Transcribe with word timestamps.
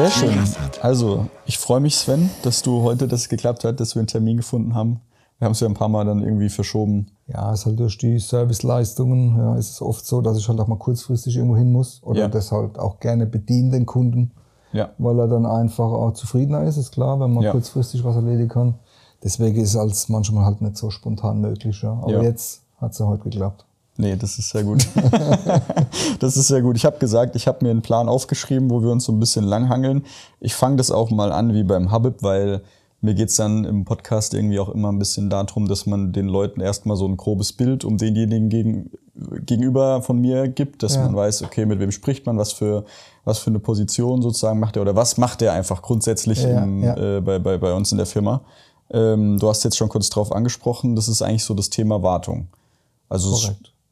Sehr 0.00 0.10
schön. 0.10 0.38
Also, 0.80 1.26
ich 1.44 1.58
freue 1.58 1.80
mich, 1.80 1.94
Sven, 1.96 2.30
dass 2.42 2.62
du 2.62 2.82
heute 2.82 3.06
das 3.06 3.28
geklappt 3.28 3.64
hat, 3.64 3.80
dass 3.80 3.94
wir 3.94 4.00
einen 4.00 4.06
Termin 4.06 4.38
gefunden 4.38 4.74
haben. 4.74 5.00
Wir 5.38 5.44
haben 5.44 5.52
es 5.52 5.60
ja 5.60 5.66
ein 5.68 5.74
paar 5.74 5.88
Mal 5.90 6.06
dann 6.06 6.22
irgendwie 6.22 6.48
verschoben. 6.48 7.08
Ja, 7.26 7.52
es 7.52 7.60
ist 7.60 7.66
halt 7.66 7.80
durch 7.80 7.98
die 7.98 8.18
Serviceleistungen, 8.18 9.36
ja, 9.36 9.56
ist 9.56 9.70
es 9.72 9.82
oft 9.82 10.06
so, 10.06 10.22
dass 10.22 10.38
ich 10.38 10.48
halt 10.48 10.58
auch 10.58 10.68
mal 10.68 10.78
kurzfristig 10.78 11.36
irgendwo 11.36 11.56
hin 11.56 11.70
muss 11.70 12.00
oder 12.02 12.20
Ja. 12.20 12.28
das 12.28 12.50
halt 12.50 12.78
auch 12.78 12.98
gerne 13.00 13.26
bedienen, 13.26 13.70
den 13.70 13.84
Kunden, 13.86 14.32
Ja. 14.72 14.90
weil 14.98 15.18
er 15.18 15.28
dann 15.28 15.44
einfach 15.46 15.90
auch 15.90 16.12
zufriedener 16.12 16.62
ist, 16.64 16.76
ist 16.78 16.92
klar, 16.92 17.20
wenn 17.20 17.32
man 17.34 17.44
Ja. 17.44 17.52
kurzfristig 17.52 18.02
was 18.02 18.16
erledigen 18.16 18.48
kann. 18.48 18.74
Deswegen 19.22 19.60
ist 19.60 19.70
es 19.70 19.76
als 19.76 20.08
manchmal 20.08 20.46
halt 20.46 20.62
nicht 20.62 20.78
so 20.78 20.88
spontan 20.90 21.40
möglich, 21.42 21.82
ja. 21.82 21.92
Aber 21.92 22.22
jetzt 22.22 22.62
hat 22.78 22.92
es 22.92 22.98
ja 22.98 23.06
heute 23.06 23.24
geklappt. 23.24 23.66
Nee, 24.00 24.16
das 24.16 24.38
ist 24.38 24.48
sehr 24.48 24.64
gut. 24.64 24.86
das 26.20 26.36
ist 26.38 26.48
sehr 26.48 26.62
gut. 26.62 26.76
Ich 26.76 26.86
habe 26.86 26.98
gesagt, 26.98 27.36
ich 27.36 27.46
habe 27.46 27.64
mir 27.64 27.70
einen 27.70 27.82
Plan 27.82 28.08
aufgeschrieben, 28.08 28.70
wo 28.70 28.82
wir 28.82 28.90
uns 28.90 29.04
so 29.04 29.12
ein 29.12 29.20
bisschen 29.20 29.44
langhangeln. 29.44 30.04
Ich 30.40 30.54
fange 30.54 30.76
das 30.76 30.90
auch 30.90 31.10
mal 31.10 31.32
an 31.32 31.52
wie 31.52 31.64
beim 31.64 31.90
Habib, 31.90 32.22
weil 32.22 32.62
mir 33.02 33.14
geht's 33.14 33.36
dann 33.36 33.64
im 33.64 33.84
Podcast 33.84 34.32
irgendwie 34.34 34.58
auch 34.58 34.70
immer 34.70 34.90
ein 34.90 34.98
bisschen 34.98 35.28
darum, 35.28 35.68
dass 35.68 35.84
man 35.84 36.12
den 36.12 36.28
Leuten 36.28 36.60
erstmal 36.60 36.96
so 36.96 37.06
ein 37.06 37.16
grobes 37.18 37.52
Bild 37.52 37.84
um 37.84 37.98
denjenigen 37.98 38.48
gegen, 38.48 38.90
gegenüber 39.44 40.00
von 40.02 40.18
mir 40.18 40.48
gibt, 40.48 40.82
dass 40.82 40.94
Ja. 40.96 41.04
man 41.04 41.14
weiß, 41.16 41.42
okay, 41.42 41.66
mit 41.66 41.78
wem 41.78 41.90
spricht 41.90 42.24
man, 42.26 42.38
was 42.38 42.52
für, 42.52 42.84
was 43.24 43.38
für 43.38 43.50
eine 43.50 43.58
Position 43.58 44.22
sozusagen 44.22 44.60
macht 44.60 44.76
er 44.76 44.82
oder 44.82 44.96
was 44.96 45.18
macht 45.18 45.42
er 45.42 45.52
einfach 45.52 45.82
grundsätzlich 45.82 46.42
Ja, 46.42 46.62
im, 46.62 46.82
ja. 46.82 46.96
Äh, 47.18 47.20
bei, 47.20 47.38
bei, 47.38 47.58
bei 47.58 47.72
uns 47.74 47.92
in 47.92 47.98
der 47.98 48.06
Firma. 48.06 48.40
Ähm, 48.90 49.38
du 49.38 49.48
hast 49.48 49.62
jetzt 49.64 49.76
schon 49.76 49.88
kurz 49.90 50.08
drauf 50.10 50.32
angesprochen, 50.32 50.96
das 50.96 51.08
ist 51.08 51.20
eigentlich 51.22 51.44
so 51.44 51.54
das 51.54 51.68
Thema 51.70 52.02
Wartung. 52.02 52.48
Also. 53.10 53.34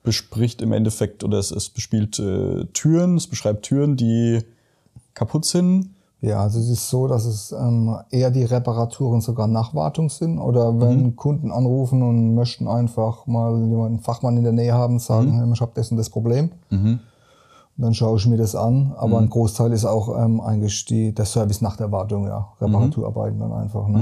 Bespricht 0.02 0.62
im 0.62 0.72
Endeffekt 0.72 1.24
oder 1.24 1.38
es, 1.38 1.50
es 1.50 1.68
bespielt 1.70 2.18
äh, 2.18 2.64
Türen, 2.72 3.16
es 3.16 3.26
beschreibt 3.26 3.64
Türen, 3.64 3.96
die 3.96 4.40
kaputt 5.14 5.44
sind. 5.44 5.90
Ja, 6.20 6.42
also 6.42 6.58
es 6.58 6.68
ist 6.68 6.88
so, 6.90 7.06
dass 7.06 7.26
es 7.26 7.52
ähm, 7.52 7.96
eher 8.10 8.32
die 8.32 8.42
Reparaturen 8.42 9.20
sogar 9.20 9.46
nach 9.46 9.74
Wartung 9.74 10.08
sind 10.08 10.38
oder 10.38 10.80
wenn 10.80 11.14
Kunden 11.14 11.52
anrufen 11.52 12.02
und 12.02 12.34
möchten 12.34 12.66
einfach 12.66 13.26
mal 13.26 13.56
jemanden 13.68 14.00
Fachmann 14.00 14.36
in 14.36 14.42
der 14.42 14.52
Nähe 14.52 14.74
haben, 14.74 14.98
sagen, 14.98 15.32
hey, 15.38 15.52
ich 15.52 15.60
habe 15.60 15.72
das 15.74 15.92
und 15.92 15.96
das 15.96 16.10
Problem. 16.10 16.50
Und 17.76 17.84
dann 17.84 17.94
schaue 17.94 18.16
ich 18.18 18.26
mir 18.26 18.36
das 18.36 18.56
an, 18.56 18.92
aber 18.96 19.18
ein 19.20 19.30
Großteil 19.30 19.72
ist 19.72 19.84
auch 19.84 20.20
ähm, 20.20 20.40
eigentlich 20.40 20.84
die, 20.86 21.14
der 21.14 21.24
Service 21.24 21.60
nach 21.60 21.76
der 21.76 21.92
Wartung, 21.92 22.26
ja, 22.26 22.48
Reparaturarbeiten 22.60 23.38
dann 23.38 23.52
einfach. 23.52 23.86
Ne? 23.86 24.00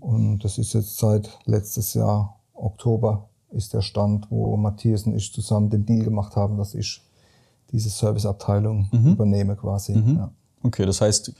Und 0.00 0.44
das 0.44 0.58
ist 0.58 0.74
jetzt 0.74 0.96
seit 0.98 1.38
letztes 1.44 1.94
Jahr 1.94 2.38
Oktober 2.54 3.28
ist 3.56 3.74
der 3.74 3.82
Stand, 3.82 4.26
wo 4.30 4.56
Matthias 4.56 5.04
und 5.04 5.14
ich 5.16 5.32
zusammen 5.32 5.70
den 5.70 5.84
Deal 5.86 6.04
gemacht 6.04 6.36
haben, 6.36 6.56
dass 6.56 6.74
ich 6.74 7.02
diese 7.72 7.88
Serviceabteilung 7.88 8.88
übernehme 8.92 9.56
quasi. 9.56 9.94
Ja. 9.94 10.30
Okay, 10.62 10.86
das 10.86 11.00
heißt, 11.00 11.32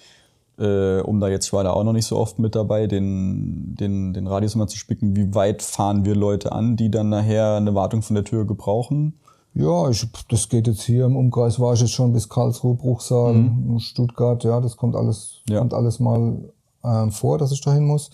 äh, 0.59 1.01
um 1.01 1.21
da 1.21 1.29
jetzt, 1.29 1.47
ich 1.47 1.53
war 1.53 1.63
da 1.65 1.71
auch 1.73 1.85
noch 1.85 1.93
nicht 1.93 2.07
so 2.07 2.17
oft 2.17 2.39
mit 2.39 2.55
dabei, 2.55 2.87
den, 2.87 3.75
den, 3.79 4.13
den 4.15 4.27
Radius 4.27 4.55
mal 4.57 4.67
zu 4.67 4.77
spicken, 4.77 5.15
wie 5.15 5.35
weit 5.35 5.63
fahren 5.63 6.05
wir 6.05 6.15
Leute 6.17 6.53
an, 6.53 6.77
die 6.77 6.91
dann 6.91 7.11
nachher 7.11 7.57
eine 7.57 7.75
Wartung 7.75 8.03
von 8.03 8.15
der 8.15 8.25
Tür 8.25 8.47
gebrauchen? 8.47 9.15
Ja, 9.55 9.89
ich, 9.89 10.07
das 10.29 10.49
geht 10.49 10.67
jetzt 10.67 10.83
hier 10.83 11.07
im 11.07 11.17
Umkreis, 11.17 11.59
war 11.61 11.75
ich 11.75 11.81
jetzt 11.81 11.93
schon 11.93 12.13
bis 12.13 12.29
Karlsruhe, 12.29 12.75
Bruchsal, 12.75 13.51
Stuttgart, 13.79 14.45
ja, 14.45 14.61
das 14.61 14.77
kommt 14.77 14.97
alles, 14.97 15.43
Ja. 15.49 15.61
kommt 15.61 15.73
alles 15.75 15.99
mal 15.99 16.39
ähm, 16.85 17.11
vor, 17.11 17.39
dass 17.39 17.53
ich 17.53 17.61
dahin 17.63 17.85
muss. 17.85 18.11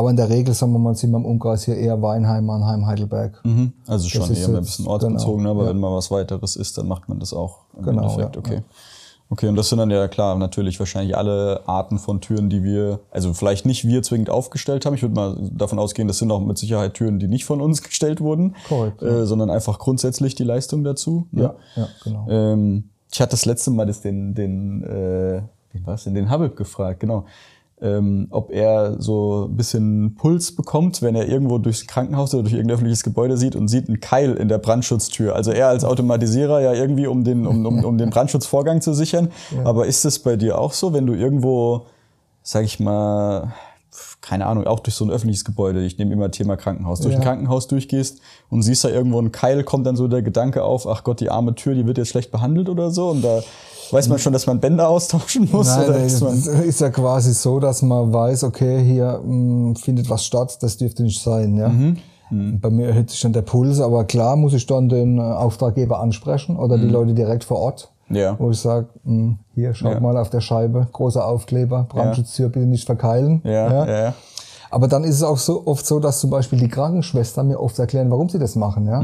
Aber 0.00 0.08
in 0.08 0.16
der 0.16 0.30
Regel, 0.30 0.54
sagen 0.54 0.72
wir 0.72 0.78
mal, 0.78 0.94
sind 0.94 1.10
wir 1.10 1.18
im 1.18 1.26
Umkreis 1.26 1.64
hier 1.66 1.76
eher 1.76 2.00
Weinheim, 2.00 2.46
Mannheim, 2.46 2.86
Heidelberg. 2.86 3.38
Mhm. 3.44 3.74
Also 3.86 4.08
schon 4.08 4.22
ist 4.30 4.38
eher 4.40 4.48
ein 4.48 4.54
bisschen 4.62 4.86
ortsbezogen, 4.86 5.38
genau, 5.44 5.50
aber 5.50 5.64
ja. 5.64 5.68
wenn 5.68 5.78
mal 5.78 5.94
was 5.94 6.10
weiteres 6.10 6.56
ist, 6.56 6.78
dann 6.78 6.88
macht 6.88 7.06
man 7.10 7.20
das 7.20 7.34
auch 7.34 7.58
im 7.76 7.84
Genau, 7.84 8.02
Endeffekt. 8.04 8.36
ja, 8.36 8.40
Okay. 8.40 8.54
ja. 8.54 8.62
Okay, 9.28 9.46
und 9.48 9.56
das 9.56 9.68
sind 9.68 9.78
dann 9.78 9.90
ja 9.90 10.08
klar 10.08 10.38
natürlich 10.38 10.78
wahrscheinlich 10.78 11.14
alle 11.18 11.60
Arten 11.66 11.98
von 11.98 12.22
Türen, 12.22 12.48
die 12.48 12.64
wir, 12.64 13.00
also 13.10 13.34
vielleicht 13.34 13.66
nicht 13.66 13.86
wir 13.86 14.02
zwingend 14.02 14.30
aufgestellt 14.30 14.86
haben. 14.86 14.94
Ich 14.94 15.02
würde 15.02 15.14
mal 15.14 15.36
davon 15.52 15.78
ausgehen, 15.78 16.08
das 16.08 16.16
sind 16.16 16.32
auch 16.32 16.40
mit 16.40 16.56
Sicherheit 16.56 16.94
Türen, 16.94 17.18
die 17.18 17.28
nicht 17.28 17.44
von 17.44 17.60
uns 17.60 17.82
gestellt 17.84 18.22
wurden, 18.22 18.56
Korrekt, 18.68 19.02
äh, 19.02 19.26
sondern 19.26 19.50
einfach 19.50 19.78
grundsätzlich 19.78 20.34
die 20.34 20.44
Leistung 20.44 20.82
dazu. 20.82 21.26
ne? 21.30 21.42
Ja, 21.42 21.54
ja, 21.76 21.88
genau. 22.02 22.26
Ähm, 22.30 22.84
ich 23.12 23.20
hatte 23.20 23.32
das 23.32 23.44
letzte 23.44 23.70
Mal 23.70 23.84
das 23.84 24.00
den, 24.00 24.34
den, 24.34 24.82
äh, 24.82 25.42
war's 25.84 26.04
denn, 26.04 26.14
den 26.14 26.30
Habib 26.30 26.56
gefragt, 26.56 27.00
genau. 27.00 27.26
Ähm, 27.82 28.26
ob 28.28 28.50
er 28.50 29.00
so 29.00 29.46
ein 29.50 29.56
bisschen 29.56 30.14
Puls 30.14 30.54
bekommt, 30.54 31.00
wenn 31.00 31.14
er 31.14 31.26
irgendwo 31.28 31.56
durchs 31.56 31.86
Krankenhaus 31.86 32.34
oder 32.34 32.42
durch 32.42 32.52
irgendein 32.52 32.74
öffentliches 32.74 33.02
Gebäude 33.02 33.38
sieht 33.38 33.56
und 33.56 33.68
sieht 33.68 33.88
einen 33.88 34.00
Keil 34.00 34.34
in 34.34 34.48
der 34.48 34.58
Brandschutztür. 34.58 35.34
Also 35.34 35.50
er 35.50 35.68
als 35.68 35.84
Automatisierer 35.84 36.60
ja 36.60 36.74
irgendwie, 36.74 37.06
um 37.06 37.24
den, 37.24 37.46
um, 37.46 37.64
um, 37.64 37.82
um 37.82 37.96
den 37.96 38.10
Brandschutzvorgang 38.10 38.82
zu 38.82 38.92
sichern. 38.92 39.30
Aber 39.64 39.86
ist 39.86 40.04
es 40.04 40.18
bei 40.18 40.36
dir 40.36 40.58
auch 40.58 40.74
so, 40.74 40.92
wenn 40.92 41.06
du 41.06 41.14
irgendwo, 41.14 41.86
sag 42.42 42.64
ich 42.64 42.80
mal, 42.80 43.54
keine 44.20 44.46
Ahnung, 44.46 44.66
auch 44.66 44.80
durch 44.80 44.94
so 44.94 45.04
ein 45.06 45.10
öffentliches 45.10 45.46
Gebäude, 45.46 45.82
ich 45.82 45.96
nehme 45.96 46.12
immer 46.12 46.30
Thema 46.30 46.56
Krankenhaus, 46.56 47.00
durch 47.00 47.14
ein 47.14 47.22
Ja. 47.22 47.26
Krankenhaus 47.26 47.66
durchgehst 47.66 48.20
und 48.50 48.62
siehst 48.62 48.84
da 48.84 48.88
irgendwo 48.90 49.18
einen 49.18 49.32
Keil, 49.32 49.64
kommt 49.64 49.86
dann 49.86 49.96
so 49.96 50.06
der 50.06 50.20
Gedanke 50.22 50.62
auf, 50.62 50.86
ach 50.86 51.02
Gott, 51.02 51.20
die 51.20 51.30
arme 51.30 51.54
Tür, 51.54 51.74
die 51.74 51.86
wird 51.86 51.96
jetzt 51.96 52.08
schlecht 52.08 52.30
behandelt 52.30 52.68
oder 52.68 52.90
so 52.90 53.08
und 53.08 53.22
da 53.22 53.40
weiß 53.92 54.08
man 54.08 54.18
schon, 54.18 54.32
dass 54.32 54.46
man 54.46 54.60
Bänder 54.60 54.88
austauschen 54.88 55.48
muss 55.50 55.66
Nein, 55.68 55.88
oder 55.88 56.02
ist 56.02 56.22
ist 56.22 56.80
ja 56.80 56.90
quasi 56.90 57.32
so, 57.32 57.60
dass 57.60 57.82
man 57.82 58.12
weiß, 58.12 58.44
okay, 58.44 58.82
hier 58.84 59.20
mh, 59.24 59.74
findet 59.76 60.08
was 60.10 60.24
statt, 60.24 60.58
das 60.60 60.76
dürfte 60.76 61.02
nicht 61.02 61.20
sein. 61.22 61.56
Ja? 61.56 61.68
Mhm. 61.68 61.96
Bei 62.60 62.70
mir 62.70 62.86
erhöht 62.88 63.10
sich 63.10 63.20
dann 63.20 63.32
der 63.32 63.42
Puls, 63.42 63.80
aber 63.80 64.04
klar 64.04 64.36
muss 64.36 64.54
ich 64.54 64.64
dann 64.66 64.88
den 64.88 65.18
äh, 65.18 65.20
Auftraggeber 65.20 65.98
ansprechen 65.98 66.56
oder 66.56 66.78
die 66.78 66.86
Leute 66.86 67.12
direkt 67.14 67.42
vor 67.42 67.58
Ort. 67.58 67.90
Mhm. 68.08 68.16
Ja. 68.16 68.36
Wo 68.38 68.50
ich 68.50 68.58
sage, 68.60 68.86
hier, 69.54 69.74
schaut 69.74 69.94
Ja. 69.94 70.00
mal 70.00 70.16
auf 70.16 70.30
der 70.30 70.40
Scheibe, 70.40 70.86
großer 70.92 71.24
Aufkleber, 71.24 71.86
Brandschutztür 71.88 72.48
bitte 72.48 72.66
nicht 72.66 72.86
verkeilen. 72.86 73.40
ja, 73.44 73.84
ja, 73.86 74.02
ja. 74.04 74.14
Aber 74.72 74.86
dann 74.86 75.02
ist 75.02 75.16
es 75.16 75.22
auch 75.24 75.38
so 75.38 75.66
oft 75.66 75.84
so, 75.84 75.98
dass 75.98 76.20
zum 76.20 76.30
Beispiel 76.30 76.56
die 76.60 76.68
Krankenschwestern 76.68 77.48
mir 77.48 77.58
oft 77.58 77.76
erklären, 77.80 78.08
warum 78.12 78.28
sie 78.28 78.38
das 78.38 78.54
machen, 78.54 78.86
ja. 78.86 79.02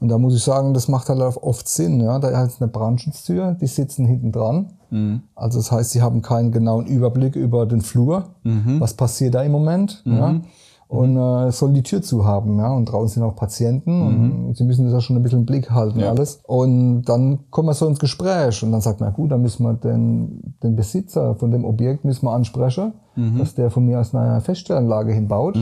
Mhm. 0.00 0.04
Und 0.04 0.08
da 0.08 0.18
muss 0.18 0.34
ich 0.34 0.42
sagen, 0.42 0.74
das 0.74 0.88
macht 0.88 1.08
halt 1.08 1.20
oft 1.20 1.68
Sinn, 1.68 2.00
ja. 2.00 2.18
Da 2.18 2.28
ist 2.42 2.60
eine 2.62 2.70
Brandschutztür, 2.70 3.52
die 3.60 3.66
sitzen 3.66 4.06
hinten 4.06 4.32
dran. 4.32 4.72
Mhm. 4.90 5.22
Also 5.36 5.58
das 5.58 5.70
heißt, 5.70 5.90
sie 5.90 6.02
haben 6.02 6.22
keinen 6.22 6.50
genauen 6.52 6.86
Überblick 6.86 7.36
über 7.36 7.66
den 7.66 7.80
Flur. 7.80 8.24
Mhm. 8.42 8.80
Was 8.80 8.94
passiert 8.94 9.34
da 9.34 9.42
im 9.42 9.52
Moment, 9.52 10.02
ja. 10.04 10.40
Und 10.88 11.16
äh, 11.16 11.52
sollen 11.52 11.74
die 11.74 11.84
Tür 11.84 12.02
zu 12.02 12.24
haben, 12.24 12.58
ja. 12.58 12.72
Und 12.72 12.86
draußen 12.86 13.08
sind 13.14 13.22
auch 13.22 13.36
Patienten 13.36 14.02
und 14.48 14.56
sie 14.56 14.64
müssen 14.64 14.84
das 14.86 14.92
ja 14.92 15.00
schon 15.00 15.14
ein 15.14 15.22
bisschen 15.22 15.40
im 15.40 15.46
Blick 15.46 15.70
halten, 15.70 15.98
Mhm. 15.98 16.04
Ja. 16.04 16.10
alles. 16.10 16.40
Und 16.48 17.02
dann 17.04 17.38
kommen 17.50 17.68
wir 17.68 17.74
so 17.74 17.86
ins 17.86 18.00
Gespräch 18.00 18.60
und 18.64 18.72
dann 18.72 18.80
sagt 18.80 19.00
man, 19.00 19.12
gut, 19.12 19.30
dann 19.30 19.40
müssen 19.40 19.62
wir 19.62 19.74
den, 19.74 20.54
den 20.64 20.74
Besitzer 20.74 21.36
von 21.36 21.52
dem 21.52 21.64
Objekt 21.64 22.04
müssen 22.04 22.24
wir 22.26 22.32
ansprechen, 22.32 22.94
Mhm. 23.14 23.38
dass 23.38 23.54
der 23.54 23.70
von 23.70 23.84
mir 23.86 24.00
aus 24.00 24.12
eine 24.14 24.40
Feststellanlage 24.40 25.12
hinbaut, 25.12 25.56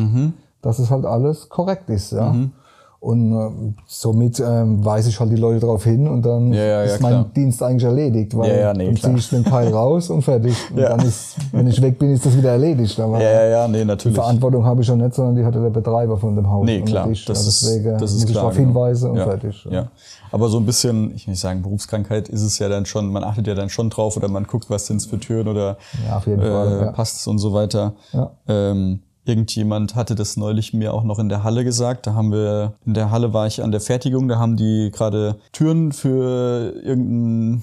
dass 0.63 0.79
es 0.79 0.91
halt 0.91 1.05
alles 1.05 1.51
korrekt 1.51 1.91
ist, 1.91 2.13
ja. 2.13 2.35
Und 3.01 3.33
äh, 3.33 3.75
somit 3.87 4.41
ähm, 4.41 4.85
weise 4.85 5.11
ich 5.11 5.21
halt 5.21 5.31
die 5.31 5.37
Leute 5.37 5.61
darauf 5.61 5.85
hin 5.85 6.09
und 6.09 6.23
dann 6.27 6.53
Ja, 6.53 6.59
ja, 6.61 6.67
ja, 6.67 6.83
ist 6.83 7.01
mein 7.01 7.13
klar. 7.13 7.27
Dienst 7.37 7.63
eigentlich 7.63 7.85
erledigt, 7.85 8.37
weil 8.37 8.75
nee, 8.75 8.87
dann 8.87 8.97
ziehe 8.97 9.17
ich 9.17 9.31
den 9.31 9.45
Teil 9.45 9.69
raus 9.73 10.11
und 10.11 10.23
fertig. 10.23 10.57
Und 10.75 10.81
dann 10.83 10.99
ist, 11.07 11.37
wenn 11.53 11.69
ich 11.69 11.81
weg 11.81 11.97
bin, 11.99 12.13
ist 12.13 12.27
das 12.27 12.37
wieder 12.37 12.51
erledigt. 12.51 12.99
Aber 12.99 13.23
Ja, 13.23 13.45
ja, 13.47 13.69
nee, 13.69 13.79
die 13.79 13.85
natürlich. 13.85 14.17
Verantwortung 14.17 14.65
habe 14.65 14.83
ich 14.83 14.89
ja 14.89 14.97
nicht, 14.97 15.15
sondern 15.15 15.37
die 15.37 15.45
hatte 15.45 15.63
der 15.63 15.71
Betreiber 15.71 16.19
von 16.19 16.35
dem 16.35 16.51
Haus. 16.51 16.67
Nee, 16.67 16.81
klar, 16.83 17.09
ich. 17.09 17.25
das 17.25 17.45
Ja, 17.45 17.49
ist, 17.49 17.63
deswegen 17.63 17.99
das 17.99 18.11
ist 18.11 18.15
muss 18.15 18.25
ich 18.25 18.31
klar. 18.33 18.43
darauf 18.43 18.57
genau. 18.57 18.69
hinweisen 18.69 19.11
und 19.13 19.19
fertig. 19.19 19.67
Ja. 19.71 19.87
Aber 20.33 20.49
so 20.49 20.59
ein 20.59 20.67
bisschen, 20.67 21.15
ich 21.15 21.27
will 21.27 21.33
nicht 21.33 21.41
sagen, 21.41 21.63
Berufskrankheit 21.63 22.29
ist 22.29 22.43
es 22.43 22.59
ja 22.59 22.69
dann 22.69 22.85
schon, 22.85 23.13
man 23.13 23.23
achtet 23.23 23.47
ja 23.47 23.55
dann 23.55 23.69
schon 23.71 23.91
drauf 23.91 24.17
oder 24.17 24.27
man 24.29 24.43
guckt, 24.45 24.69
was 24.71 24.87
sind's 24.87 25.07
für 25.07 25.21
Türen 25.21 25.47
oder 25.47 25.77
Ja, 26.09 26.17
auf 26.17 26.27
jeden 26.27 26.43
Fall, 26.43 26.73
äh, 26.81 26.85
ja. 26.87 26.93
passt 26.93 27.17
es 27.21 27.27
und 27.29 27.39
so 27.39 27.53
weiter. 27.53 27.95
Ja. 28.13 28.31
Ähm, 28.49 29.01
irgendjemand 29.29 29.95
hatte 29.95 30.15
das 30.15 30.37
neulich 30.37 30.73
mir 30.73 30.95
auch 30.95 31.05
noch 31.05 31.19
in 31.19 31.29
der 31.29 31.45
Halle 31.45 31.65
gesagt. 31.65 32.07
Da 32.07 32.15
haben 32.15 32.33
wir, 32.33 32.75
in 32.87 32.95
der 32.95 33.11
Halle 33.11 33.33
war 33.33 33.47
ich 33.47 33.63
an 33.63 33.71
der 33.71 33.81
Fertigung, 33.81 34.29
da 34.29 34.39
haben 34.39 34.57
die 34.57 34.91
gerade 34.93 35.37
Türen 35.53 35.93
für 35.93 36.75
irgendeinen 36.83 37.63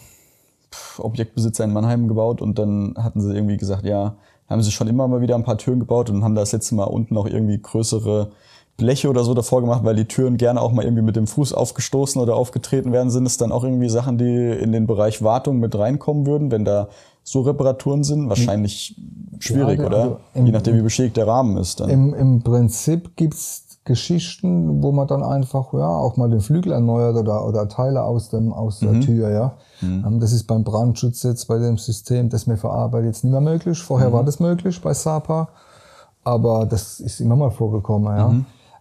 Objektbesitzer 0.98 1.64
in 1.64 1.74
Mannheim 1.74 2.08
gebaut 2.08 2.42
und 2.42 2.60
dann 2.60 2.96
hatten 2.98 3.22
sie 3.22 3.34
irgendwie 3.34 3.58
gesagt, 3.58 3.86
ja, 3.86 4.16
haben 4.48 4.62
sie 4.62 4.72
schon 4.72 4.88
immer 4.88 5.08
mal 5.08 5.22
wieder 5.22 5.36
ein 5.36 5.44
paar 5.44 5.58
Türen 5.58 5.80
gebaut 5.80 6.10
und 6.10 6.24
haben 6.24 6.36
das 6.36 6.52
letzte 6.52 6.76
Mal 6.76 6.84
unten 6.84 7.18
auch 7.18 7.26
irgendwie 7.26 7.60
größere 7.60 8.32
Bleche 8.78 9.10
oder 9.10 9.24
so 9.24 9.34
davor 9.34 9.62
gemacht, 9.62 9.84
weil 9.84 9.96
die 9.96 10.06
Türen 10.06 10.36
gerne 10.38 10.62
auch 10.62 10.72
mal 10.74 10.84
irgendwie 10.84 11.02
mit 11.04 11.16
dem 11.16 11.28
Fuß 11.28 11.54
aufgestoßen 11.54 12.22
oder 12.22 12.36
aufgetreten 12.36 12.92
werden, 12.92 13.10
sind 13.10 13.26
es 13.26 13.38
dann 13.38 13.52
auch 13.52 13.64
irgendwie 13.64 13.88
Sachen, 13.90 14.18
die 14.18 14.50
in 14.50 14.72
den 14.74 14.86
Bereich 14.86 15.24
Wartung 15.24 15.60
mit 15.60 15.78
reinkommen 15.78 16.26
würden, 16.26 16.52
wenn 16.52 16.66
da 16.66 16.90
so 17.24 17.42
Reparaturen 17.42 18.04
sind? 18.04 18.28
Wahrscheinlich 18.30 19.00
schwierig, 19.40 19.80
Ja, 19.80 19.86
oder? 19.86 19.98
also 20.02 20.18
im- 20.34 20.46
Je 20.48 20.52
nachdem, 20.52 20.76
wie 20.78 20.82
beschädigt 20.82 21.16
der 21.18 21.26
Rahmen 21.28 21.56
ist 21.58 21.80
dann. 21.80 21.90
Im, 21.90 22.14
Im 22.14 22.42
Prinzip 22.44 23.16
gibt's 23.16 23.62
Geschichten, 23.86 24.82
wo 24.84 24.92
man 24.92 25.08
dann 25.08 25.24
einfach 25.24 25.72
ja 25.74 25.88
auch 25.88 26.18
mal 26.18 26.30
den 26.30 26.42
Flügel 26.42 26.72
erneuert 26.74 27.16
oder, 27.16 27.48
oder 27.48 27.70
Teile 27.70 28.04
aus 28.04 28.30
dem 28.30 28.52
aus 28.52 28.82
Mhm. 28.82 28.92
der 28.92 29.00
Tür, 29.02 29.30
ja. 29.30 29.54
Ähm, 29.84 30.20
Das 30.20 30.34
ist 30.34 30.46
beim 30.48 30.64
Brandschutz 30.64 31.24
jetzt 31.24 31.48
bei 31.48 31.60
dem 31.60 31.78
System, 31.78 32.30
das 32.30 32.48
wir 32.48 32.58
verarbeiten, 32.58 33.06
jetzt 33.08 33.24
nicht 33.24 33.32
mehr 33.32 33.42
möglich. 33.42 33.78
Vorher 33.80 34.10
Mhm. 34.10 34.14
war 34.14 34.24
das 34.24 34.40
möglich 34.40 34.82
bei 34.82 34.94
SAPA, 34.94 35.50
aber 36.24 36.66
das 36.66 37.00
ist 37.00 37.22
immer 37.22 37.36
mal 37.36 37.52
vorgekommen, 37.52 38.18
ja. 38.18 38.34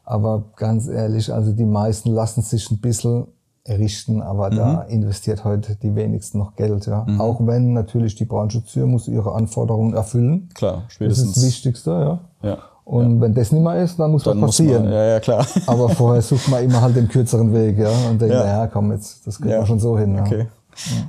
Mhm. 0.06 0.12
Aber 0.12 0.44
ganz 0.56 0.88
ehrlich, 0.88 1.32
also 1.32 1.52
die 1.52 1.64
meisten 1.66 2.10
lassen 2.10 2.42
sich 2.42 2.70
ein 2.70 2.78
bisschen 2.78 3.26
errichten, 3.66 4.20
aber 4.20 4.50
da 4.50 4.82
investiert 4.82 5.42
heute 5.44 5.74
die 5.76 5.94
wenigsten 5.94 6.36
noch 6.38 6.54
Geld. 6.54 6.84
Ja. 6.86 7.06
Auch 7.18 7.38
wenn 7.46 7.72
natürlich 7.72 8.14
die 8.14 8.26
Brandschutztür 8.26 8.86
muss 8.86 9.08
ihre 9.08 9.32
Anforderungen 9.34 9.94
erfüllen. 9.94 10.50
Klar, 10.54 10.82
Das 10.84 10.92
spätestens. 10.94 11.28
ist 11.28 11.36
das 11.38 11.44
Wichtigste, 11.46 11.90
ja. 12.42 12.48
Ja. 12.50 12.58
Und 12.84 13.22
wenn 13.22 13.32
das 13.32 13.50
nicht 13.52 13.62
mehr 13.62 13.82
ist, 13.82 13.98
dann 13.98 14.10
muss 14.10 14.24
Dann 14.24 14.36
was 14.42 14.46
muss 14.48 14.56
passieren. 14.58 14.84
man, 14.84 14.92
ja, 14.92 15.04
ja, 15.04 15.20
klar. 15.20 15.46
Aber 15.66 15.88
vorher 15.88 16.20
sucht 16.20 16.48
man 16.50 16.62
immer 16.62 16.82
halt 16.82 16.94
den 16.96 17.08
kürzeren 17.08 17.54
Weg, 17.54 17.78
ja. 17.78 17.88
Und 18.10 18.20
denkt, 18.20 18.34
Ja. 18.34 18.40
naja, 18.44 18.66
komm, 18.66 18.92
jetzt, 18.92 19.26
das 19.26 19.38
kriegen 19.38 19.48
Ja. 19.52 19.60
wir 19.60 19.66
schon 19.66 19.80
so 19.80 19.98
hin. 19.98 20.14
Ja. 20.16 20.22
Okay. 20.22 20.46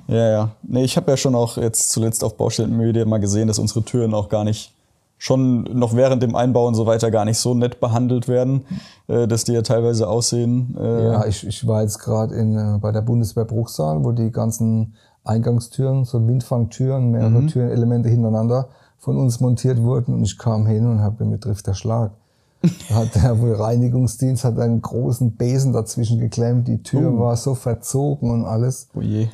Ja, 0.07 0.29
ja. 0.29 0.49
Nee, 0.63 0.83
ich 0.83 0.95
habe 0.95 1.11
ja 1.11 1.17
schon 1.17 1.35
auch 1.35 1.57
jetzt 1.57 1.89
zuletzt 1.91 2.23
auf 2.23 2.37
Baustellenmüde 2.37 3.05
mal 3.05 3.17
gesehen, 3.19 3.47
dass 3.49 3.59
unsere 3.59 3.81
Türen 3.83 4.13
auch 4.13 4.29
gar 4.29 4.43
nicht 4.45 4.74
schon 5.17 5.63
noch 5.63 5.95
während 5.95 6.21
dem 6.21 6.35
Einbau 6.35 6.67
und 6.67 6.75
so 6.75 6.85
weiter 6.85 7.09
gar 7.11 7.25
nicht 7.25 7.37
so 7.39 7.53
nett 7.53 7.79
behandelt 7.79 8.27
werden, 8.27 8.65
äh, 9.07 9.27
dass 9.27 9.43
die 9.45 9.53
ja 9.53 9.61
teilweise 9.61 10.07
aussehen. 10.07 10.75
Äh, 10.79 11.05
Ja, 11.05 11.25
ich, 11.25 11.45
ich 11.47 11.65
war 11.67 11.81
jetzt 11.81 11.99
gerade 11.99 12.35
äh, 12.35 12.77
bei 12.79 12.91
der 12.91 13.01
Bundeswehr 13.01 13.45
Bruchsal, 13.45 14.03
wo 14.03 14.11
die 14.11 14.31
ganzen 14.31 14.93
Eingangstüren, 15.23 16.05
so 16.05 16.25
Windfangtüren, 16.27 17.11
mehrere 17.11 17.41
Mhm. 17.41 17.47
Türenelemente 17.47 18.09
hintereinander 18.09 18.67
von 18.99 19.17
uns 19.17 19.39
montiert 19.39 19.81
wurden 19.81 20.13
und 20.13 20.23
ich 20.23 20.37
kam 20.37 20.65
hin 20.67 20.85
und 20.85 21.01
habe 21.01 21.25
mir 21.25 21.39
trifft 21.39 21.67
der 21.67 21.73
Schlag. 21.73 22.11
Da 22.89 22.95
hat 22.95 23.15
der 23.15 23.39
wohl 23.39 23.53
Reinigungsdienst 23.53 24.43
hat 24.43 24.57
einen 24.59 24.81
großen 24.81 25.35
Besen 25.35 25.71
dazwischen 25.73 26.19
geklemmt, 26.19 26.67
die 26.67 26.81
Tür 26.81 27.11
Oh. 27.13 27.19
war 27.19 27.35
so 27.37 27.53
verzogen 27.55 28.31
und 28.31 28.45
alles. 28.45 28.89
Oh 28.95 29.01
je. 29.01 29.27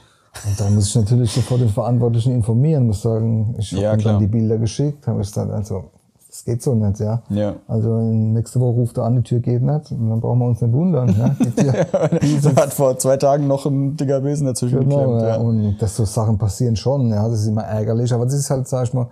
Und 0.45 0.59
da 0.59 0.69
muss 0.69 0.87
ich 0.87 0.95
natürlich 0.95 1.31
sofort 1.31 1.61
den 1.61 1.69
Verantwortlichen 1.69 2.33
informieren, 2.33 2.87
muss 2.87 3.01
sagen, 3.01 3.55
ich 3.59 3.71
habe 3.73 3.81
Ja, 3.83 3.95
dann 3.97 4.19
die 4.19 4.27
Bilder 4.27 4.57
geschickt, 4.57 5.05
habe 5.07 5.21
ich 5.21 5.27
gesagt, 5.27 5.51
also 5.51 5.85
das 6.29 6.45
geht 6.45 6.63
so 6.63 6.73
nicht, 6.73 6.99
ja. 7.01 7.21
Ja. 7.29 7.55
Also 7.67 7.99
nächste 7.99 8.61
Woche 8.61 8.75
ruft 8.79 8.97
er 8.97 9.03
an, 9.03 9.17
die 9.17 9.23
Tür 9.23 9.39
geht 9.41 9.61
nicht 9.61 9.91
und 9.91 10.09
dann 10.09 10.21
brauchen 10.21 10.39
wir 10.39 10.45
uns 10.45 10.61
nicht 10.61 10.71
wundern. 10.73 11.13
Ja. 11.19 11.35
Die 11.37 11.51
Tür, 11.51 11.73
Da 12.55 12.61
hat 12.61 12.73
vor 12.73 12.97
zwei 12.97 13.17
Tagen 13.17 13.47
noch 13.47 13.65
ein 13.65 13.97
dicker 13.97 14.21
Besen 14.21 14.47
dazwischen 14.47 14.79
Genau, 14.79 14.97
geklemmt. 14.99 15.21
ja. 15.23 15.27
Ja. 15.27 15.35
Und 15.37 15.77
dass 15.81 15.97
so 15.97 16.05
Sachen 16.05 16.37
passieren 16.37 16.77
schon, 16.77 17.09
ja, 17.09 17.27
das 17.27 17.41
ist 17.41 17.47
immer 17.47 17.63
ärgerlich. 17.63 18.13
Aber 18.13 18.23
das 18.23 18.35
ist 18.35 18.49
halt, 18.49 18.65
sag 18.69 18.85
ich 18.87 18.93
mal, 18.93 19.07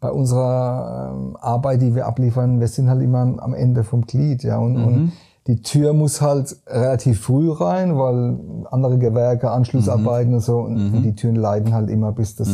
bei 0.00 0.10
unserer 0.10 1.12
ähm, 1.14 1.36
Arbeit, 1.40 1.82
die 1.82 1.94
wir 1.94 2.06
abliefern, 2.06 2.60
wir 2.60 2.68
sind 2.68 2.88
halt 2.88 3.02
immer 3.02 3.20
am 3.42 3.52
Ende 3.52 3.84
vom 3.84 4.06
Glied, 4.06 4.42
ja. 4.44 4.56
Und, 4.58 4.72
Mhm. 4.74 4.84
und 4.86 5.12
die 5.48 5.62
Tür 5.62 5.92
muss 5.94 6.20
halt 6.20 6.54
relativ 6.66 7.20
früh 7.22 7.50
rein, 7.50 7.96
weil 7.98 8.38
andere 8.70 8.98
Gewerke, 8.98 9.50
Anschlussarbeiten 9.50 10.34
und 10.34 10.40
so, 10.40 10.58
und, 10.58 10.92
Mhm. 10.92 11.02
die 11.02 11.14
Türen 11.14 11.36
leiden 11.36 11.72
halt 11.74 11.88
immer, 11.90 12.12
bis 12.12 12.36
das 12.36 12.50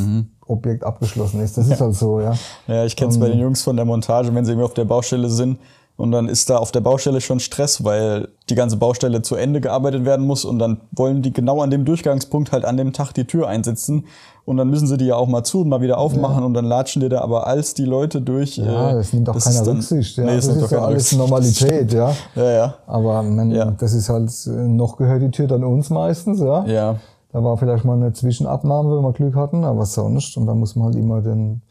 Objekt 0.47 0.85
abgeschlossen 0.85 1.41
ist. 1.41 1.59
Das 1.59 1.69
ist 1.69 1.81
halt 1.81 1.95
so, 1.95 2.21
ja. 2.21 2.35
Ja, 2.69 2.85
ich 2.85 2.95
kenne 2.97 3.11
es 3.11 3.19
bei 3.19 3.29
den 3.29 3.41
Jungs 3.41 3.63
von 3.63 3.77
der 3.77 3.85
Montage, 3.85 4.35
wenn 4.35 4.45
sie 4.45 4.53
irgendwie 4.53 4.65
auf 4.67 4.75
der 4.75 4.85
Baustelle 4.85 5.29
sind 5.29 5.59
und 5.97 6.11
dann 6.11 6.29
ist 6.29 6.51
da 6.51 6.57
auf 6.59 6.73
der 6.73 6.81
Baustelle 6.81 7.21
schon 7.21 7.39
Stress, 7.41 7.85
weil 7.85 8.29
die 8.51 8.57
ganze 8.57 8.77
Baustelle 8.77 9.23
zu 9.23 9.37
Ende 9.37 9.61
gearbeitet 9.61 10.05
werden 10.05 10.27
muss 10.27 10.45
und 10.45 10.59
dann 10.59 10.81
wollen 10.93 11.23
die 11.23 11.33
genau 11.33 11.61
an 11.63 11.71
dem 11.71 11.85
Durchgangspunkt 11.85 12.51
halt 12.53 12.65
an 12.65 12.77
dem 12.77 12.93
Tag 12.93 13.13
die 13.13 13.25
Tür 13.27 13.47
einsetzen 13.49 14.07
und 14.45 14.57
dann 14.57 14.69
müssen 14.69 14.87
sie 14.89 14.97
die 14.97 15.07
ja 15.07 15.15
auch 15.17 15.29
mal 15.29 15.45
zu 15.45 15.61
und 15.61 15.69
mal 15.69 15.81
wieder 15.81 15.99
aufmachen 15.99 16.43
und 16.43 16.53
dann 16.55 16.65
latschen 16.65 17.01
die 17.01 17.09
da 17.09 17.21
aber 17.21 17.47
als 17.47 17.75
die 17.75 17.85
Leute 17.85 18.21
durch. 18.21 18.57
Ja, 18.57 18.91
äh, 18.91 18.95
das 18.95 19.13
nimmt 19.13 19.29
auch 19.29 19.35
das 19.35 19.45
keiner 19.45 19.63
dann- 19.65 19.77
Rücksicht. 19.77 20.17
Ja. 20.19 20.25
Nee, 20.25 20.37
das 20.37 20.47
nimmt 20.49 20.59
ist 20.63 20.65
doch 20.65 20.73
ja 20.73 20.85
alles 20.85 20.95
Rücksicht. 21.13 21.19
Normalität, 21.19 21.93
ja. 21.93 22.13
Ja, 22.35 22.51
ja. 22.51 22.75
Aber 22.87 23.23
man, 23.23 23.51
Ja. 23.53 23.71
das 23.71 23.93
ist 23.95 24.09
halt, 24.09 24.31
äh, 24.47 24.51
noch 24.51 24.97
gehört 24.97 25.23
die 25.23 25.31
Tür 25.31 25.47
dann 25.47 25.63
uns 25.65 25.91
meistens, 25.91 26.41
ja. 26.41 26.65
Ja, 26.67 26.97
Da 27.33 27.43
war 27.43 27.57
vielleicht 27.57 27.85
mal 27.85 27.95
eine 27.97 28.13
Zwischenabnahme, 28.13 28.97
wenn 28.97 29.03
wir 29.03 29.13
Glück 29.13 29.35
hatten, 29.37 29.65
aber 29.65 29.87
sonst. 29.87 30.37
Und 30.37 30.47
da 30.47 30.55
muss 30.55 30.77
man 30.77 30.87
halt 30.87 30.97
immer 30.97 31.21
den, 31.21 31.63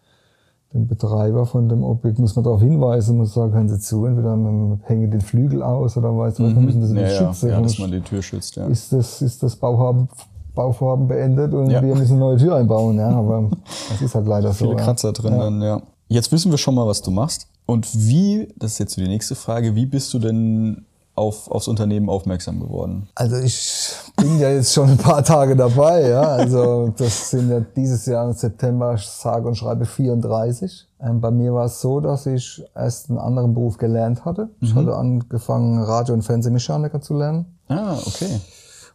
den 0.74 0.88
Betreiber 0.88 1.46
von 1.46 1.70
dem 1.70 1.84
Objekt 1.84 2.18
muss 2.20 2.36
man 2.36 2.44
darauf 2.44 2.62
hinweisen, 2.62 3.18
muss 3.18 3.34
sagen, 3.34 3.54
hören 3.54 3.70
Sie 3.70 3.80
zu, 3.80 4.06
entweder 4.06 4.36
wir 4.36 4.80
hängen 4.84 5.12
den 5.12 5.22
Flügel 5.22 5.62
aus 5.62 5.96
oder 5.98 6.18
weiß 6.18 6.40
was, 6.40 6.56
wir 6.56 6.62
müssen 6.62 6.82
das 6.82 6.92
ja, 6.92 7.10
schützen. 7.28 7.50
ja, 7.50 7.62
dass 7.62 7.78
man 7.78 7.92
die 7.92 8.02
Tür 8.02 8.22
schützt. 8.24 8.56
Ja. 8.56 8.66
ist 8.68 8.92
das, 8.92 9.22
ist 9.22 9.44
das 9.44 9.56
Bauvorhaben, 9.56 10.10
Bauvorhaben 10.56 11.08
beendet 11.08 11.54
und 11.54 11.70
Ja. 11.70 11.82
wir 11.82 11.96
müssen 11.96 12.14
eine 12.14 12.20
neue 12.22 12.38
Tür 12.38 12.56
einbauen. 12.56 12.98
Ja, 12.98 13.10
aber 13.10 13.50
das 13.90 14.02
ist 14.02 14.16
halt 14.16 14.26
leider 14.28 14.52
so. 14.54 14.66
Viele. 14.66 14.76
Kratzer 14.78 15.14
drin 15.14 15.34
Ja. 15.34 15.40
dann, 15.40 15.62
ja. 15.62 15.82
Jetzt 16.10 16.32
wissen 16.32 16.52
wir 16.52 16.58
schon 16.58 16.76
mal, 16.76 16.86
was 16.88 17.02
du 17.02 17.12
machst. 17.12 17.48
Und 17.66 17.88
wie, 17.94 18.48
das 18.58 18.74
ist 18.74 18.80
jetzt 18.80 18.96
so 18.96 19.02
die 19.02 19.08
nächste 19.08 19.36
Frage, 19.36 19.74
wie 19.76 19.86
bist 19.86 20.14
du 20.14 20.20
denn 20.20 20.86
auf, 21.16 21.50
aufs 21.50 21.68
Unternehmen 21.68 22.10
aufmerksam 22.10 22.60
geworden? 22.60 23.08
Also 23.16 23.38
ich 23.38 23.92
bin 24.18 24.40
ja 24.40 24.50
jetzt 24.50 24.74
schon 24.74 24.90
ein 24.90 24.98
paar 24.98 25.24
Tage 25.24 25.56
dabei, 25.56 26.10
ja. 26.10 26.22
Also 26.22 26.94
das 26.98 27.30
sind 27.30 27.50
ja 27.50 27.60
dieses 27.60 28.06
Jahr 28.06 28.26
im 28.26 28.34
September 28.34 28.98
sage 28.98 29.48
und 29.48 29.56
schreibe 29.56 29.86
34. 29.86 30.88
Ähm, 31.02 31.22
bei 31.22 31.32
mir 31.32 31.54
war 31.54 31.66
es 31.66 31.82
so, 31.82 32.00
dass 32.00 32.26
ich 32.26 32.64
erst 32.76 33.10
einen 33.10 33.20
anderen 33.20 33.54
Beruf 33.54 33.78
gelernt 33.78 34.26
hatte. 34.26 34.50
Ich 34.62 34.74
hatte 34.74 34.96
angefangen, 34.96 35.82
Radio- 35.84 36.16
und 36.16 36.24
Fernsehmechaniker 36.24 37.02
zu 37.02 37.16
lernen. 37.16 37.46
Ah, 37.68 37.98
okay. 38.06 38.40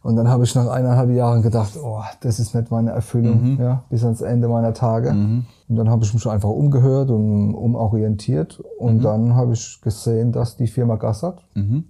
Und 0.01 0.15
dann 0.15 0.29
habe 0.29 0.45
ich 0.45 0.55
nach 0.55 0.67
eineinhalb 0.69 1.09
Jahren 1.09 1.41
gedacht, 1.41 1.73
oh, 1.83 1.99
das 2.21 2.39
ist 2.39 2.55
nicht 2.55 2.71
meine 2.71 2.91
Erfüllung, 2.91 3.57
ja, 3.59 3.83
bis 3.89 4.03
ans 4.05 4.21
Ende 4.21 4.47
meiner 4.47 4.73
Tage. 4.73 5.09
Und 5.11 5.45
dann 5.75 5.89
habe 5.89 6.03
ich 6.05 6.13
mich 6.13 6.25
einfach 6.25 6.49
umgehört 6.49 7.09
und 7.11 7.53
umorientiert. 7.53 8.61
Und 8.77 9.03
dann 9.03 9.35
habe 9.35 9.53
ich 9.53 9.81
gesehen, 9.81 10.31
dass 10.31 10.55
die 10.55 10.67
Firma 10.67 10.95
Gassert, 10.95 11.43
ähm, 11.55 11.83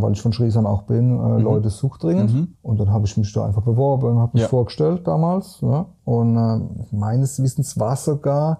weil 0.00 0.12
ich 0.12 0.22
von 0.22 0.32
Schriesheim 0.32 0.64
auch 0.66 0.82
bin, 0.82 1.18
äh, 1.18 1.40
Leute 1.40 1.70
sucht 1.70 2.04
dringend. 2.04 2.48
Und 2.62 2.78
dann 2.80 2.90
habe 2.92 3.04
ich 3.06 3.16
mich 3.16 3.32
da 3.32 3.44
einfach 3.44 3.62
beworben 3.62 4.06
und 4.12 4.18
habe 4.18 4.30
mich 4.34 4.42
Ja. 4.42 4.48
vorgestellt 4.48 5.06
damals. 5.06 5.60
Ja. 5.60 5.86
Und 6.04 6.36
äh, 6.36 6.60
meines 6.94 7.42
Wissens 7.42 7.78
war 7.80 7.94
es 7.94 8.04
sogar, 8.04 8.58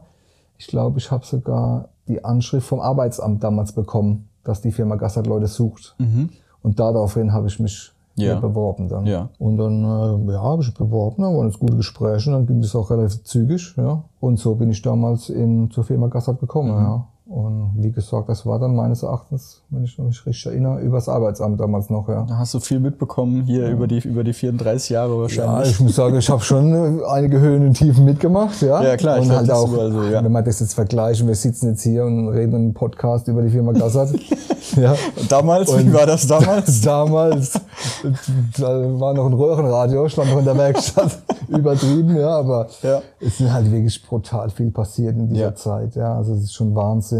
ich 0.58 0.66
glaube, 0.66 0.98
ich 0.98 1.10
habe 1.12 1.24
sogar 1.24 1.88
die 2.08 2.24
Anschrift 2.24 2.66
vom 2.66 2.80
Arbeitsamt 2.80 3.44
damals 3.44 3.72
bekommen, 3.72 4.28
dass 4.42 4.60
die 4.62 4.72
Firma 4.72 4.96
Gassert 4.96 5.26
Leute 5.26 5.46
sucht. 5.46 5.96
Und 6.62 6.80
daraufhin 6.80 7.32
habe 7.32 7.46
ich 7.46 7.60
mich 7.60 7.92
Ja. 8.24 8.40
beworben 8.40 8.88
dann. 8.88 9.06
Ja. 9.06 9.28
Und 9.38 9.56
dann 9.56 9.84
äh, 9.84 10.32
ja, 10.32 10.42
habe 10.42 10.62
ich 10.62 10.72
beworben, 10.74 11.22
da 11.22 11.28
waren 11.28 11.46
jetzt 11.46 11.58
gute 11.58 11.76
Gespräche, 11.76 12.30
dann 12.30 12.46
ging 12.46 12.60
das 12.60 12.74
auch 12.74 12.90
relativ 12.90 13.22
zügig. 13.24 13.74
Ja. 13.76 14.04
Und 14.20 14.38
so 14.38 14.54
bin 14.54 14.70
ich 14.70 14.82
damals 14.82 15.28
in, 15.28 15.70
zur 15.70 15.84
Firma 15.84 16.08
Gassert 16.08 16.40
gekommen. 16.40 16.70
Mhm. 16.70 16.84
Ja. 16.84 17.08
Und 17.28 17.72
wie 17.78 17.90
gesagt, 17.90 18.28
das 18.28 18.46
war 18.46 18.60
dann 18.60 18.76
meines 18.76 19.02
Erachtens, 19.02 19.60
wenn 19.70 19.82
ich 19.82 19.98
mich 19.98 20.24
richtig 20.26 20.46
erinnere, 20.46 20.78
übers 20.80 21.08
Arbeitsamt 21.08 21.58
damals 21.58 21.90
noch. 21.90 22.08
Ja. 22.08 22.24
Da 22.28 22.38
hast 22.38 22.54
du 22.54 22.60
viel 22.60 22.78
mitbekommen 22.78 23.42
hier 23.42 23.68
über, 23.68 23.88
die, 23.88 23.98
über 23.98 24.22
die 24.22 24.32
34 24.32 24.90
Jahre 24.90 25.12
Ja, 25.14 25.20
wahrscheinlich. 25.22 25.70
ich 25.72 25.80
muss 25.80 25.96
sagen, 25.96 26.16
ich 26.16 26.30
habe 26.30 26.42
schon 26.42 27.00
äh, 27.00 27.04
einige 27.08 27.40
Höhen 27.40 27.66
und 27.66 27.74
Tiefen 27.74 28.04
mitgemacht, 28.04 28.62
ja. 28.62 28.80
Ja, 28.80 28.96
klar, 28.96 29.18
und 29.20 29.28
halt 29.32 29.50
auch, 29.50 29.68
so, 29.68 30.04
ja. 30.04 30.22
wenn 30.22 30.30
wir 30.30 30.42
das 30.42 30.60
jetzt 30.60 30.74
vergleichen, 30.74 31.26
wir 31.26 31.34
sitzen 31.34 31.70
jetzt 31.70 31.82
hier 31.82 32.04
und 32.04 32.28
reden 32.28 32.54
einen 32.54 32.74
Podcast 32.74 33.26
über 33.26 33.42
die 33.42 33.50
Firma 33.50 33.72
Gassert. 33.72 34.14
ja. 34.76 34.94
Und 35.18 35.30
damals, 35.32 35.76
wie 35.76 35.80
Und 35.82 35.94
war 35.94 36.06
das 36.06 36.28
damals? 36.28 36.80
Damals 36.86 37.60
da 38.58 39.00
war 39.00 39.14
noch 39.14 39.26
ein 39.26 39.32
Röhrenradio, 39.32 40.08
stand 40.08 40.30
noch 40.30 40.38
in 40.38 40.44
der 40.44 40.56
Werkstatt, 40.56 41.18
übertrieben, 41.48 42.16
ja, 42.16 42.30
aber 42.38 42.68
Ja. 42.82 43.00
es 43.20 43.40
ist 43.40 43.50
halt 43.52 43.70
wirklich 43.70 44.00
brutal 44.06 44.50
viel 44.50 44.70
passiert 44.70 45.16
in 45.16 45.28
dieser 45.28 45.46
Ja. 45.46 45.54
Zeit, 45.54 45.96
ja, 45.96 46.14
also 46.16 46.34
es 46.34 46.44
ist 46.44 46.54
schon 46.54 46.74
Wahnsinn. 46.74 47.15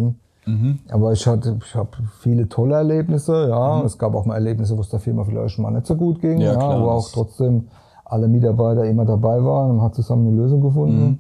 Aber 0.91 1.13
ich 1.13 1.27
hatte, 1.27 1.59
ich 1.65 1.75
habe 1.75 1.91
viele 2.21 2.49
tolle 2.49 2.77
Erlebnisse, 2.77 3.49
ja. 3.49 3.83
Es 3.83 3.99
gab 3.99 4.15
auch 4.15 4.25
mal 4.25 4.35
Erlebnisse, 4.37 4.77
wo 4.77 4.81
es 4.81 4.89
der 4.89 5.01
Firma 5.01 5.25
vielleicht 5.25 5.59
mal 5.59 5.73
nicht 5.73 5.87
so 5.87 5.97
gut 5.97 6.21
ging, 6.21 6.37
Mhm. 6.37 6.43
Ja, 6.43 6.53
ja, 6.53 6.59
klar, 6.59 6.83
wo 6.83 6.91
auch 6.91 7.09
trotzdem 7.11 7.67
alle 8.05 8.29
Mitarbeiter 8.29 8.85
immer 8.85 9.05
dabei 9.05 9.43
waren 9.45 9.71
und 9.71 9.77
man 9.79 9.87
hat 9.87 9.95
zusammen 9.97 10.29
eine 10.29 10.37
Lösung 10.37 10.61
gefunden. 10.61 11.05
Mhm. 11.05 11.19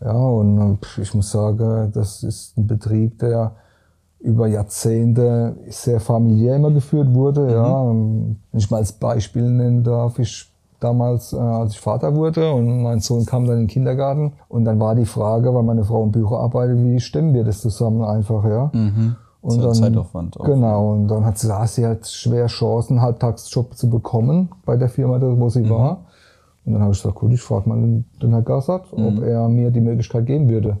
Ja, 0.00 0.12
und 0.16 0.78
pf, 0.84 0.98
ich 0.98 1.14
muss 1.14 1.30
sagen, 1.30 1.90
das 1.92 2.22
ist 2.22 2.56
ein 2.56 2.66
Betrieb, 2.66 3.18
der 3.18 3.52
über 4.20 4.46
Jahrzehnte 4.46 5.56
sehr 5.68 6.00
familiär 6.00 6.56
immer 6.56 6.70
geführt 6.70 7.12
wurde. 7.14 7.52
Ja, 7.52 7.84
Mhm. 7.84 8.36
Wenn 8.52 8.58
ich 8.58 8.70
mal 8.70 8.78
als 8.78 8.92
Beispiel 8.92 9.50
nennen 9.50 9.84
darf, 9.84 10.18
ich 10.18 10.50
damals, 10.80 11.32
äh, 11.32 11.36
als 11.36 11.72
ich 11.72 11.80
Vater 11.80 12.14
wurde 12.14 12.52
und 12.52 12.82
mein 12.82 13.00
Sohn 13.00 13.24
kam 13.26 13.46
dann 13.46 13.56
in 13.56 13.62
den 13.62 13.68
Kindergarten 13.68 14.32
und 14.48 14.64
dann 14.64 14.78
war 14.80 14.94
die 14.94 15.04
Frage, 15.06 15.54
weil 15.54 15.62
meine 15.62 15.84
Frau 15.84 16.02
im 16.04 16.12
Büro 16.12 16.36
arbeitet, 16.36 16.82
wie 16.84 17.00
stemmen 17.00 17.34
wir 17.34 17.44
das 17.44 17.60
zusammen 17.60 18.02
einfach, 18.04 18.44
ja. 18.44 18.70
Mhm. 18.72 19.16
So 19.48 19.68
ein 19.68 19.74
Zeitaufwand 19.74 20.40
auch. 20.40 20.44
Genau, 20.44 20.92
und 20.92 21.06
dann 21.08 21.24
hat 21.24 21.38
sie, 21.38 21.46
da 21.46 21.64
sie 21.68 21.86
halt 21.86 22.04
schwer 22.08 22.46
Chancen, 22.48 22.94
einen 22.94 23.02
Halbtagsjob 23.02 23.76
zu 23.76 23.88
bekommen 23.88 24.48
bei 24.64 24.76
der 24.76 24.88
Firma, 24.88 25.20
wo 25.38 25.48
sie 25.48 25.60
Mhm. 25.60 25.70
war. 25.70 25.98
Und 26.64 26.72
dann 26.72 26.82
habe 26.82 26.92
ich 26.92 26.98
gesagt, 27.00 27.14
gut, 27.20 27.30
ich 27.32 27.40
frage 27.40 27.68
mal 27.68 27.76
den, 27.80 28.04
den 28.20 28.30
Herrn 28.30 28.44
Gassert, 28.44 28.86
Mhm. 28.96 29.06
ob 29.06 29.22
er 29.22 29.48
mir 29.48 29.70
die 29.70 29.80
Möglichkeit 29.80 30.26
geben 30.26 30.48
würde. 30.48 30.78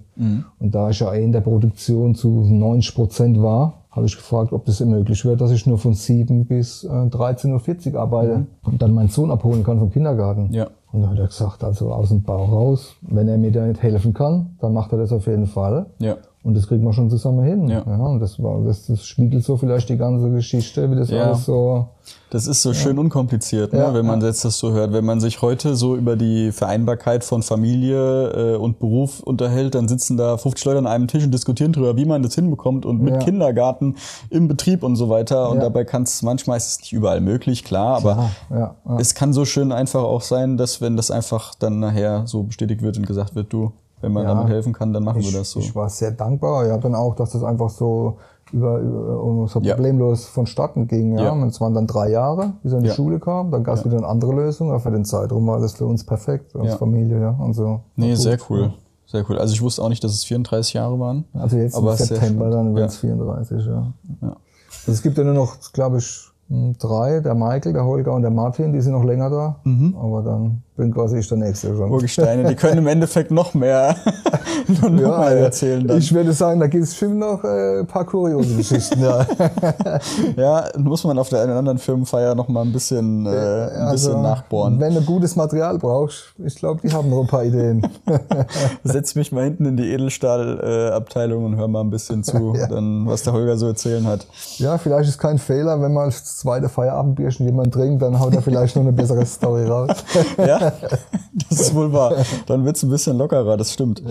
Und 0.58 0.74
da 0.74 0.90
ich 0.90 0.98
ja 0.98 1.12
eh 1.12 1.22
in 1.22 1.30
der 1.30 1.42
Produktion 1.42 2.16
zu 2.16 2.28
90 2.28 2.92
Prozent 2.96 3.40
war, 3.40 3.74
habe 3.96 4.06
ich 4.06 4.16
gefragt, 4.16 4.52
ob 4.52 4.66
das 4.66 4.80
möglich 4.80 5.24
wäre, 5.24 5.36
dass 5.36 5.50
ich 5.50 5.66
nur 5.66 5.78
von 5.78 5.94
7 5.94 6.44
bis 6.44 6.84
äh, 6.84 6.88
13.40 6.88 7.94
Uhr 7.94 8.00
arbeite 8.00 8.46
und 8.62 8.82
dann 8.82 8.92
meinen 8.92 9.08
Sohn 9.08 9.30
abholen 9.30 9.64
kann 9.64 9.78
vom 9.78 9.90
Kindergarten. 9.90 10.48
Mhm. 10.48 10.54
Ja. 10.54 10.66
Und 10.92 11.02
dann 11.02 11.10
hat 11.10 11.18
er 11.18 11.26
gesagt, 11.26 11.64
also 11.64 11.92
aus 11.92 12.10
dem 12.10 12.22
Bauch 12.22 12.52
raus, 12.52 12.94
wenn 13.02 13.28
er 13.28 13.38
mir 13.38 13.50
da 13.50 13.66
nicht 13.66 13.82
helfen 13.82 14.14
kann, 14.14 14.56
dann 14.60 14.72
macht 14.72 14.92
er 14.92 14.98
das 14.98 15.12
auf 15.12 15.26
jeden 15.26 15.46
Fall. 15.46 15.86
Ja. 15.98 16.16
Und 16.46 16.54
das 16.56 16.68
kriegt 16.68 16.80
man 16.80 16.92
schon 16.92 17.10
zusammen 17.10 17.44
hin. 17.44 17.66
Ja. 17.68 17.80
und 17.82 18.20
das 18.20 18.40
war, 18.40 18.62
das, 18.64 18.86
das 18.86 19.04
spiegelt 19.04 19.42
so 19.44 19.56
vielleicht 19.56 19.88
die 19.88 19.96
ganze 19.96 20.30
Geschichte, 20.30 20.88
wie 20.88 20.94
das 20.94 21.10
Ja. 21.10 21.24
alles 21.24 21.44
so. 21.44 21.88
Das 22.30 22.46
ist 22.46 22.62
so 22.62 22.72
schön 22.72 22.98
unkompliziert, 23.00 23.72
ne? 23.72 23.80
Ja, 23.80 23.94
wenn 23.94 24.06
man 24.06 24.20
jetzt 24.20 24.44
das 24.44 24.56
so 24.58 24.70
hört. 24.72 24.92
Wenn 24.92 25.04
man 25.04 25.18
sich 25.20 25.42
heute 25.42 25.74
so 25.74 25.96
über 25.96 26.14
die 26.14 26.52
Vereinbarkeit 26.52 27.24
von 27.24 27.42
Familie 27.42 28.54
äh, 28.54 28.56
und 28.56 28.78
Beruf 28.78 29.20
unterhält, 29.20 29.74
dann 29.74 29.88
sitzen 29.88 30.16
da 30.16 30.36
50 30.36 30.64
Leute 30.66 30.78
an 30.78 30.86
einem 30.86 31.08
Tisch 31.08 31.24
und 31.24 31.32
diskutieren 31.34 31.72
darüber, 31.72 31.96
wie 31.96 32.04
man 32.04 32.22
das 32.22 32.36
hinbekommt 32.36 32.86
und 32.86 33.00
mit 33.02 33.14
Ja. 33.14 33.18
Kindergarten 33.20 33.96
im 34.30 34.46
Betrieb 34.46 34.84
und 34.84 34.94
so 34.94 35.08
weiter. 35.08 35.50
Und 35.50 35.56
Ja. 35.56 35.62
dabei 35.64 35.84
kann 35.84 36.04
es 36.04 36.22
manchmal 36.22 36.58
ist 36.58 36.66
es 36.68 36.78
nicht 36.80 36.92
überall 36.92 37.20
möglich, 37.20 37.64
klar, 37.64 37.96
aber 37.96 38.30
ja, 38.50 38.74
ja. 38.84 38.98
es 39.00 39.14
kann 39.16 39.32
so 39.32 39.44
schön 39.44 39.72
einfach 39.72 40.04
auch 40.04 40.22
sein, 40.22 40.56
dass 40.56 40.80
wenn 40.80 40.96
das 40.96 41.10
einfach 41.10 41.56
dann 41.56 41.80
nachher 41.80 42.22
so 42.26 42.44
bestätigt 42.44 42.82
wird 42.82 42.98
und 42.98 43.06
gesagt 43.06 43.34
wird, 43.34 43.52
du, 43.52 43.72
wenn 44.00 44.12
man 44.12 44.24
Ja. 44.24 44.34
damit 44.34 44.48
helfen 44.48 44.72
kann, 44.72 44.92
dann 44.92 45.04
machen 45.04 45.20
ich, 45.20 45.32
wir 45.32 45.38
das 45.40 45.50
so. 45.50 45.60
ich 45.60 45.74
war 45.74 45.88
sehr 45.88 46.10
dankbar, 46.12 46.66
ja, 46.66 46.76
dann 46.78 46.94
auch, 46.94 47.14
dass 47.14 47.30
das 47.32 47.42
einfach 47.42 47.70
so 47.70 48.18
über, 48.52 48.78
über 48.78 49.48
so 49.48 49.60
Ja. 49.60 49.74
problemlos 49.74 50.26
vonstatten 50.26 50.86
ging. 50.86 51.16
Ja. 51.18 51.24
Ja. 51.24 51.30
Und 51.32 51.48
es 51.48 51.60
waren 51.60 51.74
dann 51.74 51.86
drei 51.88 52.10
Jahre, 52.10 52.52
bis 52.62 52.72
er 52.72 52.78
in 52.78 52.84
die 52.84 52.90
Ja. 52.90 52.94
Schule 52.94 53.18
kam. 53.18 53.50
Dann 53.50 53.64
gab 53.64 53.76
es 53.76 53.84
wieder 53.84 53.96
eine 53.96 54.06
andere 54.06 54.32
Lösung, 54.34 54.70
aber 54.70 54.78
für 54.80 54.92
den 54.92 55.04
Zeitraum 55.04 55.46
war 55.48 55.58
das 55.60 55.72
für 55.74 55.86
uns 55.86 56.04
perfekt 56.04 56.54
als 56.54 56.68
Ja. 56.68 56.76
Familie. 56.76 57.20
Ja. 57.20 57.30
Und 57.30 57.54
so. 57.54 57.80
Nee, 57.96 58.14
sehr 58.14 58.38
cool. 58.48 58.72
Sehr 59.06 59.24
cool. 59.28 59.38
Also 59.38 59.52
ich 59.54 59.62
wusste 59.62 59.82
auch 59.82 59.88
nicht, 59.88 60.02
dass 60.04 60.12
es 60.12 60.24
34 60.24 60.74
Jahre 60.74 60.98
waren. 61.00 61.24
Also 61.32 61.56
jetzt 61.56 61.76
Aber 61.76 61.92
im 61.92 61.96
September, 61.96 62.50
dann 62.50 62.66
werden 62.74 62.78
Ja. 62.78 62.84
es 62.86 62.96
34, 62.98 63.64
ja. 63.66 63.92
Ja. 64.22 64.28
Also 64.28 64.92
es 64.92 65.02
gibt 65.02 65.16
ja 65.18 65.24
nur 65.24 65.34
noch, 65.34 65.56
glaube 65.72 65.98
ich, 65.98 66.25
drei, 66.48 67.20
der 67.20 67.34
Michael, 67.34 67.72
der 67.72 67.84
Holger 67.84 68.12
und 68.12 68.22
der 68.22 68.30
Martin, 68.30 68.72
die 68.72 68.80
sind 68.80 68.92
noch 68.92 69.04
länger 69.04 69.30
da. 69.30 69.56
Mhm. 69.64 69.96
Aber 70.00 70.22
dann 70.22 70.62
bin 70.76 70.92
quasi 70.92 71.18
ich 71.18 71.28
der 71.28 71.38
Nächste 71.38 71.74
schon. 71.74 71.90
Urgesteine, 71.90 72.44
die 72.48 72.54
können 72.54 72.78
im 72.78 72.86
Endeffekt 72.86 73.30
noch 73.30 73.54
mehr, 73.54 73.96
noch 74.68 74.90
mehr 74.90 75.12
also 75.16 75.36
erzählen 75.44 75.86
dann. 75.86 75.98
Ich 75.98 76.12
würde 76.14 76.32
sagen, 76.34 76.60
da 76.60 76.66
gibt 76.66 76.84
es 76.84 76.90
bestimmt 76.90 77.16
noch 77.18 77.42
äh, 77.42 77.80
ein 77.80 77.86
paar 77.86 78.04
kuriose 78.04 78.56
Geschichten. 78.56 79.00
ja. 79.02 79.26
Ja, 80.36 80.64
muss 80.78 81.02
man 81.04 81.18
auf 81.18 81.28
der 81.30 81.40
einen 81.40 81.50
oder 81.50 81.58
anderen 81.60 81.78
Firmenfeier 81.78 82.34
noch 82.34 82.48
mal 82.48 82.60
ein 82.62 82.72
bisschen, 82.72 83.24
äh, 83.26 83.30
ein 83.30 83.90
bisschen 83.92 84.12
Also, 84.16 84.22
nachbohren. 84.22 84.78
Wenn 84.78 84.94
du 84.94 85.00
gutes 85.00 85.34
Material 85.34 85.78
brauchst, 85.78 86.34
ich 86.44 86.54
glaube, 86.56 86.80
die 86.82 86.92
haben 86.92 87.08
noch 87.08 87.22
ein 87.22 87.26
paar 87.26 87.44
Ideen. 87.44 87.86
Setz 88.84 89.14
mich 89.14 89.32
mal 89.32 89.44
hinten 89.44 89.64
in 89.66 89.76
die 89.76 89.90
Edelstahl-Abteilung 89.92 91.44
und 91.44 91.56
hör 91.56 91.68
mal 91.68 91.80
ein 91.80 91.90
bisschen 91.90 92.22
zu, 92.22 92.54
Ja. 92.54 92.66
dann, 92.66 93.06
was 93.06 93.22
der 93.22 93.32
Holger 93.32 93.56
so 93.56 93.66
erzählen 93.66 94.06
hat. 94.06 94.26
ja, 94.58 94.76
vielleicht 94.78 95.08
ist 95.08 95.18
kein 95.18 95.38
Fehler, 95.38 95.80
wenn 95.80 95.92
man 95.92 96.10
das 96.36 96.42
zweite 96.42 96.68
Feierabendbierchen 96.68 97.46
jemand 97.46 97.72
trinkt, 97.72 98.02
dann 98.02 98.20
haut 98.20 98.34
er 98.34 98.42
vielleicht 98.42 98.76
noch 98.76 98.82
eine 98.82 98.92
bessere 98.92 99.24
Story 99.26 99.64
raus. 99.64 100.04
Ja, 100.36 100.72
das 101.48 101.60
ist 101.60 101.74
wohl 101.74 101.92
wahr. 101.94 102.14
Dann 102.46 102.64
wird's 102.66 102.82
ein 102.82 102.90
bisschen 102.90 103.16
lockerer, 103.16 103.56
das 103.56 103.72
stimmt. 103.72 104.02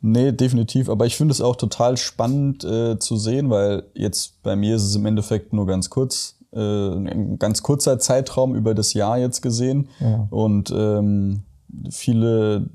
Nee, 0.00 0.32
definitiv. 0.32 0.88
Aber 0.88 1.06
ich 1.06 1.16
finde 1.16 1.30
es 1.30 1.40
auch 1.40 1.54
total 1.54 1.96
spannend 1.96 2.64
äh, 2.64 2.98
zu 2.98 3.16
sehen, 3.16 3.50
weil 3.50 3.84
jetzt 3.94 4.42
bei 4.42 4.56
mir 4.56 4.74
ist 4.74 4.82
es 4.82 4.96
im 4.96 5.06
Endeffekt 5.06 5.52
nur 5.52 5.66
ganz 5.66 5.90
kurz, 5.90 6.38
äh, 6.52 6.58
ein 6.58 7.38
ganz 7.38 7.62
kurzer 7.62 8.00
Zeitraum 8.00 8.56
über 8.56 8.74
das 8.74 8.92
Jahr 8.94 9.18
jetzt 9.18 9.40
gesehen. 9.40 9.88
Ja. 10.00 10.26
Und 10.30 10.72
ähm, 10.74 11.42
viele 11.90 12.66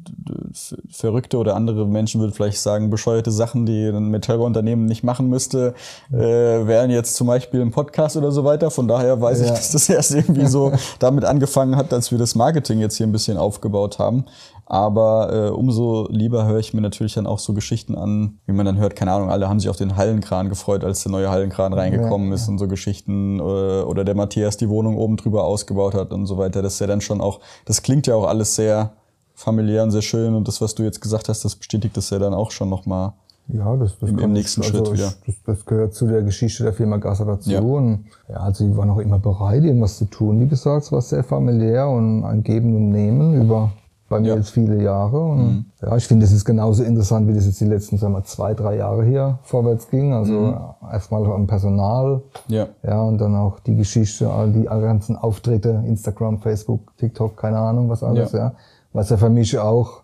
verrückte 0.89 1.37
oder 1.37 1.55
andere 1.55 1.85
Menschen 1.85 2.21
würden 2.21 2.33
vielleicht 2.33 2.59
sagen, 2.59 2.89
bescheuerte 2.89 3.31
Sachen, 3.31 3.65
die 3.65 3.87
ein 3.87 4.09
Metallbauunternehmen 4.09 4.85
nicht 4.85 5.03
machen 5.03 5.27
müsste, 5.29 5.73
äh, 6.11 6.17
wären 6.17 6.89
jetzt 6.89 7.15
zum 7.15 7.27
Beispiel 7.27 7.59
im 7.61 7.71
Podcast 7.71 8.17
oder 8.17 8.31
so 8.31 8.43
weiter. 8.43 8.71
Von 8.71 8.87
daher 8.87 9.19
weiß 9.21 9.41
ich, 9.41 9.47
Ja. 9.47 9.53
dass 9.53 9.71
das 9.71 9.89
erst 9.89 10.11
irgendwie 10.15 10.45
so 10.47 10.71
damit 10.99 11.25
angefangen 11.25 11.75
hat, 11.75 11.93
als 11.93 12.11
wir 12.11 12.17
das 12.17 12.35
Marketing 12.35 12.79
jetzt 12.79 12.95
hier 12.97 13.07
ein 13.07 13.11
bisschen 13.11 13.37
aufgebaut 13.37 13.99
haben. 13.99 14.25
Aber 14.67 15.31
äh, 15.31 15.49
umso 15.51 16.07
lieber 16.09 16.45
höre 16.47 16.57
ich 16.57 16.73
mir 16.73 16.81
natürlich 16.81 17.13
dann 17.13 17.27
auch 17.27 17.37
so 17.37 17.53
Geschichten 17.53 17.95
an, 17.95 18.39
wie 18.47 18.51
man 18.53 18.65
dann 18.65 18.77
hört, 18.77 18.95
keine 18.95 19.11
Ahnung, 19.11 19.29
alle 19.29 19.47
haben 19.47 19.59
sich 19.59 19.69
auf 19.69 19.77
den 19.77 19.95
Hallenkran 19.95 20.49
gefreut, 20.49 20.83
als 20.83 21.03
der 21.03 21.11
neue 21.11 21.29
Hallenkran 21.29 21.71
reingekommen 21.73 22.29
Ja, 22.29 22.35
ist 22.35 22.49
und 22.49 22.57
so 22.57 22.67
Geschichten. 22.67 23.39
Äh, 23.39 23.43
oder 23.43 24.03
der 24.03 24.15
Matthias 24.15 24.57
die 24.57 24.67
Wohnung 24.69 24.97
oben 24.97 25.17
drüber 25.17 25.43
ausgebaut 25.43 25.93
hat 25.93 26.11
und 26.11 26.25
so 26.25 26.37
weiter. 26.39 26.63
Das 26.63 26.73
ist 26.73 26.79
ja 26.79 26.87
dann 26.87 27.01
schon 27.01 27.21
auch, 27.21 27.41
das 27.65 27.83
klingt 27.83 28.07
ja 28.07 28.15
auch 28.15 28.25
alles 28.27 28.55
sehr 28.55 28.93
familiär 29.35 29.83
und 29.83 29.91
sehr 29.91 30.01
schön. 30.01 30.33
Und 30.33 30.47
das, 30.47 30.61
was 30.61 30.73
du 30.73 30.81
jetzt 30.81 30.99
gesagt 30.99 31.29
hast, 31.29 31.45
das 31.45 31.55
bestätigt 31.55 31.95
das 31.95 32.09
ja 32.09 32.17
dann 32.17 32.33
auch 32.33 32.49
schon 32.49 32.69
nochmal. 32.69 33.13
Ja, 33.47 33.75
das, 33.75 33.99
das 33.99 34.09
Im- 34.09 34.17
im 34.17 34.33
nächsten 34.33 34.61
ich, 34.61 34.67
Schritt 34.67 34.79
also 34.79 34.93
wieder. 34.93 35.13
Ich, 35.27 35.35
das, 35.43 35.57
das 35.57 35.65
gehört 35.67 35.93
zu 35.93 36.07
der 36.07 36.23
Geschichte 36.23 36.63
der 36.63 36.73
Firma 36.73 36.97
Gasser 36.97 37.25
dazu. 37.25 37.51
Ja. 37.51 37.59
Und 37.59 38.05
ja, 38.27 38.37
also 38.37 38.65
die 38.65 38.75
waren 38.75 38.89
auch 38.89 38.97
immer 38.97 39.19
bereit, 39.19 39.63
irgendwas 39.63 39.99
zu 39.99 40.05
tun. 40.05 40.39
Wie 40.39 40.47
gesagt, 40.47 40.85
es 40.85 40.91
war 40.91 41.01
sehr 41.01 41.23
familiär 41.23 41.87
und 41.87 42.23
ein 42.23 42.41
Geben 42.41 42.75
und 42.75 42.89
Nehmen 42.89 43.39
über 43.39 43.71
bei 44.07 44.19
mir 44.19 44.27
Ja. 44.29 44.35
Mhm. 44.35 44.41
jetzt 44.41 44.51
viele 44.51 44.81
Jahre. 44.83 45.19
Und 45.19 45.65
ja, 45.81 45.95
ich 45.97 46.07
finde, 46.07 46.25
das 46.25 46.33
ist 46.33 46.45
genauso 46.45 46.83
interessant, 46.83 47.27
wie 47.27 47.33
das 47.33 47.45
jetzt 47.45 47.59
die 47.59 47.65
letzten 47.65 47.97
sagen 47.97 48.13
wir, 48.13 48.23
zwei, 48.23 48.53
drei 48.53 48.77
Jahre 48.77 49.03
hier 49.03 49.39
vorwärts 49.43 49.89
ging. 49.89 50.13
Also 50.13 50.31
Mhm. 50.33 50.57
erstmal 50.91 51.25
am 51.25 51.47
Personal, 51.47 52.21
Ja. 52.47 52.67
ja, 52.83 53.01
und 53.01 53.17
dann 53.19 53.35
auch 53.35 53.59
die 53.61 53.75
Geschichte, 53.75 54.29
all 54.29 54.51
die 54.51 54.63
ganzen 54.65 55.15
Auftritte, 55.15 55.83
Instagram, 55.87 56.39
Facebook, 56.39 56.95
TikTok, 56.97 57.35
keine 57.37 57.57
Ahnung, 57.57 57.89
was 57.89 58.03
alles, 58.03 58.31
Ja. 58.31 58.39
ja. 58.39 58.53
Was 58.93 59.09
ja 59.09 59.17
für 59.17 59.29
mich 59.29 59.57
auch, 59.57 60.01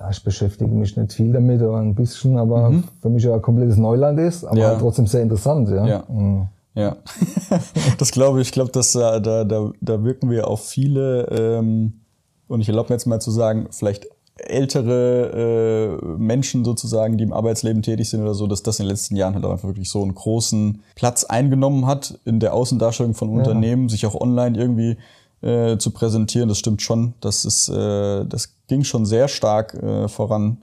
ja, 0.00 0.10
ich 0.10 0.22
beschäftige 0.24 0.70
mich 0.70 0.96
nicht 0.96 1.12
viel 1.12 1.32
damit, 1.32 1.62
aber 1.62 1.78
ein 1.78 1.94
bisschen, 1.94 2.36
aber 2.38 2.72
für 3.00 3.08
mich 3.08 3.22
ja 3.24 3.32
ein 3.34 3.42
komplettes 3.42 3.76
Neuland 3.76 4.18
ist, 4.18 4.44
aber 4.44 4.54
Mhm. 4.54 4.60
Ja. 4.60 4.68
halt 4.70 4.80
trotzdem 4.80 5.06
sehr 5.06 5.22
interessant, 5.22 5.68
ja. 5.70 5.86
Ja. 5.86 6.02
Mhm. 6.08 6.46
Ja, 6.74 6.96
das 7.98 8.10
glaube 8.10 8.40
ich. 8.42 8.48
Ich 8.48 8.52
glaube, 8.52 8.70
dass 8.72 8.92
da, 8.92 9.18
da, 9.20 9.44
da, 9.44 9.70
da 9.80 10.04
wirken 10.04 10.28
wir 10.30 10.48
auf 10.48 10.60
viele, 10.66 11.22
ähm, 11.30 12.00
und 12.48 12.60
ich 12.60 12.68
erlaube 12.68 12.90
mir 12.90 12.94
jetzt 12.94 13.06
mal 13.06 13.20
zu 13.20 13.30
sagen, 13.30 13.68
vielleicht 13.70 14.06
ältere 14.38 15.98
äh, 16.02 16.06
Menschen 16.18 16.64
sozusagen, 16.64 17.16
die 17.16 17.24
im 17.24 17.32
Arbeitsleben 17.32 17.82
tätig 17.82 18.10
sind 18.10 18.20
oder 18.22 18.34
so, 18.34 18.46
dass 18.46 18.62
das 18.62 18.78
in 18.78 18.84
den 18.84 18.90
letzten 18.90 19.16
Jahren 19.16 19.34
halt 19.34 19.44
auch 19.44 19.50
einfach 19.50 19.68
wirklich 19.68 19.90
so 19.90 20.02
einen 20.02 20.14
großen 20.14 20.82
Platz 20.94 21.24
eingenommen 21.24 21.86
hat 21.86 22.18
in 22.24 22.38
der 22.38 22.52
Außendarstellung 22.52 23.14
von 23.14 23.30
Unternehmen, 23.30 23.88
sich 23.88 24.04
auch 24.04 24.14
online 24.14 24.58
irgendwie 24.58 24.98
äh, 25.40 25.78
zu 25.78 25.90
präsentieren. 25.90 26.48
Das 26.48 26.58
stimmt 26.58 26.82
schon. 26.82 27.14
Das 27.20 27.44
ist, 27.46 27.68
äh, 27.68 28.26
das 28.26 28.54
ging 28.68 28.84
schon 28.84 29.06
sehr 29.06 29.28
stark 29.28 29.74
äh, 29.74 30.06
voran 30.08 30.58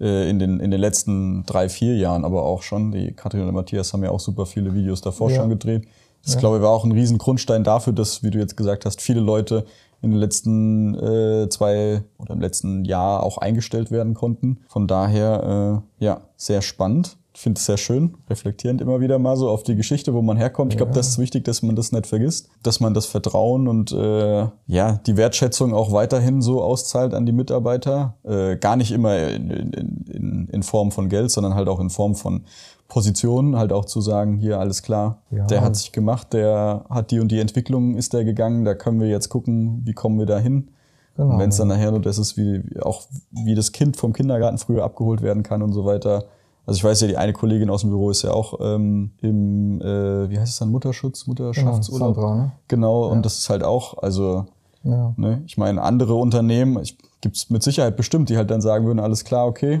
äh, 0.00 0.30
in 0.30 0.38
den, 0.38 0.58
in 0.60 0.70
den 0.70 0.80
letzten 0.80 1.44
drei, 1.44 1.68
vier 1.68 1.96
Jahren 1.96 2.24
aber 2.24 2.44
auch 2.44 2.62
schon. 2.62 2.92
Die 2.92 3.12
Katrin 3.12 3.46
und 3.46 3.54
Matthias 3.54 3.92
haben 3.92 4.04
ja 4.04 4.10
auch 4.10 4.20
super 4.20 4.46
viele 4.46 4.74
Videos 4.74 5.02
davor 5.02 5.30
Ja. 5.30 5.36
schon 5.36 5.50
gedreht. 5.50 5.86
Das, 6.24 6.36
glaube 6.36 6.56
ich, 6.56 6.62
war 6.62 6.70
auch 6.70 6.84
ein 6.84 6.92
riesen 6.92 7.16
Grundstein 7.16 7.62
dafür, 7.64 7.92
dass, 7.92 8.22
wie 8.22 8.30
du 8.30 8.38
jetzt 8.38 8.56
gesagt 8.56 8.84
hast, 8.84 9.00
viele 9.00 9.20
Leute 9.20 9.64
in 10.00 10.10
den 10.10 10.20
letzten 10.20 10.94
äh, 10.94 11.48
zwei 11.48 12.02
oder 12.18 12.34
im 12.34 12.40
letzten 12.40 12.84
Jahr 12.84 13.22
auch 13.22 13.38
eingestellt 13.38 13.90
werden 13.90 14.14
konnten. 14.14 14.58
Von 14.68 14.86
daher, 14.86 15.82
äh, 16.00 16.04
ja, 16.04 16.20
sehr 16.36 16.62
spannend. 16.62 17.16
Ich 17.34 17.42
finde 17.42 17.58
es 17.58 17.66
sehr 17.66 17.76
schön, 17.76 18.16
reflektierend 18.28 18.80
immer 18.80 19.00
wieder 19.00 19.20
mal 19.20 19.36
so 19.36 19.48
auf 19.48 19.62
die 19.62 19.76
Geschichte, 19.76 20.12
wo 20.12 20.22
man 20.22 20.36
herkommt. 20.36 20.72
Ich 20.72 20.76
glaube, 20.76 20.92
das 20.92 21.06
ist 21.06 21.18
wichtig, 21.18 21.44
dass 21.44 21.62
man 21.62 21.76
das 21.76 21.92
nicht 21.92 22.08
vergisst, 22.08 22.48
dass 22.64 22.80
man 22.80 22.94
das 22.94 23.06
Vertrauen 23.06 23.68
und 23.68 23.92
äh, 23.92 24.48
ja 24.66 25.00
die 25.06 25.16
Wertschätzung 25.16 25.72
auch 25.72 25.92
weiterhin 25.92 26.42
so 26.42 26.60
auszahlt 26.62 27.14
an 27.14 27.26
die 27.26 27.32
Mitarbeiter. 27.32 28.16
Äh, 28.24 28.56
gar 28.56 28.74
nicht 28.74 28.90
immer 28.90 29.16
in, 29.28 29.50
in, 29.50 30.48
in 30.50 30.62
Form 30.64 30.90
von 30.90 31.08
Geld, 31.08 31.30
sondern 31.30 31.54
halt 31.54 31.68
auch 31.68 31.78
in 31.78 31.90
Form 31.90 32.16
von 32.16 32.44
Positionen, 32.88 33.56
halt 33.56 33.72
auch 33.72 33.84
zu 33.84 34.00
sagen, 34.00 34.36
hier 34.38 34.58
alles 34.58 34.82
klar, 34.82 35.18
Ja. 35.30 35.46
der 35.46 35.60
hat 35.60 35.76
sich 35.76 35.92
gemacht, 35.92 36.32
der 36.32 36.84
hat 36.88 37.10
die 37.10 37.20
und 37.20 37.30
die 37.30 37.38
Entwicklung 37.38 37.94
ist 37.96 38.14
der 38.14 38.24
gegangen, 38.24 38.64
da 38.64 38.74
können 38.74 38.98
wir 39.00 39.08
jetzt 39.08 39.28
gucken, 39.28 39.82
wie 39.84 39.92
kommen 39.92 40.18
wir 40.18 40.26
da 40.26 40.38
hin. 40.38 40.68
Genau, 41.16 41.32
und 41.34 41.38
wenn 41.38 41.50
es 41.50 41.56
dann 41.58 41.68
nachher 41.68 41.90
nur 41.90 42.00
das 42.00 42.16
ist, 42.18 42.36
wie 42.36 42.62
auch 42.80 43.02
wie 43.30 43.54
das 43.54 43.72
Kind 43.72 43.96
vom 43.96 44.12
Kindergarten 44.12 44.56
früher 44.58 44.84
abgeholt 44.84 45.20
werden 45.20 45.42
kann 45.42 45.62
und 45.62 45.72
so 45.72 45.84
weiter. 45.84 46.24
Also 46.64 46.78
ich 46.78 46.84
weiß 46.84 47.00
ja, 47.02 47.08
die 47.08 47.16
eine 47.16 47.32
Kollegin 47.32 47.70
aus 47.70 47.80
dem 47.80 47.90
Büro 47.90 48.10
ist 48.10 48.22
ja 48.22 48.30
auch 48.30 48.58
ähm, 48.60 49.10
im, 49.20 49.80
äh, 49.80 50.30
wie 50.30 50.38
heißt 50.38 50.52
es 50.52 50.58
dann, 50.58 50.70
Mutterschutz, 50.70 51.26
Mutterschaftsurlaub. 51.26 52.14
Sandra, 52.14 52.34
ne? 52.36 52.52
Genau, 52.68 53.08
und 53.10 53.24
das 53.24 53.38
ist 53.38 53.50
halt 53.50 53.64
auch, 53.64 53.98
also 53.98 54.46
Ja. 54.84 55.12
Ne? 55.16 55.42
Ich 55.46 55.58
meine, 55.58 55.82
andere 55.82 56.14
Unternehmen, 56.14 56.78
gibt 57.20 57.36
es 57.36 57.50
mit 57.50 57.62
Sicherheit 57.62 57.96
bestimmt, 57.96 58.28
die 58.28 58.36
halt 58.36 58.50
dann 58.50 58.60
sagen 58.60 58.86
würden, 58.86 59.00
alles 59.00 59.24
klar, 59.24 59.46
okay, 59.46 59.80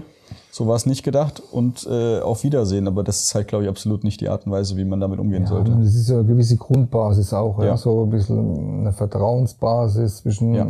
so 0.50 0.66
war 0.66 0.76
es 0.76 0.84
nicht 0.84 1.04
gedacht 1.04 1.40
und 1.52 1.86
äh, 1.90 2.20
auf 2.20 2.42
Wiedersehen. 2.44 2.86
Aber 2.86 3.02
das 3.02 3.22
ist 3.22 3.34
halt, 3.34 3.48
glaube 3.48 3.64
ich, 3.64 3.70
absolut 3.70 4.04
nicht 4.04 4.20
die 4.20 4.28
Art 4.28 4.44
und 4.44 4.52
Weise, 4.52 4.76
wie 4.76 4.84
man 4.84 5.00
damit 5.00 5.20
umgehen 5.20 5.44
Ja, 5.44 5.48
sollte. 5.48 5.70
das 5.70 5.94
ist 5.94 6.08
ja 6.10 6.16
eine 6.18 6.24
gewisse 6.26 6.56
Grundbasis 6.56 7.32
auch, 7.32 7.58
ja. 7.60 7.66
Ja. 7.66 7.76
so 7.76 8.02
ein 8.02 8.10
bisschen 8.10 8.80
eine 8.80 8.92
Vertrauensbasis 8.92 10.18
zwischen 10.18 10.54
Ja. 10.54 10.66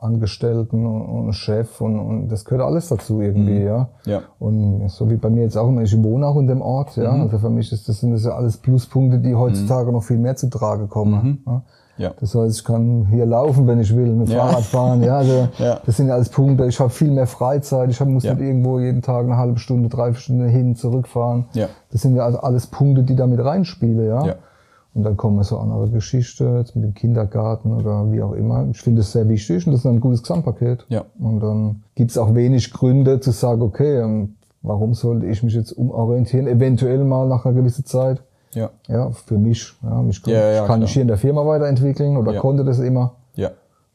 Angestellten 0.00 0.86
und, 0.86 1.32
Chef 1.32 1.80
und, 1.80 1.98
und 1.98 2.28
das 2.28 2.44
gehört 2.44 2.64
alles 2.64 2.88
dazu 2.88 3.20
irgendwie, 3.20 3.62
ja. 3.62 3.88
Mhm. 4.06 4.10
Ja. 4.10 4.22
Und 4.38 4.88
so 4.88 5.10
wie 5.10 5.16
bei 5.16 5.28
mir 5.30 5.42
jetzt 5.42 5.56
auch 5.58 5.68
immer, 5.68 5.82
ich 5.82 6.02
wohne 6.02 6.26
auch 6.26 6.36
in 6.36 6.46
dem 6.46 6.62
Ort, 6.62 6.96
ja. 6.96 7.12
Mhm. 7.12 7.22
Also 7.22 7.38
für 7.38 7.50
mich 7.50 7.70
ist 7.72 7.88
das, 7.88 8.00
sind 8.00 8.12
das 8.12 8.24
ja 8.24 8.34
alles 8.34 8.56
Pluspunkte, 8.56 9.18
die 9.18 9.34
heutzutage 9.34 9.92
noch 9.92 10.04
viel 10.04 10.18
mehr 10.18 10.36
zu 10.36 10.48
tragen 10.48 10.88
kommen. 10.88 11.42
Ja. 11.46 11.62
Ja. 11.98 12.12
Das 12.20 12.34
heißt, 12.34 12.58
ich 12.58 12.64
kann 12.64 13.06
hier 13.10 13.26
laufen, 13.26 13.66
wenn 13.66 13.78
ich 13.80 13.94
will, 13.94 14.12
mit 14.14 14.28
Ja. 14.28 14.46
Fahrrad 14.46 14.62
fahren. 14.64 15.02
Ja, 15.02 15.18
also 15.18 15.48
Ja. 15.58 15.80
das 15.84 15.96
sind 15.96 16.08
ja 16.08 16.14
alles 16.14 16.30
Punkte. 16.30 16.66
Ich 16.66 16.80
habe 16.80 16.90
viel 16.90 17.10
mehr 17.10 17.26
Freizeit. 17.26 17.90
Ich 17.90 18.00
hab, 18.00 18.08
muss 18.08 18.24
Ja. 18.24 18.34
nicht 18.34 18.42
irgendwo 18.42 18.78
jeden 18.80 19.02
Tag 19.02 19.24
eine 19.24 19.36
halbe 19.36 19.58
Stunde, 19.58 19.88
drei 19.88 20.12
Stunden 20.14 20.48
hin, 20.48 20.74
zurückfahren. 20.74 21.44
Ja. 21.52 21.66
Das 21.90 22.00
sind 22.02 22.16
ja 22.16 22.24
also 22.24 22.38
alles 22.40 22.66
Punkte, 22.66 23.02
die 23.02 23.14
da 23.16 23.26
mit 23.26 23.44
reinspielen. 23.44 24.06
Ja. 24.06 24.26
Ja. 24.26 24.34
Und 24.94 25.04
dann 25.04 25.16
kommen 25.16 25.42
so 25.42 25.56
andere 25.58 25.88
Geschichte, 25.88 26.56
jetzt 26.58 26.76
mit 26.76 26.84
dem 26.84 26.94
Kindergarten 26.94 27.72
oder 27.72 28.12
wie 28.12 28.22
auch 28.22 28.32
immer. 28.32 28.66
Ich 28.70 28.80
finde 28.82 29.00
es 29.00 29.12
sehr 29.12 29.26
wichtig 29.28 29.66
und 29.66 29.72
das 29.72 29.80
ist 29.80 29.86
ein 29.86 30.00
gutes 30.00 30.22
Gesamtpaket. 30.22 30.84
Ja. 30.90 31.04
Und 31.18 31.40
dann 31.40 31.82
gibt 31.94 32.10
es 32.10 32.18
auch 32.18 32.34
wenig 32.34 32.72
Gründe 32.72 33.20
zu 33.20 33.30
sagen, 33.30 33.62
okay, 33.62 34.00
ähm, 34.00 34.34
Warum 34.64 34.94
sollte 34.94 35.26
ich 35.26 35.42
mich 35.42 35.54
jetzt 35.54 35.72
umorientieren? 35.72 36.46
Eventuell 36.46 37.02
mal 37.02 37.26
nach 37.26 37.44
einer 37.44 37.54
gewissen 37.56 37.84
Zeit. 37.84 38.22
Ja. 38.54 38.70
Ja, 38.88 39.10
für 39.10 39.38
mich. 39.38 39.72
Ja, 39.82 40.02
mich 40.02 40.20
Ja, 40.26 40.32
ja, 40.52 40.60
ich 40.62 40.66
kann 40.66 40.80
mich 40.80 40.92
hier 40.92 41.02
in 41.02 41.08
der 41.08 41.16
Firma 41.18 41.46
weiterentwickeln 41.46 42.16
oder 42.16 42.38
konnte 42.38 42.64
das 42.64 42.78
immer. 42.78 43.12
Ja. 43.34 43.50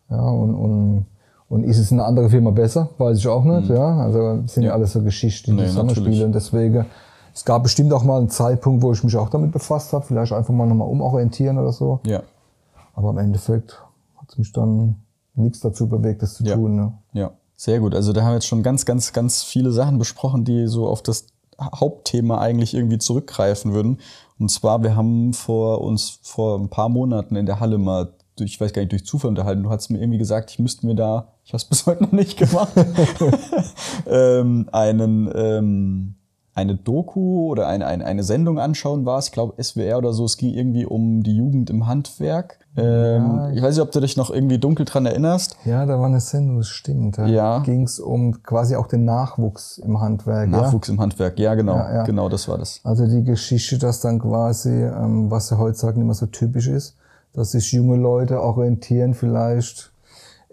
Ja, 0.10 0.22
und, 0.22 0.56
und, 0.56 1.06
und 1.50 1.64
ist 1.64 1.78
es 1.78 1.92
in 1.92 2.00
einer 2.00 2.08
anderen 2.08 2.30
Firma 2.30 2.52
besser? 2.52 2.90
Weiß 2.98 3.18
ich 3.18 3.28
auch 3.28 3.44
nicht. 3.44 3.70
Ja, 3.70 3.98
also 4.00 4.42
sind 4.48 4.64
Mhm. 4.64 4.68
Ja. 4.68 4.74
alles 4.74 4.94
so 4.94 5.02
Geschichten, 5.02 5.58
die 5.58 5.64
Nee, 5.64 5.68
zusammenspielen. 5.70 6.26
Und 6.26 6.34
deswegen, 6.36 6.86
es 7.34 7.46
gab 7.46 7.64
bestimmt 7.64 7.94
auch 7.94 8.04
mal 8.04 8.18
einen 8.18 8.30
Zeitpunkt, 8.30 8.82
wo 8.82 8.92
ich 8.94 9.04
mich 9.04 9.16
auch 9.16 9.30
damit 9.30 9.52
befasst 9.52 9.94
habe. 9.94 10.06
Vielleicht 10.06 10.32
einfach 10.34 10.54
mal 10.54 10.66
nochmal 10.66 10.88
umorientieren 10.88 11.58
oder 11.60 11.72
so. 11.72 12.00
Ja. 12.06 12.24
Aber 12.96 13.12
im 13.12 13.18
Endeffekt 13.20 13.80
hat 14.18 14.30
es 14.30 14.38
mich 14.38 14.52
dann 14.54 14.96
nichts 15.36 15.60
dazu 15.60 15.88
bewegt, 15.88 16.24
das 16.24 16.34
zu 16.34 16.44
tun. 16.44 16.76
Ne? 16.76 16.94
Ja, 17.14 17.32
sehr 17.56 17.80
gut. 17.80 17.94
Also 17.94 18.12
da 18.12 18.22
haben 18.22 18.30
wir 18.30 18.36
jetzt 18.36 18.48
schon 18.48 18.64
ganz, 18.64 18.86
ganz, 18.86 19.14
ganz 19.14 19.44
viele 19.44 19.72
Sachen 19.72 20.00
besprochen, 20.00 20.46
die 20.46 20.66
so 20.68 20.88
auf 20.88 21.04
das 21.04 21.28
Hauptthema 21.60 22.40
eigentlich 22.40 22.74
irgendwie 22.74 22.98
zurückgreifen 22.98 23.74
würden. 23.74 24.00
Und 24.40 24.50
zwar, 24.50 24.84
wir 24.84 24.96
haben 24.96 25.34
vor 25.34 25.82
uns 25.82 26.20
vor 26.22 26.60
ein 26.60 26.70
paar 26.70 26.90
Monaten 26.90 27.36
in 27.36 27.46
der 27.46 27.60
Halle 27.60 27.78
mal, 27.78 28.14
durch, 28.36 28.54
ich 28.54 28.62
weiß 28.62 28.74
gar 28.74 28.82
nicht, 28.82 28.92
durch 28.92 29.06
Zufall 29.06 29.30
unterhalten. 29.30 29.64
Du 29.64 29.70
hast 29.70 29.90
mir 29.90 30.00
irgendwie 30.00 30.20
gesagt, 30.20 30.52
ich 30.52 30.60
müsste 30.60 30.86
mir 30.86 30.96
da, 30.96 31.34
ich 31.44 31.54
habe 31.54 31.58
es 31.58 31.66
bis 31.70 31.86
heute 31.86 32.04
noch 32.04 32.12
nicht 32.12 32.38
gemacht, 32.38 32.74
ähm, 34.06 34.70
einen, 34.72 35.32
ähm, 35.34 36.16
eine 36.58 36.76
Doku 36.76 37.50
oder 37.52 37.68
eine, 37.68 37.86
eine, 37.86 38.04
eine 38.06 38.24
Sendung 38.24 38.58
anschauen 38.60 39.06
war 39.06 39.20
es, 39.20 39.28
ich 39.28 39.32
glaube 39.32 39.62
SWR 39.64 40.00
oder 40.00 40.12
so. 40.12 40.26
Es 40.26 40.38
ging 40.38 40.54
irgendwie 40.56 40.86
um 40.88 41.22
die 41.22 41.36
Jugend 41.38 41.70
im 41.70 41.86
Handwerk. 41.86 42.60
Ähm, 42.76 43.52
ich 43.54 43.62
weiß 43.62 43.76
nicht, 43.76 43.84
ob 43.84 43.92
du 43.92 44.00
dich 44.00 44.18
noch 44.18 44.32
irgendwie 44.32 44.58
dunkel 44.58 44.86
dran 44.86 45.06
erinnerst. 45.06 45.56
Ja, 45.66 45.86
da 45.86 46.00
war 46.00 46.08
eine 46.08 46.20
Sendung, 46.20 46.58
das 46.58 46.68
stimmt. 46.68 47.20
Da 47.20 47.28
Ja. 47.28 47.60
ging 47.60 47.84
es 47.84 48.00
um 48.00 48.42
quasi 48.42 48.76
auch 48.76 48.88
den 48.88 49.06
Nachwuchs 49.06 49.78
im 49.78 50.02
Handwerk. 50.02 50.50
Ja? 50.52 50.62
Nachwuchs 50.62 50.90
im 50.90 51.00
Handwerk, 51.00 51.38
ja 51.40 51.54
genau, 51.54 51.76
Ja, 51.76 51.94
ja. 51.98 52.04
genau 52.04 52.28
das 52.28 52.48
war 52.48 52.58
das. 52.58 52.82
Also 52.84 53.06
die 53.06 53.24
Geschichte, 53.24 53.78
dass 53.78 54.00
dann 54.02 54.18
quasi, 54.20 54.72
ähm, 54.72 55.30
was 55.30 55.52
ja 55.52 55.60
heutzutage 55.60 56.00
nicht 56.00 56.08
mehr 56.08 56.16
so 56.16 56.26
typisch 56.26 56.68
ist, 56.68 56.96
dass 57.34 57.52
sich 57.52 57.72
junge 57.72 57.98
Leute 57.98 58.42
orientieren 58.42 59.14
vielleicht 59.14 59.92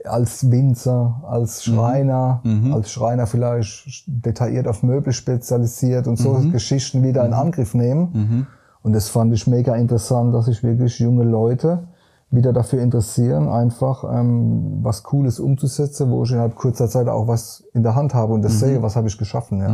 als 0.05 0.51
Winzer, 0.51 1.23
als 1.29 1.67
Mhm. 1.67 1.75
Schreiner, 1.75 2.41
als 2.73 2.91
Schreiner 2.91 3.27
vielleicht 3.27 4.05
detailliert 4.07 4.69
auf 4.69 4.83
Möbel 4.83 5.13
spezialisiert 5.13 6.07
und 6.07 6.17
so 6.17 6.35
Mhm. 6.35 6.53
Geschichten 6.53 7.03
wieder 7.03 7.25
in 7.27 7.33
Angriff 7.33 7.75
nehmen. 7.75 8.47
Und 8.83 8.93
das 8.93 9.09
fand 9.09 9.33
ich 9.33 9.47
mega 9.47 9.75
interessant, 9.77 10.35
dass 10.35 10.45
sich 10.47 10.63
wirklich 10.63 10.99
junge 10.99 11.25
Leute 11.25 11.85
wieder 12.31 12.53
dafür 12.53 12.83
interessieren, 12.83 13.49
einfach 13.49 14.05
ähm, 14.13 14.81
was 14.83 15.05
Cooles 15.05 15.39
umzusetzen, 15.39 16.11
wo 16.11 16.25
ich 16.25 16.33
innerhalb 16.33 16.57
kurzer 16.57 16.89
Zeit 16.89 17.07
auch 17.09 17.29
was 17.29 17.65
in 17.75 17.83
der 17.83 17.95
Hand 17.95 18.13
habe 18.13 18.33
und 18.33 18.43
das 18.43 18.59
sehe, 18.61 18.83
was 18.83 18.97
habe 18.97 19.07
ich 19.09 19.17
geschaffen. 19.17 19.61
Ja. 19.61 19.69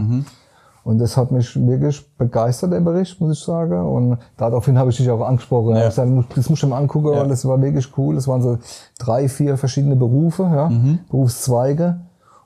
Und 0.90 0.98
das 0.98 1.16
hat 1.16 1.30
mich 1.30 1.54
wirklich 1.54 2.04
begeistert, 2.18 2.72
der 2.72 2.80
Bericht, 2.80 3.20
muss 3.20 3.38
ich 3.38 3.44
sagen. 3.44 3.80
Und 3.86 4.18
daraufhin 4.36 4.76
habe 4.76 4.90
ich 4.90 4.96
dich 4.96 5.08
auch 5.08 5.20
angesprochen. 5.20 5.76
Ja. 5.76 5.82
Ich 5.82 5.94
gesagt, 5.94 6.10
das 6.34 6.46
du 6.48 6.54
dir 6.54 6.66
mal 6.66 6.78
angucken, 6.78 7.12
Ja. 7.12 7.20
weil 7.20 7.28
das 7.28 7.44
war 7.46 7.62
wirklich 7.62 7.96
cool. 7.96 8.16
Es 8.16 8.26
waren 8.26 8.42
so 8.42 8.58
drei, 8.98 9.28
vier 9.28 9.56
verschiedene 9.56 9.94
Berufe, 9.94 10.42
ja, 10.42 10.68
Berufszweige. 11.08 12.00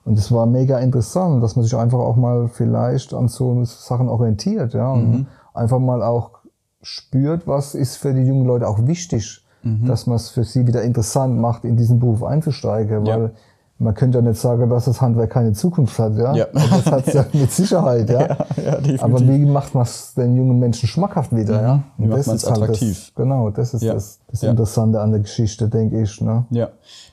Und 0.04 0.18
es 0.18 0.30
war 0.30 0.44
mega 0.44 0.78
interessant, 0.78 1.42
dass 1.42 1.56
man 1.56 1.64
sich 1.64 1.74
einfach 1.74 2.00
auch 2.00 2.16
mal 2.16 2.48
vielleicht 2.48 3.14
an 3.14 3.28
so 3.28 3.64
Sachen 3.64 4.10
orientiert, 4.10 4.74
ja. 4.74 4.92
Und 4.92 5.26
einfach 5.54 5.78
mal 5.78 6.02
auch 6.02 6.32
spürt, 6.82 7.46
was 7.46 7.74
ist 7.74 7.96
für 7.96 8.12
die 8.12 8.24
jungen 8.24 8.44
Leute 8.44 8.68
auch 8.68 8.86
wichtig, 8.86 9.42
dass 9.86 10.06
man 10.06 10.16
es 10.16 10.28
für 10.28 10.44
sie 10.44 10.66
wieder 10.66 10.82
interessant 10.82 11.40
macht, 11.40 11.64
in 11.64 11.78
diesen 11.78 11.98
Beruf 11.98 12.22
einzusteigen. 12.22 13.06
Ja. 13.06 13.30
Man 13.78 13.92
könnte 13.94 14.18
ja 14.18 14.22
nicht 14.22 14.40
sagen, 14.40 14.70
dass 14.70 14.84
das 14.84 15.00
Handwerk 15.00 15.30
keine 15.30 15.52
Zukunft 15.52 15.98
hat, 15.98 16.16
ja. 16.16 16.34
Ja. 16.34 16.46
Aber 16.54 16.76
das 16.76 16.86
hat 16.86 17.08
es 17.08 17.14
ja 17.14 17.26
mit 17.32 17.50
Sicherheit, 17.50 18.08
ja. 18.08 18.20
Ja, 18.64 18.80
ja. 18.80 19.02
Aber 19.02 19.20
wie 19.20 19.44
macht 19.44 19.74
man 19.74 19.82
es 19.82 20.14
den 20.14 20.36
jungen 20.36 20.58
Menschen 20.58 20.88
schmackhaft 20.88 21.34
wieder, 21.34 21.60
ja? 21.60 21.82
Wie 21.96 22.04
Und 22.04 22.10
macht 22.10 22.20
das 22.20 22.26
man's 22.28 22.42
ist 22.44 22.50
halt 22.50 22.62
attraktiv? 22.62 23.04
Das, 23.06 23.14
genau, 23.14 23.50
das 23.50 23.74
ist 23.74 23.84
das, 23.84 24.20
das. 24.30 24.42
Interessante 24.44 25.00
an 25.00 25.10
der 25.10 25.20
Geschichte, 25.20 25.68
denke 25.68 26.00
ich, 26.00 26.20
ne? 26.20 26.46
Ja, 26.50 26.70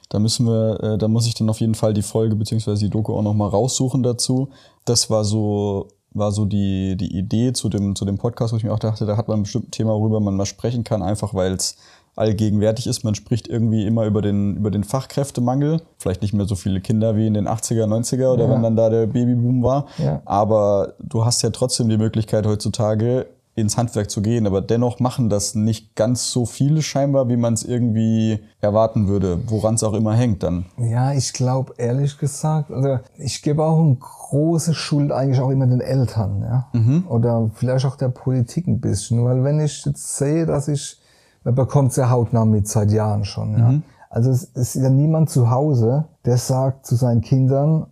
da 0.10 0.20
müssen 0.20 0.46
wir, 0.46 0.84
äh, 0.84 0.98
da 0.98 1.08
muss 1.08 1.26
ich 1.26 1.34
dann 1.34 1.50
auf 1.50 1.60
jeden 1.62 1.76
Fall 1.76 1.94
die 1.94 2.04
Folge 2.04 2.36
beziehungsweise 2.36 2.84
die 2.84 2.90
Doku 2.90 3.16
auch 3.16 3.24
nochmal 3.24 3.50
raussuchen 3.50 4.04
dazu. 4.04 4.50
Das 4.86 5.10
war 5.10 5.24
so, 5.24 5.88
war 6.14 6.32
so 6.32 6.46
die, 6.46 6.96
die 6.98 7.18
Idee 7.18 7.54
zu 7.54 7.70
dem, 7.70 7.96
zu 7.96 8.06
dem 8.06 8.18
Podcast, 8.18 8.54
wo 8.54 8.58
ich 8.58 8.64
mir 8.64 8.74
auch 8.74 8.80
dachte, 8.80 9.06
da 9.06 9.18
hat 9.18 9.28
man 9.28 9.40
ein 9.40 9.44
bestimmtes 9.44 9.72
Thema, 9.72 9.94
worüber 9.94 10.20
man 10.20 10.36
mal 10.36 10.46
sprechen 10.46 10.84
kann, 10.84 11.02
einfach 11.02 11.34
weil 11.34 11.54
es 11.54 11.78
allgegenwärtig 12.16 12.88
ist. 12.88 13.04
Man 13.04 13.16
spricht 13.16 13.48
irgendwie 13.48 13.86
immer 13.86 14.06
über 14.06 14.22
den, 14.22 14.58
über 14.58 14.72
den 14.72 14.84
Fachkräftemangel. 14.84 15.82
Vielleicht 15.98 16.22
nicht 16.22 16.34
mehr 16.34 16.46
so 16.46 16.56
viele 16.56 16.82
Kinder 16.82 17.16
wie 17.16 17.28
in 17.28 17.34
den 17.34 17.48
80er, 17.48 17.86
90er 17.86 18.34
oder 18.34 18.46
Ja. 18.48 18.52
wenn 18.54 18.64
dann 18.64 18.76
da 18.76 18.90
der 18.90 19.08
Babyboom 19.08 19.64
war. 19.64 19.86
Ja. 19.98 20.22
Aber 20.26 20.94
du 21.00 21.26
hast 21.26 21.42
ja 21.42 21.50
trotzdem 21.52 21.90
die 21.90 21.98
Möglichkeit 21.98 22.46
heutzutage 22.46 23.28
ins 23.54 23.76
Handwerk 23.78 24.10
zu 24.10 24.22
gehen, 24.22 24.48
aber 24.48 24.62
dennoch 24.62 25.02
machen 25.02 25.30
das 25.30 25.56
nicht 25.56 25.94
ganz 25.96 26.32
so 26.32 26.46
viele 26.46 26.82
scheinbar, 26.82 27.28
wie 27.28 27.36
man 27.36 27.54
es 27.54 27.64
irgendwie 27.66 28.40
erwarten 28.62 29.10
würde, 29.10 29.40
woran 29.48 29.76
es 29.76 29.84
auch 29.84 29.92
immer 29.94 30.14
hängt 30.14 30.42
dann. 30.42 30.66
Ja, 30.78 31.12
ich 31.14 31.34
glaube, 31.34 31.74
ehrlich 31.78 32.18
gesagt, 32.18 32.72
also 32.72 33.00
ich 33.18 33.42
gebe 33.42 33.62
auch 33.64 33.78
eine 33.82 33.98
große 34.00 34.74
Schuld 34.74 35.12
eigentlich 35.12 35.42
auch 35.42 35.50
immer 35.50 35.68
den 35.68 35.82
Eltern, 35.82 36.42
ja. 36.42 36.68
Mhm. 36.72 37.04
Oder 37.10 37.52
vielleicht 37.54 37.86
auch 37.86 37.98
der 37.98 38.08
Politik 38.10 38.68
ein 38.68 38.80
bisschen. 38.80 39.24
Weil 39.26 39.44
wenn 39.44 39.60
ich 39.60 39.86
jetzt 39.86 40.16
sehe, 40.18 40.46
dass 40.46 40.70
ich, 40.70 40.98
man 41.44 41.56
bekommt 41.56 41.96
ja 41.96 42.10
hautnah 42.10 42.46
mit 42.46 42.68
seit 42.68 42.92
Jahren 42.92 43.26
schon, 43.26 43.58
ja. 43.58 43.70
Mhm. 43.72 43.84
Also 44.10 44.30
es 44.30 44.44
ist 44.44 44.76
ja 44.76 44.90
niemand 44.90 45.30
zu 45.30 45.50
Hause, 45.50 46.06
der 46.26 46.38
sagt 46.38 46.86
zu 46.86 46.96
seinen 46.96 47.22
Kindern, 47.22 47.88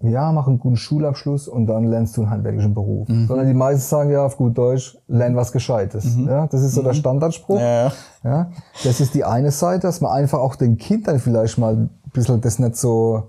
ja, 0.00 0.30
mach 0.32 0.46
einen 0.46 0.58
guten 0.58 0.76
Schulabschluss 0.76 1.48
und 1.48 1.66
dann 1.66 1.84
lernst 1.84 2.16
du 2.16 2.22
einen 2.22 2.30
handwerklichen 2.30 2.74
Beruf. 2.74 3.08
Mhm. 3.08 3.26
Sondern 3.26 3.46
die 3.46 3.54
meisten 3.54 3.80
sagen 3.80 4.10
ja 4.10 4.24
auf 4.24 4.36
gut 4.36 4.56
Deutsch, 4.56 4.98
lern 5.08 5.34
was 5.34 5.50
Gescheites. 5.50 6.16
Ja, 6.16 6.46
das 6.46 6.62
ist 6.62 6.74
so 6.74 6.82
der 6.82 6.94
Standardspruch. 6.94 7.58
Ja, 7.58 7.92
Ja, 8.22 8.50
das 8.84 9.00
ist 9.00 9.14
die 9.14 9.24
eine 9.24 9.50
Seite, 9.50 9.86
dass 9.86 10.00
man 10.00 10.12
einfach 10.12 10.38
auch 10.38 10.56
den 10.56 10.76
Kindern 10.76 11.18
vielleicht 11.18 11.58
mal 11.58 11.74
ein 11.74 11.90
bisschen 12.12 12.40
das 12.40 12.58
nicht 12.58 12.76
so, 12.76 13.24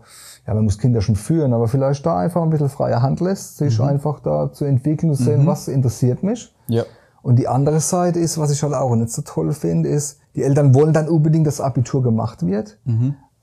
ja, 0.46 0.54
man 0.54 0.66
muss 0.66 0.78
Kinder 0.78 1.02
schon 1.02 1.16
führen, 1.16 1.54
aber 1.54 1.68
vielleicht 1.68 2.06
da 2.06 2.20
einfach 2.20 2.42
ein 2.44 2.50
bisschen 2.50 2.70
freie 2.70 3.02
Hand 3.02 3.22
lässt, 3.22 3.58
sich 3.58 3.80
einfach 3.82 4.20
da 4.20 4.52
zu 4.52 4.66
entwickeln 4.66 5.10
und 5.10 5.16
sehen, 5.16 5.48
was 5.48 5.68
interessiert 5.68 6.24
mich. 6.24 6.54
ja, 6.68 6.84
Und 7.26 7.38
die 7.40 7.48
andere 7.48 7.80
Seite 7.80 8.20
ist, 8.20 8.38
was 8.38 8.52
ich 8.52 8.62
halt 8.62 8.76
auch 8.76 8.96
nicht 8.96 9.10
so 9.10 9.24
toll 9.24 9.52
finde, 9.54 9.90
ist, 9.90 10.20
die 10.36 10.44
Eltern 10.44 10.76
wollen 10.76 10.94
dann 10.94 11.10
unbedingt, 11.10 11.48
dass 11.48 11.60
Abitur 11.60 12.04
gemacht 12.04 12.46
wird. 12.46 12.78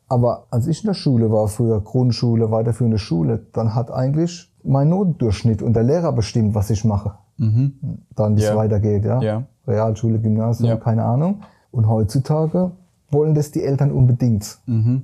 Aber 0.09 0.47
als 0.51 0.69
ich 0.69 0.85
in 0.85 0.87
der 0.87 0.95
Schule 0.95 1.33
war, 1.33 1.49
früher 1.49 1.81
Grundschule, 1.81 2.53
weiterführende 2.53 2.99
Schule, 2.99 3.45
dann 3.53 3.75
hat 3.75 3.91
eigentlich 3.91 4.53
mein 4.63 4.89
Notendurchschnitt 4.89 5.63
und 5.63 5.75
der 5.75 5.83
Lehrer 5.83 6.13
bestimmt, 6.13 6.55
was 6.55 6.71
ich 6.71 6.85
mache. 6.85 7.15
Dann, 7.39 8.37
wie 8.37 8.41
es 8.43 8.51
Ja. 8.51 8.57
weitergeht, 8.57 9.05
ja. 9.05 9.21
Ja. 9.21 9.43
Realschule, 9.67 10.21
Gymnasium, 10.21 10.69
Ja. 10.69 10.77
keine 10.77 11.03
Ahnung. 11.05 11.41
Und 11.73 11.89
heutzutage 11.89 12.71
wollen 13.11 13.35
das 13.35 13.51
die 13.51 13.65
Eltern 13.65 13.91
unbedingt. 13.91 14.59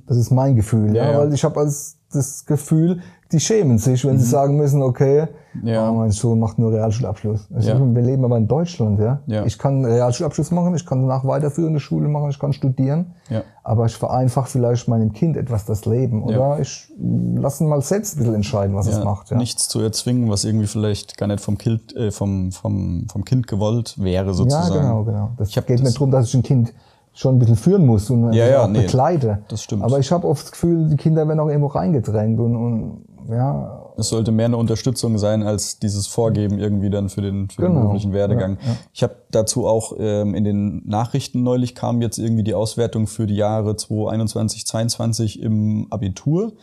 Das 0.07 0.15
ist 0.15 0.31
mein 0.31 0.55
Gefühl. 0.55 0.95
Ja, 0.95 1.11
ja. 1.11 1.17
Weil 1.19 1.33
ich 1.33 1.43
habe 1.43 1.59
als 1.59 1.97
das 2.13 2.45
Gefühl, 2.45 3.01
die 3.31 3.39
schämen 3.39 3.77
sich, 3.77 4.05
wenn 4.05 4.17
sie 4.17 4.25
sagen 4.25 4.57
müssen, 4.57 4.81
okay, 4.81 5.27
Ja. 5.63 5.89
oh, 5.89 5.93
mein 5.93 6.09
Sohn 6.11 6.39
macht 6.39 6.57
nur 6.57 6.71
Realschulabschluss. 6.71 7.47
Ich 7.59 7.65
Ja. 7.65 7.79
Wir 7.79 8.01
leben 8.01 8.23
aber 8.25 8.37
in 8.37 8.47
Deutschland, 8.47 8.99
ja. 8.99 9.19
Ja. 9.27 9.45
Ich 9.45 9.57
kann 9.59 9.75
einen 9.75 9.85
Realschulabschluss 9.85 10.49
machen, 10.51 10.73
ich 10.75 10.85
kann 10.85 11.01
danach 11.07 11.25
weiterführende 11.25 11.79
Schule 11.79 12.07
machen, 12.07 12.29
ich 12.31 12.39
kann 12.39 12.53
studieren. 12.53 13.13
Ja. 13.29 13.43
Aber 13.63 13.85
ich 13.85 13.95
vereinfach 13.95 14.47
vielleicht 14.47 14.87
meinem 14.87 15.13
Kind 15.13 15.37
etwas 15.37 15.65
das 15.65 15.85
Leben. 15.85 16.23
Oder 16.23 16.35
Ja. 16.55 16.59
ich 16.59 16.91
lasse 16.97 17.63
ihn 17.63 17.69
mal 17.69 17.81
selbst 17.81 18.15
ein 18.15 18.19
bisschen 18.19 18.35
entscheiden, 18.35 18.75
was 18.75 18.87
es 18.87 18.97
ja, 18.97 19.03
macht. 19.03 19.29
Ja. 19.29 19.37
nichts 19.37 19.67
zu 19.67 19.79
erzwingen, 19.79 20.29
was 20.29 20.43
irgendwie 20.43 20.67
vielleicht 20.67 21.17
gar 21.17 21.27
nicht 21.27 21.41
vom 21.41 21.57
Kind, 21.57 21.95
äh, 21.95 22.09
vom, 22.11 22.51
vom, 22.51 23.05
vom 23.11 23.25
Kind 23.25 23.45
gewollt 23.47 23.95
wäre 23.99 24.27
Ja, 24.27 24.33
sozusagen. 24.33 24.73
genau, 24.81 25.03
genau. 25.03 25.29
Das 25.37 25.49
Ich 25.49 25.65
geht 25.65 25.83
nicht 25.83 25.95
darum, 25.95 26.09
dass 26.11 26.27
ich 26.27 26.33
ein 26.35 26.43
Kind 26.43 26.73
schon 27.11 27.35
ein 27.35 27.39
bisschen 27.39 27.55
führen 27.57 27.85
muss 27.85 28.09
und 28.09 28.31
Ja, 28.33 28.45
ja, 28.47 28.67
nee, 28.67 28.81
begleite. 28.83 29.39
das 29.49 29.63
stimmt. 29.63 29.83
Aber 29.83 29.99
ich 29.99 30.09
habe 30.11 30.25
oft 30.27 30.43
das 30.45 30.51
Gefühl, 30.51 30.87
die 30.89 30.95
Kinder 30.95 31.27
werden 31.27 31.39
auch 31.39 31.47
irgendwo 31.49 31.67
reingedrängt 31.67 32.39
und, 32.39 32.55
und 32.55 33.01
ja, 33.29 33.91
Es 33.97 34.09
sollte 34.09 34.31
mehr 34.31 34.45
eine 34.45 34.57
Unterstützung 34.57 35.17
sein 35.17 35.43
als 35.43 35.79
dieses 35.79 36.07
Vorgeben 36.07 36.57
irgendwie 36.59 36.89
dann 36.89 37.09
für 37.09 37.21
den, 37.21 37.49
für 37.49 37.61
den 37.61 37.69
Genau. 37.71 37.81
beruflichen 37.81 38.13
Werdegang. 38.13 38.57
Ja, 38.61 38.67
ja. 38.71 38.77
Ich 38.93 39.03
habe 39.03 39.15
dazu 39.31 39.67
auch 39.67 39.93
ähm, 39.99 40.35
in 40.35 40.43
den 40.43 40.87
Nachrichten 40.87 41.43
neulich 41.43 41.75
kam 41.75 42.01
jetzt 42.01 42.17
irgendwie 42.17 42.43
die 42.43 42.53
Auswertung 42.53 43.07
für 43.07 43.27
die 43.27 43.35
Jahre 43.35 43.75
2021, 43.75 44.65
2022 44.65 45.41
im 45.41 45.87
Abitur, 45.89 46.53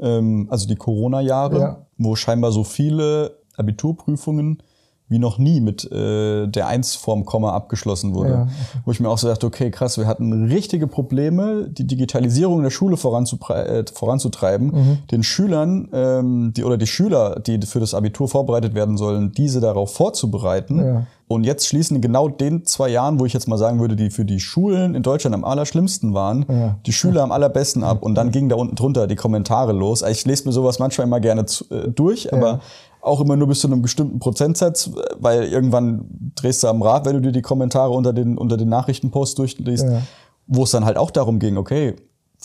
ähm, 0.00 0.46
also 0.50 0.66
die 0.68 0.76
Corona-Jahre, 0.76 1.58
Ja. 1.58 1.86
wo 1.98 2.14
scheinbar 2.14 2.52
so 2.52 2.62
viele 2.64 3.38
Abiturprüfungen 3.56 4.62
wie 5.12 5.20
noch 5.20 5.38
nie 5.38 5.60
mit 5.60 5.84
äh, 5.92 6.48
der 6.48 6.66
Eins 6.66 6.96
vorm 6.96 7.24
Komma 7.24 7.52
abgeschlossen 7.52 8.14
wurde. 8.14 8.30
Ja, 8.30 8.48
Wo 8.84 8.90
ich 8.90 8.98
mir 8.98 9.08
auch 9.08 9.18
so 9.18 9.28
dachte, 9.28 9.46
okay, 9.46 9.70
krass, 9.70 9.96
wir 9.98 10.06
hatten 10.08 10.48
richtige 10.50 10.88
Probleme, 10.88 11.68
die 11.68 11.86
Digitalisierung 11.86 12.62
der 12.62 12.70
Schule 12.70 12.94
äh, 12.96 13.84
voranzutreiben, 13.92 14.66
Mhm. 14.72 14.98
den 15.10 15.22
Schülern 15.22 15.88
ähm, 15.92 16.52
die, 16.56 16.64
oder 16.64 16.76
die 16.76 16.86
Schüler, 16.86 17.38
die 17.40 17.60
für 17.66 17.78
das 17.80 17.94
Abitur 17.94 18.26
vorbereitet 18.28 18.74
werden 18.74 18.96
sollen, 18.96 19.32
diese 19.32 19.60
darauf 19.60 19.92
vorzubereiten. 19.94 20.78
Ja. 20.84 21.06
Und 21.28 21.44
jetzt 21.44 21.66
schließen 21.66 22.00
genau 22.02 22.28
den 22.28 22.66
zwei 22.66 22.88
Jahren, 22.88 23.18
wo 23.18 23.24
ich 23.24 23.32
jetzt 23.32 23.48
mal 23.48 23.56
sagen 23.56 23.80
würde, 23.80 23.96
die 23.96 24.10
für 24.10 24.24
die 24.26 24.38
Schulen 24.40 24.94
in 24.94 25.02
Deutschland 25.02 25.34
am 25.34 25.44
allerschlimmsten 25.44 26.12
waren, 26.12 26.44
Ja. 26.48 26.76
die 26.84 26.92
Schüler 26.92 27.22
am 27.22 27.32
allerbesten 27.32 27.84
ab. 27.84 28.02
Und 28.02 28.14
dann 28.16 28.30
ging 28.32 28.48
da 28.50 28.56
unten 28.56 28.74
drunter 28.76 29.06
die 29.06 29.16
Kommentare 29.16 29.72
los. 29.72 30.02
Ich 30.02 30.26
lese 30.26 30.44
mir 30.46 30.52
sowas 30.52 30.78
manchmal 30.78 31.06
immer 31.06 31.20
gerne 31.20 31.46
zu, 31.46 31.64
äh, 31.70 31.88
durch, 31.90 32.32
aber 32.34 32.60
auch 33.02 33.20
immer 33.20 33.36
nur 33.36 33.48
bis 33.48 33.60
zu 33.60 33.66
einem 33.66 33.82
bestimmten 33.82 34.20
Prozentsatz, 34.20 34.90
weil 35.18 35.44
irgendwann 35.44 36.32
drehst 36.36 36.62
du 36.62 36.68
am 36.68 36.82
Rad, 36.82 37.04
wenn 37.04 37.14
du 37.14 37.20
dir 37.20 37.32
die 37.32 37.42
Kommentare 37.42 37.90
unter 37.90 38.12
den, 38.12 38.38
unter 38.38 38.56
den 38.56 38.68
Nachrichtenposts 38.68 39.34
durchliest, 39.34 39.84
ja. 39.84 40.02
wo 40.46 40.62
es 40.62 40.70
dann 40.70 40.84
halt 40.84 40.96
auch 40.96 41.10
darum 41.10 41.40
ging, 41.40 41.56
okay, 41.56 41.96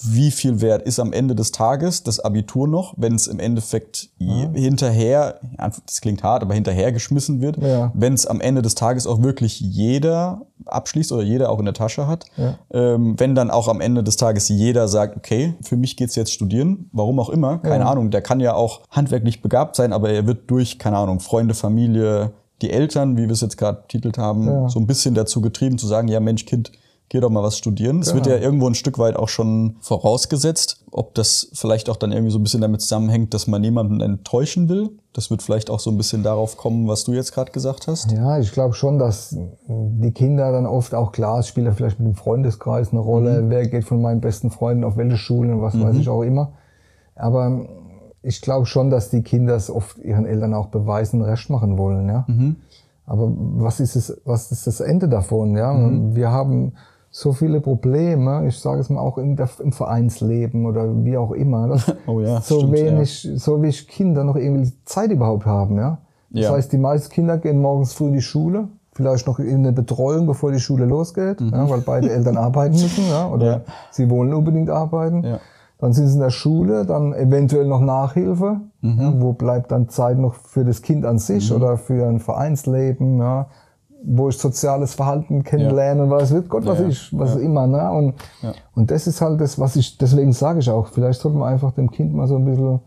wie 0.04 0.32
viel 0.32 0.62
wert 0.62 0.84
ist 0.84 1.00
am 1.00 1.12
Ende 1.12 1.36
des 1.36 1.52
Tages 1.52 2.04
das 2.04 2.20
Abitur 2.20 2.68
noch, 2.68 2.94
wenn 2.98 3.16
es 3.16 3.28
im 3.28 3.40
Endeffekt 3.40 4.10
ja. 4.20 4.50
hinterher, 4.54 5.40
das 5.86 6.02
klingt 6.02 6.24
hart, 6.24 6.44
aber 6.44 6.54
hinterher 6.54 6.92
geschmissen 6.92 7.42
wird, 7.42 7.58
ja. 7.58 7.92
wenn 7.94 8.14
es 8.14 8.28
am 8.28 8.40
Ende 8.40 8.62
des 8.62 8.76
Tages 8.76 9.08
auch 9.08 9.22
wirklich 9.22 9.60
jeder 9.60 10.42
abschließt 10.66 11.12
oder 11.12 11.24
jeder 11.24 11.50
auch 11.50 11.60
in 11.60 11.66
der 11.66 11.74
Tasche 11.74 12.08
hat, 12.08 12.26
ja. 12.38 12.58
ähm, 12.72 13.16
wenn 13.18 13.36
dann 13.36 13.50
auch 13.50 13.68
am 13.68 13.82
Ende 13.82 14.04
des 14.04 14.18
Tages 14.18 14.50
jeder 14.50 14.88
sagt, 14.88 15.18
okay, 15.18 15.56
für 15.62 15.78
mich 15.78 15.98
geht's 15.98 16.16
jetzt 16.16 16.32
studieren, 16.32 16.90
warum 16.92 17.20
auch 17.20 17.30
immer, 17.30 17.60
keine 17.60 17.86
Ahnung, 17.86 18.12
der 18.12 18.22
kann 18.22 18.40
ja 18.40 18.54
auch 18.54 18.82
handwerklich 18.92 19.42
begabt 19.42 19.76
sein, 19.76 19.94
aber 19.94 20.10
er 20.10 20.28
wird 20.28 20.50
durch, 20.52 20.78
keine 20.78 20.98
Ahnung, 20.98 21.20
Freunde, 21.20 21.54
Familie, 21.54 22.32
die 22.62 22.72
Eltern, 22.72 23.18
wie 23.18 23.24
wir 23.24 23.32
es 23.32 23.42
jetzt 23.42 23.58
gerade 23.58 23.84
titelt 23.88 24.18
haben, 24.18 24.68
so 24.70 24.80
ein 24.80 24.88
bisschen 24.88 25.14
dazu 25.14 25.42
getrieben 25.42 25.78
zu 25.78 25.88
sagen, 25.88 26.08
ja 26.08 26.20
Mensch, 26.20 26.46
Kind, 26.46 26.72
geh 27.10 27.20
doch 27.20 27.30
mal 27.30 27.43
was 27.43 27.58
studieren. 27.58 28.00
Es 28.00 28.12
genau. 28.12 28.26
wird 28.26 28.36
ja 28.36 28.41
irgendwo 28.41 28.67
ein 28.67 28.76
Stück 28.76 29.00
weit 29.00 29.15
auch 29.15 29.30
schon 29.30 29.78
vorausgesetzt. 29.80 30.84
Ob 30.91 31.15
das 31.15 31.50
vielleicht 31.54 31.89
auch 31.89 31.96
dann 31.96 32.12
irgendwie 32.12 32.32
so 32.32 32.39
ein 32.39 32.43
bisschen 32.43 32.62
damit 32.62 32.82
zusammenhängt, 32.82 33.34
dass 33.34 33.48
man 33.48 33.62
niemanden 33.62 34.02
enttäuschen 34.02 34.67
will. 34.67 34.89
Das 35.13 35.30
wird 35.32 35.41
vielleicht 35.41 35.70
auch 35.70 35.80
so 35.80 35.89
ein 35.89 35.98
bisschen 35.98 36.24
darauf 36.24 36.58
kommen, 36.58 36.88
was 36.88 37.04
du 37.06 37.13
jetzt 37.13 37.34
gerade 37.34 37.52
gesagt 37.52 37.88
hast. 37.88 38.12
Ja, 38.12 38.39
ich 38.39 38.52
glaube 38.52 38.74
schon, 38.74 39.00
dass 39.00 39.36
die 39.67 40.12
Kinder 40.12 40.52
dann 40.52 40.65
oft 40.65 40.93
auch 40.93 41.12
klar, 41.12 41.39
es 41.39 41.48
spielt 41.48 41.67
ja 41.67 41.74
vielleicht 41.74 42.00
mit 42.00 42.08
dem 42.08 42.15
Freundeskreis 42.15 42.91
eine 42.91 43.00
Rolle. 43.00 43.41
Mhm. 43.41 43.50
Wer 43.50 43.67
geht 43.67 43.86
von 43.86 44.02
meinen 44.02 44.22
besten 44.22 44.52
Freunden 44.52 44.84
auf 44.84 44.98
welche 44.98 45.17
Schulen 45.17 45.54
und 45.54 45.62
was 45.62 45.76
mhm. 45.76 45.84
weiß 45.84 45.96
ich 45.96 46.10
auch 46.10 46.24
immer. 46.24 46.54
Aber 47.15 47.67
ich 48.22 48.41
glaube 48.41 48.65
schon, 48.65 48.89
dass 48.89 49.10
die 49.10 49.22
Kinder 49.22 49.56
es 49.56 49.70
oft 49.70 49.98
ihren 50.00 50.26
Eltern 50.26 50.54
auch 50.54 50.67
beweisen, 50.67 51.22
recht 51.22 51.50
machen 51.50 51.78
wollen, 51.78 52.10
ja. 52.10 52.26
Mhm. 52.28 52.58
Aber 53.06 53.32
was 53.34 53.80
ist 53.80 53.96
es, 53.96 54.22
was 54.26 54.52
ist 54.52 54.67
das 54.67 54.82
Ende 54.82 55.08
davon, 55.08 55.56
ja? 55.56 55.74
Mhm. 55.74 56.15
Wir 56.15 56.30
haben 56.30 56.74
so 57.17 57.34
viele 57.34 57.62
Probleme, 57.62 58.45
ich 58.47 58.60
sage 58.60 58.80
es 58.80 58.91
mal 58.91 59.01
auch 59.01 59.17
im, 59.17 59.36
im 59.63 59.71
Vereinsleben 59.71 60.67
oder 60.67 61.03
wie 61.03 61.17
auch 61.17 61.32
immer, 61.32 61.67
dass 61.67 61.91
oh 62.06 62.19
ja, 62.19 62.41
so 62.41 62.60
stimmt, 62.60 62.73
wenig, 62.73 63.23
ja. 63.23 63.38
so 63.38 63.60
wenig 63.60 63.88
Kinder 63.88 64.23
noch 64.23 64.36
irgendwie 64.36 64.71
Zeit 64.86 65.10
überhaupt 65.10 65.47
haben, 65.47 65.77
ja. 65.77 65.97
Das 66.30 66.43
ja. 66.43 66.51
heißt, 66.51 66.71
die 66.71 66.77
meisten 66.77 67.12
Kinder 67.12 67.39
gehen 67.39 67.60
morgens 67.60 67.93
früh 67.93 68.10
in 68.10 68.13
die 68.13 68.21
Schule, 68.21 68.67
vielleicht 68.91 69.25
noch 69.25 69.39
in 69.39 69.47
eine 69.47 69.71
Betreuung, 69.71 70.27
bevor 70.27 70.51
die 70.51 70.60
Schule 70.60 70.86
losgeht, 70.86 71.41
mhm. 71.41 71.49
ja, 71.53 71.67
weil 71.67 71.82
beide 71.82 72.12
Eltern 72.12 72.38
arbeiten 72.38 72.75
müssen, 72.75 73.10
ja, 73.10 73.27
oder 73.27 73.45
ja. 73.45 73.62
sie 73.89 74.12
wollen 74.12 74.32
unbedingt 74.32 74.69
arbeiten. 74.69 75.23
Ja. 75.23 75.39
Dann 75.80 75.93
sind 75.93 76.08
sie 76.08 76.15
in 76.15 76.19
der 76.19 76.30
Schule, 76.30 76.86
dann 76.86 77.13
eventuell 77.13 77.65
noch 77.65 77.82
Nachhilfe. 77.82 78.62
Mhm. 78.82 79.01
Ja, 79.01 79.13
wo 79.19 79.34
bleibt 79.34 79.71
dann 79.71 79.89
Zeit 79.89 80.19
noch 80.19 80.36
für 80.36 80.65
das 80.65 80.84
Kind 80.84 81.03
an 81.03 81.17
sich 81.17 81.49
mhm. 81.49 81.56
oder 81.56 81.77
für 81.77 82.08
ein 82.08 82.19
Vereinsleben? 82.19 83.17
Ja 83.17 83.47
wo 84.10 84.30
ich 84.30 84.38
soziales 84.38 84.93
Verhalten 84.93 85.43
kennenlerne, 85.43 86.04
ja. 86.04 86.10
was 86.10 86.32
wird 86.32 86.48
Gott, 86.48 86.65
was 86.65 86.80
ja, 86.80 86.88
ich, 86.88 87.10
was 87.17 87.36
ja. 87.36 87.41
immer, 87.41 87.67
ne? 87.67 87.91
Und, 87.91 88.13
ja. 88.41 88.54
und 88.74 88.89
das 88.89 89.06
ist 89.06 89.20
halt 89.20 89.41
das, 89.41 89.60
was 89.60 89.76
ich, 89.76 89.98
deswegen 89.98 90.32
sage 90.32 90.60
ich 90.60 90.70
auch, 90.70 90.88
vielleicht 90.88 91.20
sollte 91.20 91.38
man 91.38 91.52
einfach 91.52 91.74
dem 91.74 91.91
Kind 91.91 92.13
mal 92.13 92.26
so 92.28 92.38
ein 92.38 92.46
bisschen 92.46 92.80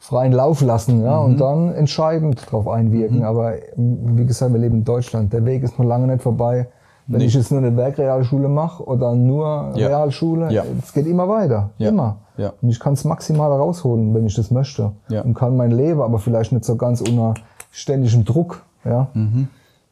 freien 0.00 0.32
Lauf 0.32 0.60
lassen, 0.60 1.04
ja, 1.04 1.20
mhm. 1.20 1.24
und 1.24 1.40
dann 1.40 1.72
entscheidend 1.74 2.44
darauf 2.46 2.66
einwirken. 2.66 3.18
Mhm. 3.18 3.24
Aber 3.24 3.54
wie 3.76 4.26
gesagt, 4.26 4.52
wir 4.52 4.58
leben 4.58 4.78
in 4.78 4.84
Deutschland. 4.84 5.32
Der 5.32 5.44
Weg 5.44 5.62
ist 5.62 5.78
noch 5.78 5.86
lange 5.86 6.08
nicht 6.08 6.22
vorbei. 6.22 6.68
Wenn 7.06 7.18
nicht. 7.18 7.28
ich 7.28 7.34
jetzt 7.34 7.50
nur 7.50 7.60
eine 7.60 7.74
Werkrealschule 7.74 8.48
mache 8.48 8.84
oder 8.84 9.14
nur 9.14 9.72
Realschule, 9.74 10.52
es 10.82 10.92
geht 10.92 11.06
immer 11.06 11.26
weiter. 11.26 11.70
Immer. 11.78 12.18
Ja. 12.36 12.52
Und 12.60 12.68
ich 12.68 12.78
kann 12.78 12.92
es 12.92 13.04
maximal 13.04 13.50
rausholen, 13.50 14.12
wenn 14.14 14.26
ich 14.26 14.34
das 14.34 14.50
möchte. 14.50 14.92
Und 15.08 15.34
kann 15.34 15.56
mein 15.56 15.70
Leben, 15.70 16.02
aber 16.02 16.18
vielleicht 16.18 16.52
nicht 16.52 16.66
so 16.66 16.76
ganz 16.76 17.00
unter 17.00 17.34
ständigem 17.70 18.24
Druck, 18.24 18.62
ja. 18.84 19.08
Mhm 19.14 19.48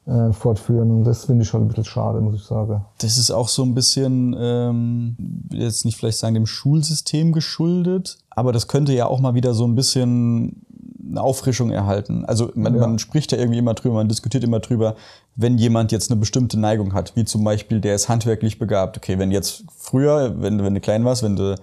äh, 0.06 0.32
fortführen. 0.32 0.90
Und 0.90 1.04
das 1.04 1.24
finde 1.24 1.42
ich 1.42 1.48
schon 1.48 1.62
ein 1.62 1.68
bisschen 1.68 1.84
schade, 1.84 2.20
muss 2.20 2.36
ich 2.36 2.44
sagen. 2.44 2.84
Das 2.98 3.18
ist 3.18 3.30
auch 3.30 3.48
so 3.48 3.62
ein 3.62 3.74
bisschen, 3.74 4.36
ähm, 4.38 5.16
jetzt 5.50 5.84
nicht 5.84 5.96
vielleicht 5.96 6.18
sagen, 6.18 6.34
dem 6.34 6.46
Schulsystem 6.46 7.32
geschuldet, 7.32 8.18
aber 8.30 8.52
das 8.52 8.68
könnte 8.68 8.92
ja 8.92 9.06
auch 9.06 9.20
mal 9.20 9.34
wieder 9.34 9.52
so 9.54 9.66
ein 9.66 9.74
bisschen 9.74 10.62
eine 11.08 11.22
Auffrischung 11.22 11.70
erhalten. 11.70 12.24
Also 12.24 12.50
man, 12.54 12.74
ja. 12.74 12.80
man 12.80 12.98
spricht 12.98 13.32
ja 13.32 13.38
irgendwie 13.38 13.58
immer 13.58 13.74
drüber, 13.74 13.96
man 13.96 14.08
diskutiert 14.08 14.44
immer 14.44 14.60
drüber, 14.60 14.96
wenn 15.34 15.58
jemand 15.58 15.92
jetzt 15.92 16.10
eine 16.10 16.18
bestimmte 16.18 16.58
Neigung 16.58 16.94
hat, 16.94 17.14
wie 17.16 17.24
zum 17.24 17.44
Beispiel, 17.44 17.80
der 17.80 17.94
ist 17.94 18.08
handwerklich 18.08 18.58
begabt. 18.58 18.96
Okay, 18.96 19.18
wenn 19.18 19.30
jetzt 19.30 19.64
früher, 19.76 20.40
wenn, 20.40 20.62
wenn 20.62 20.74
du 20.74 20.80
klein 20.80 21.04
warst, 21.04 21.22
wenn 21.22 21.36
du 21.36 21.56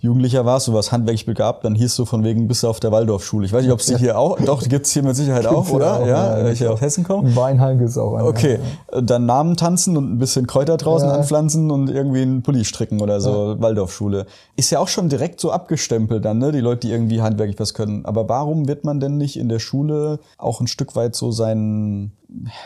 Jugendlicher 0.00 0.44
warst, 0.44 0.68
du 0.68 0.72
warst 0.74 0.92
handwerklich 0.92 1.26
begabt, 1.26 1.64
dann 1.64 1.74
hieß 1.74 1.96
du 1.96 2.04
von 2.04 2.22
wegen, 2.22 2.46
bist 2.46 2.62
du 2.62 2.68
auf 2.68 2.78
der 2.78 2.92
Waldorfschule. 2.92 3.46
Ich 3.46 3.52
weiß 3.52 3.64
nicht, 3.64 3.72
ob 3.72 3.80
es 3.80 3.86
die 3.86 3.96
hier 3.96 4.16
auch, 4.16 4.38
doch, 4.38 4.62
die 4.62 4.68
gibt's 4.68 4.92
hier 4.92 5.02
mit 5.02 5.16
Sicherheit 5.16 5.46
auch, 5.48 5.68
oder? 5.70 6.00
Auch, 6.00 6.06
ja, 6.06 6.38
ja, 6.38 6.48
ich 6.50 6.58
hier 6.58 6.72
aus 6.72 6.80
Hessen 6.80 7.02
komme. 7.02 7.34
Weinheim 7.34 7.78
gibt's 7.78 7.98
auch. 7.98 8.14
Einen, 8.14 8.28
okay, 8.28 8.60
ja. 8.92 9.00
dann 9.00 9.26
Namen 9.26 9.56
tanzen 9.56 9.96
und 9.96 10.12
ein 10.12 10.18
bisschen 10.18 10.46
Kräuter 10.46 10.76
draußen 10.76 11.08
ja. 11.08 11.16
anpflanzen 11.16 11.72
und 11.72 11.90
irgendwie 11.90 12.22
einen 12.22 12.42
Pulli 12.42 12.64
stricken 12.64 13.00
oder 13.00 13.20
so, 13.20 13.54
ja. 13.54 13.60
Waldorfschule. 13.60 14.26
Ist 14.54 14.70
ja 14.70 14.78
auch 14.78 14.86
schon 14.86 15.08
direkt 15.08 15.40
so 15.40 15.50
abgestempelt 15.50 16.24
dann, 16.24 16.38
ne, 16.38 16.52
die 16.52 16.60
Leute, 16.60 16.86
die 16.86 16.92
irgendwie 16.92 17.20
handwerklich 17.20 17.58
was 17.58 17.74
können. 17.74 18.04
Aber 18.06 18.28
warum 18.28 18.68
wird 18.68 18.84
man 18.84 19.00
denn 19.00 19.16
nicht 19.16 19.36
in 19.36 19.48
der 19.48 19.58
Schule 19.58 20.20
auch 20.36 20.60
ein 20.60 20.68
Stück 20.68 20.94
weit 20.94 21.16
so 21.16 21.32
seinen 21.32 22.12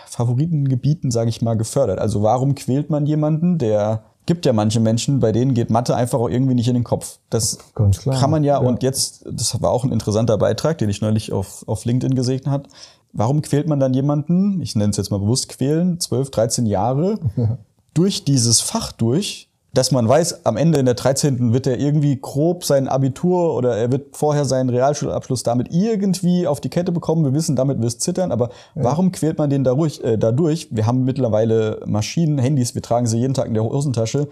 Favoritengebieten, 0.06 1.10
sage 1.10 1.30
ich 1.30 1.40
mal, 1.40 1.56
gefördert? 1.56 1.98
Also 1.98 2.22
warum 2.22 2.54
quält 2.54 2.90
man 2.90 3.06
jemanden, 3.06 3.56
der 3.56 4.02
gibt 4.26 4.46
ja 4.46 4.52
manche 4.52 4.80
Menschen, 4.80 5.20
bei 5.20 5.32
denen 5.32 5.54
geht 5.54 5.70
Mathe 5.70 5.96
einfach 5.96 6.18
auch 6.18 6.28
irgendwie 6.28 6.54
nicht 6.54 6.68
in 6.68 6.74
den 6.74 6.84
Kopf. 6.84 7.18
Das 7.30 7.58
kann 7.74 8.30
man 8.30 8.44
ja, 8.44 8.60
ja, 8.60 8.66
und 8.66 8.82
jetzt, 8.82 9.24
das 9.30 9.60
war 9.60 9.70
auch 9.70 9.84
ein 9.84 9.92
interessanter 9.92 10.38
Beitrag, 10.38 10.78
den 10.78 10.88
ich 10.88 11.00
neulich 11.00 11.32
auf, 11.32 11.66
auf 11.66 11.84
LinkedIn 11.84 12.14
gesehen 12.14 12.50
hat. 12.50 12.68
Warum 13.12 13.42
quält 13.42 13.68
man 13.68 13.80
dann 13.80 13.94
jemanden, 13.94 14.60
ich 14.62 14.74
nenne 14.74 14.90
es 14.90 14.96
jetzt 14.96 15.10
mal 15.10 15.18
bewusst 15.18 15.48
quälen, 15.48 16.00
12, 16.00 16.30
13 16.30 16.66
Jahre, 16.66 17.18
ja. 17.36 17.58
durch 17.94 18.24
dieses 18.24 18.60
Fach 18.60 18.92
durch, 18.92 19.50
dass 19.74 19.90
man 19.90 20.06
weiß, 20.06 20.44
am 20.44 20.58
Ende 20.58 20.78
in 20.78 20.84
der 20.84 20.94
13. 20.94 21.54
wird 21.54 21.66
er 21.66 21.78
irgendwie 21.78 22.18
grob 22.20 22.64
sein 22.64 22.88
Abitur 22.88 23.54
oder 23.54 23.74
er 23.76 23.90
wird 23.90 24.16
vorher 24.16 24.44
seinen 24.44 24.68
Realschulabschluss 24.68 25.42
damit 25.44 25.68
irgendwie 25.70 26.46
auf 26.46 26.60
die 26.60 26.68
Kette 26.68 26.92
bekommen. 26.92 27.24
Wir 27.24 27.32
wissen, 27.32 27.56
damit 27.56 27.80
wirst 27.80 28.02
zittern, 28.02 28.32
aber 28.32 28.50
ja. 28.74 28.84
warum 28.84 29.12
quält 29.12 29.38
man 29.38 29.48
den 29.48 29.64
dadurch, 29.64 30.00
äh, 30.00 30.18
dadurch? 30.18 30.68
Wir 30.70 30.86
haben 30.86 31.04
mittlerweile 31.04 31.80
Maschinen, 31.86 32.38
Handys, 32.38 32.74
wir 32.74 32.82
tragen 32.82 33.06
sie 33.06 33.18
jeden 33.18 33.32
Tag 33.32 33.46
in 33.46 33.54
der 33.54 33.64
Hosentasche, 33.64 34.28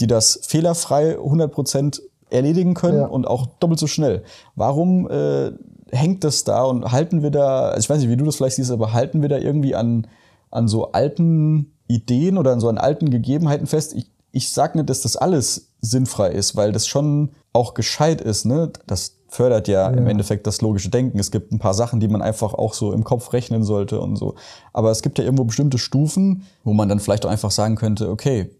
die 0.00 0.06
das 0.06 0.40
fehlerfrei 0.42 1.16
100% 1.16 2.02
erledigen 2.28 2.74
können 2.74 3.00
ja. 3.00 3.06
und 3.06 3.26
auch 3.26 3.46
doppelt 3.60 3.80
so 3.80 3.86
schnell. 3.86 4.22
Warum 4.56 5.10
äh, 5.10 5.52
hängt 5.90 6.22
das 6.22 6.44
da 6.44 6.64
und 6.64 6.92
halten 6.92 7.22
wir 7.22 7.30
da, 7.30 7.68
also 7.68 7.80
ich 7.80 7.88
weiß 7.88 7.98
nicht, 8.00 8.10
wie 8.10 8.16
du 8.16 8.26
das 8.26 8.36
vielleicht 8.36 8.56
siehst, 8.56 8.70
aber 8.70 8.92
halten 8.92 9.22
wir 9.22 9.30
da 9.30 9.38
irgendwie 9.38 9.74
an, 9.74 10.06
an 10.50 10.68
so 10.68 10.92
alten 10.92 11.72
Ideen 11.88 12.36
oder 12.36 12.52
an 12.52 12.60
so 12.60 12.68
an 12.68 12.76
alten 12.76 13.10
Gegebenheiten 13.10 13.66
fest? 13.66 13.94
Ich 13.94 14.06
ich 14.32 14.50
sage 14.50 14.78
nicht, 14.78 14.90
dass 14.90 15.02
das 15.02 15.16
alles 15.16 15.68
sinnfrei 15.80 16.30
ist, 16.30 16.56
weil 16.56 16.72
das 16.72 16.86
schon 16.86 17.30
auch 17.52 17.74
gescheit 17.74 18.20
ist. 18.20 18.46
Ne? 18.46 18.72
Das 18.86 19.18
fördert 19.28 19.68
ja, 19.68 19.90
ja, 19.90 19.96
im 19.96 20.06
Endeffekt 20.06 20.46
das 20.46 20.60
logische 20.60 20.88
Denken. 20.88 21.18
Es 21.18 21.30
gibt 21.30 21.52
ein 21.52 21.58
paar 21.58 21.74
Sachen, 21.74 22.00
die 22.00 22.08
man 22.08 22.22
einfach 22.22 22.54
auch 22.54 22.74
so 22.74 22.92
im 22.92 23.04
Kopf 23.04 23.32
rechnen 23.32 23.62
sollte 23.62 24.00
und 24.00 24.16
so. 24.16 24.34
Aber 24.72 24.90
es 24.90 25.02
gibt 25.02 25.18
ja 25.18 25.24
irgendwo 25.24 25.44
bestimmte 25.44 25.78
Stufen, 25.78 26.46
wo 26.64 26.72
man 26.72 26.88
dann 26.88 27.00
vielleicht 27.00 27.26
auch 27.26 27.30
einfach 27.30 27.50
sagen 27.50 27.76
könnte, 27.76 28.10
okay, 28.10 28.50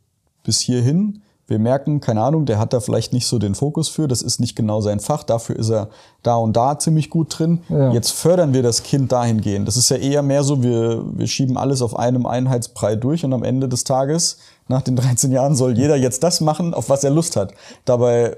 bis 0.45 0.61
hierhin 0.61 1.23
wir 1.53 1.59
merken, 1.59 2.01
keine 2.01 2.23
Ahnung, 2.23 2.47
der 2.47 2.59
hat 2.59 2.73
da 2.73 2.81
vielleicht 2.81 3.13
nicht 3.13 3.27
so 3.27 3.39
den 3.39 3.55
Fokus 3.55 3.91
für, 3.91 4.09
das 4.09 4.23
ist 4.23 4.41
nicht 4.41 4.57
genau 4.57 4.81
sein 4.81 5.01
Fach, 5.01 5.23
dafür 5.23 5.55
ist 5.57 5.69
er 5.69 5.91
da 6.23 6.37
und 6.37 6.57
da 6.57 6.79
ziemlich 6.79 7.11
gut 7.11 7.39
drin. 7.39 7.61
Ja. 7.69 7.93
Jetzt 7.93 8.13
fördern 8.13 8.55
wir 8.55 8.63
das 8.63 8.83
Kind 8.83 9.13
dahingehend. 9.13 9.69
Das 9.69 9.77
ist 9.77 9.91
ja 9.91 9.99
eher 9.99 10.23
mehr 10.23 10.43
so, 10.43 10.63
wir, 10.63 11.05
wir 11.13 11.27
schieben 11.27 11.59
alles 11.59 11.83
auf 11.83 11.95
einem 11.95 12.25
Einheitsbrei 12.25 12.97
durch 12.97 13.25
und 13.25 13.35
am 13.35 13.45
Ende 13.45 13.69
des 13.69 13.85
Tages, 13.85 14.39
nach 14.67 14.81
den 14.81 14.97
13 14.97 15.31
Jahren, 15.31 15.55
soll 15.55 15.77
jeder 15.77 15.95
jetzt 15.95 16.23
das 16.23 16.41
machen, 16.41 16.73
auf 16.73 16.89
was 16.89 17.05
er 17.05 17.11
Lust 17.11 17.37
hat. 17.37 17.53
Dabei, 17.85 18.35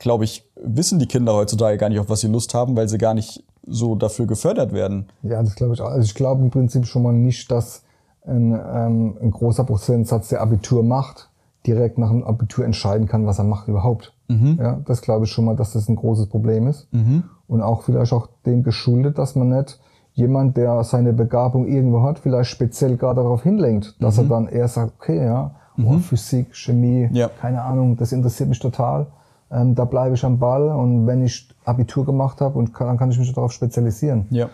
glaube 0.00 0.24
ich, 0.24 0.44
wissen 0.56 0.98
die 0.98 1.06
Kinder 1.06 1.34
heutzutage 1.34 1.78
gar 1.78 1.88
nicht, 1.88 2.00
auf 2.00 2.08
was 2.08 2.20
sie 2.20 2.28
Lust 2.28 2.52
haben, 2.52 2.74
weil 2.74 2.88
sie 2.88 2.98
gar 2.98 3.14
nicht 3.14 3.44
so 3.64 3.94
dafür 3.94 4.26
gefördert 4.26 4.72
werden. 4.72 5.06
Ja, 5.22 5.40
das 5.40 5.54
glaube 5.54 5.74
ich 5.74 5.80
auch. 5.80 5.90
Also 5.90 6.04
ich 6.04 6.14
glaube 6.14 6.42
im 6.42 6.50
Prinzip 6.50 6.84
schon 6.86 7.04
mal 7.04 7.12
nicht, 7.12 7.48
dass 7.48 7.82
ein, 8.26 8.52
ähm, 8.52 9.16
ein 9.22 9.30
großer 9.30 9.62
Prozentsatz 9.62 10.30
der 10.30 10.40
Abitur 10.40 10.82
macht 10.82 11.30
direkt 11.66 11.98
nach 11.98 12.10
dem 12.10 12.24
Abitur 12.24 12.64
entscheiden 12.64 13.08
kann, 13.08 13.26
was 13.26 13.38
er 13.38 13.44
macht 13.44 13.68
überhaupt. 13.68 14.12
Mhm. 14.28 14.58
Ja, 14.60 14.80
das 14.84 15.02
glaube 15.02 15.24
ich 15.24 15.30
schon 15.30 15.44
mal, 15.44 15.56
dass 15.56 15.72
das 15.72 15.88
ein 15.88 15.96
großes 15.96 16.26
Problem 16.28 16.66
ist. 16.66 16.92
Mhm. 16.92 17.24
Und 17.48 17.62
auch 17.62 17.82
vielleicht 17.82 18.12
auch 18.12 18.28
dem 18.44 18.62
geschuldet, 18.62 19.18
dass 19.18 19.36
man 19.36 19.50
nicht 19.50 19.80
jemand, 20.14 20.56
der 20.56 20.82
seine 20.82 21.12
Begabung 21.12 21.66
irgendwo 21.66 22.02
hat, 22.02 22.18
vielleicht 22.18 22.50
speziell 22.50 22.96
gerade 22.96 23.22
darauf 23.22 23.42
hinlenkt, 23.42 24.02
dass 24.02 24.16
mhm. 24.16 24.24
er 24.24 24.28
dann 24.28 24.48
eher 24.48 24.68
sagt, 24.68 24.94
okay, 24.98 25.24
ja, 25.24 25.54
oh, 25.78 25.80
mhm. 25.82 26.00
Physik, 26.00 26.56
Chemie, 26.56 27.08
ja. 27.12 27.28
keine 27.40 27.62
Ahnung, 27.62 27.96
das 27.96 28.12
interessiert 28.12 28.48
mich 28.48 28.58
total. 28.58 29.06
Ähm, 29.50 29.74
da 29.74 29.84
bleibe 29.84 30.14
ich 30.14 30.24
am 30.24 30.38
Ball 30.38 30.68
und 30.70 31.06
wenn 31.06 31.22
ich 31.22 31.48
Abitur 31.64 32.04
gemacht 32.04 32.40
habe, 32.40 32.58
und 32.58 32.74
kann, 32.74 32.88
dann 32.88 32.96
kann 32.96 33.10
ich 33.10 33.18
mich 33.18 33.32
darauf 33.32 33.52
spezialisieren. 33.52 34.26
Ja. 34.30 34.48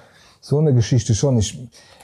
So 0.45 0.59
eine 0.59 0.75
Geschichte 0.75 1.15
schon. 1.15 1.39
Ich, 1.39 1.57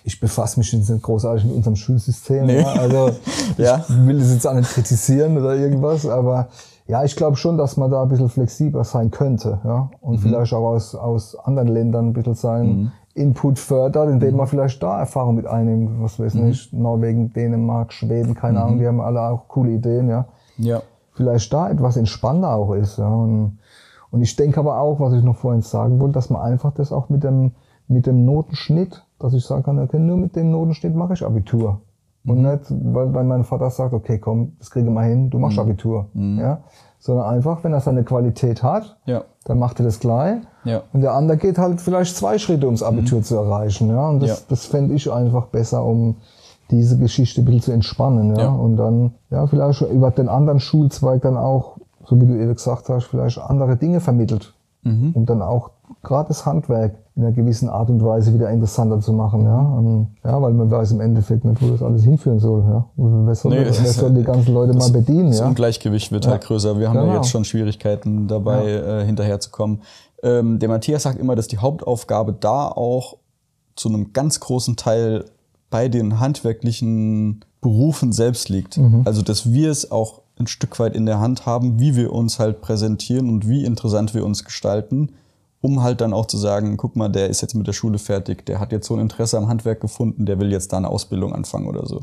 ich 0.05 0.21
befasse 0.21 0.61
mich 0.61 0.73
nicht 0.73 1.03
großartig 1.03 1.45
mit 1.45 1.57
unserem 1.57 1.75
Schulsystem. 1.75 2.47
Nee. 2.47 2.61
Ja. 2.61 2.69
Also 2.69 3.11
ja. 3.59 3.85
ich 3.87 4.07
will 4.07 4.21
es 4.21 4.33
jetzt 4.33 4.47
auch 4.47 4.55
nicht 4.55 4.71
kritisieren 4.71 5.37
oder 5.37 5.57
irgendwas, 5.57 6.07
aber 6.07 6.49
ja, 6.87 7.03
ich 7.03 7.17
glaube 7.17 7.37
schon, 7.37 7.59
dass 7.59 7.77
man 7.77 7.91
da 7.91 8.03
ein 8.03 8.09
bisschen 8.09 8.29
flexibler 8.29 8.85
sein 8.85 9.11
könnte. 9.11 9.59
Ja? 9.65 9.91
Und 10.01 10.15
mhm. 10.15 10.19
vielleicht 10.21 10.55
auch 10.55 10.69
aus, 10.69 10.95
aus 10.95 11.37
anderen 11.37 11.69
Ländern 11.69 12.07
ein 12.07 12.13
bisschen 12.13 12.35
sein 12.35 12.67
mhm. 12.67 12.93
Input 13.15 13.59
fördert, 13.59 14.09
indem 14.09 14.37
man 14.37 14.47
vielleicht 14.47 14.81
da 14.85 15.01
Erfahrung 15.01 15.35
mit 15.35 15.47
einnimmt, 15.47 16.01
was 16.01 16.21
weiß 16.21 16.35
nicht, 16.35 16.73
Norwegen, 16.73 17.33
Dänemark, 17.33 17.93
Schweden, 17.93 18.35
keine 18.35 18.63
Ahnung, 18.63 18.79
die 18.79 18.87
haben 18.87 19.01
alle 19.01 19.21
auch 19.21 19.49
coole 19.49 19.73
Ideen, 19.73 20.09
ja. 20.09 20.27
Ja. 20.59 20.83
Vielleicht 21.15 21.53
da 21.53 21.69
etwas 21.69 21.97
entspannter 21.97 22.55
auch 22.55 22.73
ist, 22.75 22.99
ja. 22.99 23.09
Und, 23.09 23.59
und 24.13 24.23
ich 24.23 24.37
denke 24.37 24.61
aber 24.61 24.79
auch, 24.79 25.01
was 25.01 25.13
ich 25.15 25.25
noch 25.25 25.37
vorhin 25.37 25.63
sagen 25.63 25.99
wollte, 25.99 26.15
dass 26.15 26.31
man 26.31 26.41
einfach 26.41 26.73
das 26.73 26.93
auch 26.93 27.09
mit 27.09 27.25
dem, 27.25 27.51
mit 27.89 28.07
dem 28.07 28.25
Notenschnitt, 28.25 29.05
dass 29.19 29.35
ich 29.35 29.45
sagen 29.45 29.63
kann, 29.63 29.79
okay, 29.79 29.99
nur 29.99 30.17
mit 30.17 30.37
dem 30.37 30.51
Notenschnitt 30.51 30.95
mache 30.95 31.15
ich 31.15 31.25
Abitur. 31.25 31.81
Und 32.27 32.43
nicht, 32.43 32.61
weil, 32.71 33.15
weil 33.15 33.25
mein 33.25 33.45
Vater 33.45 33.71
sagt, 33.71 33.95
okay, 33.95 34.19
komm, 34.19 34.53
das 34.59 34.71
kriege 34.71 34.87
ich 34.87 34.93
mal 34.93 35.07
hin, 35.07 35.31
du 35.31 35.39
machst 35.39 35.59
Abitur. 35.59 36.07
Ja? 36.15 36.59
Sondern 36.99 37.27
einfach, 37.27 37.65
wenn 37.65 37.73
er 37.73 37.81
seine 37.81 38.05
Qualität 38.05 38.63
hat, 38.63 38.99
Ja. 39.07 39.23
dann 39.45 39.59
macht 39.59 39.81
er 39.81 39.85
das 39.87 39.99
gleich. 39.99 40.41
Ja. 40.65 40.83
Und 40.93 41.01
der 41.01 41.15
andere 41.15 41.39
geht 41.39 41.57
halt 41.57 41.81
vielleicht 41.81 42.17
zwei 42.17 42.37
Schritte, 42.37 42.67
ums 42.67 42.83
Abitur 42.83 43.23
zu 43.23 43.37
erreichen. 43.37 43.89
Ja? 43.89 44.09
Und 44.11 44.21
das, 44.21 44.41
Ja. 44.41 44.47
das 44.51 44.67
fände 44.67 44.95
ich 44.95 45.11
einfach 45.11 45.47
besser, 45.47 45.83
um 45.85 46.17
diese 46.71 46.99
Geschichte 46.99 47.41
ein 47.41 47.45
bisschen 47.47 47.63
zu 47.63 47.73
entspannen. 47.73 48.37
Ja? 48.37 48.43
Ja. 48.43 48.49
Und 48.51 48.77
dann, 48.77 49.15
ja, 49.31 49.47
vielleicht 49.47 49.81
über 49.81 50.11
den 50.11 50.29
anderen 50.29 50.61
Schulzweig 50.61 51.23
dann 51.23 51.39
auch, 51.39 51.79
so 52.05 52.21
wie 52.21 52.27
du 52.27 52.35
eben 52.35 52.53
gesagt 52.55 52.91
hast, 52.91 53.05
vielleicht 53.07 53.39
andere 53.39 53.77
Dinge 53.77 54.01
vermittelt. 54.01 54.53
Mhm. 54.83 55.13
Und 55.15 55.31
dann 55.31 55.41
auch 55.41 55.71
gerade 56.03 56.29
das 56.29 56.47
Handwerk 56.47 56.95
in 57.17 57.23
einer 57.25 57.33
gewissen 57.33 57.69
Art 57.69 57.91
und 57.91 58.05
Weise 58.05 58.33
wieder 58.33 58.49
interessanter 58.51 59.01
zu 59.01 59.13
machen. 59.13 59.45
Ja, 59.45 59.61
und, 59.61 60.09
ja 60.25 60.41
weil 60.41 60.53
man 60.53 60.71
weiß 60.71 60.93
im 60.93 61.01
Endeffekt 61.01 61.45
nicht, 61.45 61.61
wo 61.61 61.69
das 61.71 61.83
alles 61.83 62.05
hinführen 62.05 62.39
soll. 62.39 62.63
Ja? 62.63 62.85
Wer 62.97 63.35
soll, 63.35 63.53
Nee, 63.53 63.65
wer 63.65 63.73
soll 63.73 64.11
ja- 64.11 64.17
die 64.19 64.23
ganzen 64.23 64.55
Leute 64.55 64.73
mal 64.75 64.91
bedienen? 64.91 65.31
Das 65.31 65.41
Ja? 65.41 65.49
Ungleichgewicht 65.49 66.13
wird 66.13 66.27
halt 66.29 66.43
größer. 66.43 66.79
Wir 66.79 66.89
haben 66.89 66.97
ja 66.97 67.03
Genau. 67.03 67.15
jetzt 67.17 67.31
schon 67.31 67.45
Schwierigkeiten 67.45 68.29
dabei, 68.29 68.69
äh, 68.71 69.05
hinterherzukommen. 69.05 69.81
Ähm, 70.23 70.59
der 70.61 70.69
Matthias 70.69 71.03
sagt 71.05 71.19
immer, 71.19 71.35
dass 71.35 71.49
die 71.49 71.59
Hauptaufgabe 71.59 72.33
da 72.33 72.69
auch 72.69 73.17
zu 73.77 73.89
einem 73.89 74.13
ganz 74.13 74.41
großen 74.41 74.77
Teil 74.77 75.25
bei 75.71 75.89
den 75.89 76.19
handwerklichen 76.21 77.45
Berufen 77.61 78.13
selbst 78.13 78.49
liegt. 78.49 78.79
Also, 79.05 79.23
dass 79.23 79.53
wir 79.53 79.71
es 79.71 79.91
auch 79.91 80.23
ein 80.39 80.47
Stück 80.47 80.79
weit 80.79 80.95
in 80.95 81.05
der 81.07 81.19
Hand 81.21 81.47
haben, 81.47 81.81
wie 81.81 81.97
wir 81.97 82.13
uns 82.13 82.39
halt 82.39 82.61
präsentieren 82.61 83.29
und 83.29 83.49
wie 83.49 83.65
interessant 83.65 84.15
wir 84.15 84.25
uns 84.25 84.45
gestalten, 84.45 85.11
um 85.61 85.83
halt 85.83 86.01
dann 86.01 86.13
auch 86.13 86.27
zu 86.27 86.37
sagen, 86.39 86.77
guck 86.77 86.95
mal, 86.97 87.09
der 87.09 87.29
ist 87.29 87.41
jetzt 87.41 87.55
mit 87.55 87.67
der 87.67 87.73
Schule 87.73 87.99
fertig, 87.99 88.47
der 88.47 88.61
hat 88.61 88.71
jetzt 88.73 88.87
so 88.87 88.95
ein 88.95 89.01
Interesse 89.01 89.37
am 89.39 89.49
Handwerk 89.49 89.81
gefunden, 89.81 90.25
der 90.27 90.39
will 90.39 90.53
jetzt 90.53 90.73
da 90.73 90.77
eine 90.77 90.89
Ausbildung 90.89 91.33
anfangen 91.35 91.67
oder 91.67 91.87
so. 91.87 92.03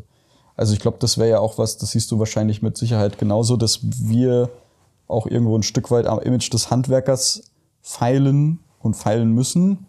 Also 0.58 0.74
ich 0.74 0.80
glaube, 0.80 0.98
das 1.00 1.18
wäre 1.18 1.30
ja 1.30 1.40
auch 1.40 1.58
was, 1.58 1.78
das 1.78 1.92
siehst 1.92 2.12
du 2.12 2.20
wahrscheinlich 2.20 2.62
mit 2.62 2.78
Sicherheit 2.78 3.18
genauso, 3.18 3.58
dass 3.58 3.80
wir 3.84 4.50
auch 5.08 5.28
irgendwo 5.28 5.58
ein 5.58 5.64
Stück 5.64 5.92
weit 5.92 6.08
am 6.08 6.20
Image 6.20 6.52
des 6.54 6.70
Handwerkers 6.72 7.44
feilen 7.82 8.60
und 8.80 8.96
feilen 8.96 9.32
müssen, 9.32 9.86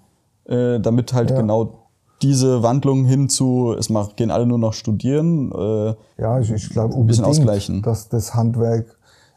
äh, 0.46 0.79
damit 0.81 1.12
halt 1.12 1.31
Ja. 1.31 1.37
genau 1.37 1.83
diese 2.22 2.62
Wandlung 2.62 3.05
hin 3.05 3.29
zu, 3.29 3.74
es 3.79 3.90
macht, 3.90 4.16
gehen 4.16 4.31
alle 4.31 4.46
nur 4.46 4.59
noch 4.59 4.72
studieren. 4.72 5.52
Äh, 5.52 5.94
Ja, 6.20 6.40
ich, 6.40 6.50
ich 6.50 6.70
glaube 6.70 6.94
bisschen 7.05 7.24
unbedingt, 7.24 7.26
ausgleichen. 7.26 7.83
dass 7.83 8.09
das 8.09 8.35
Handwerk 8.35 8.96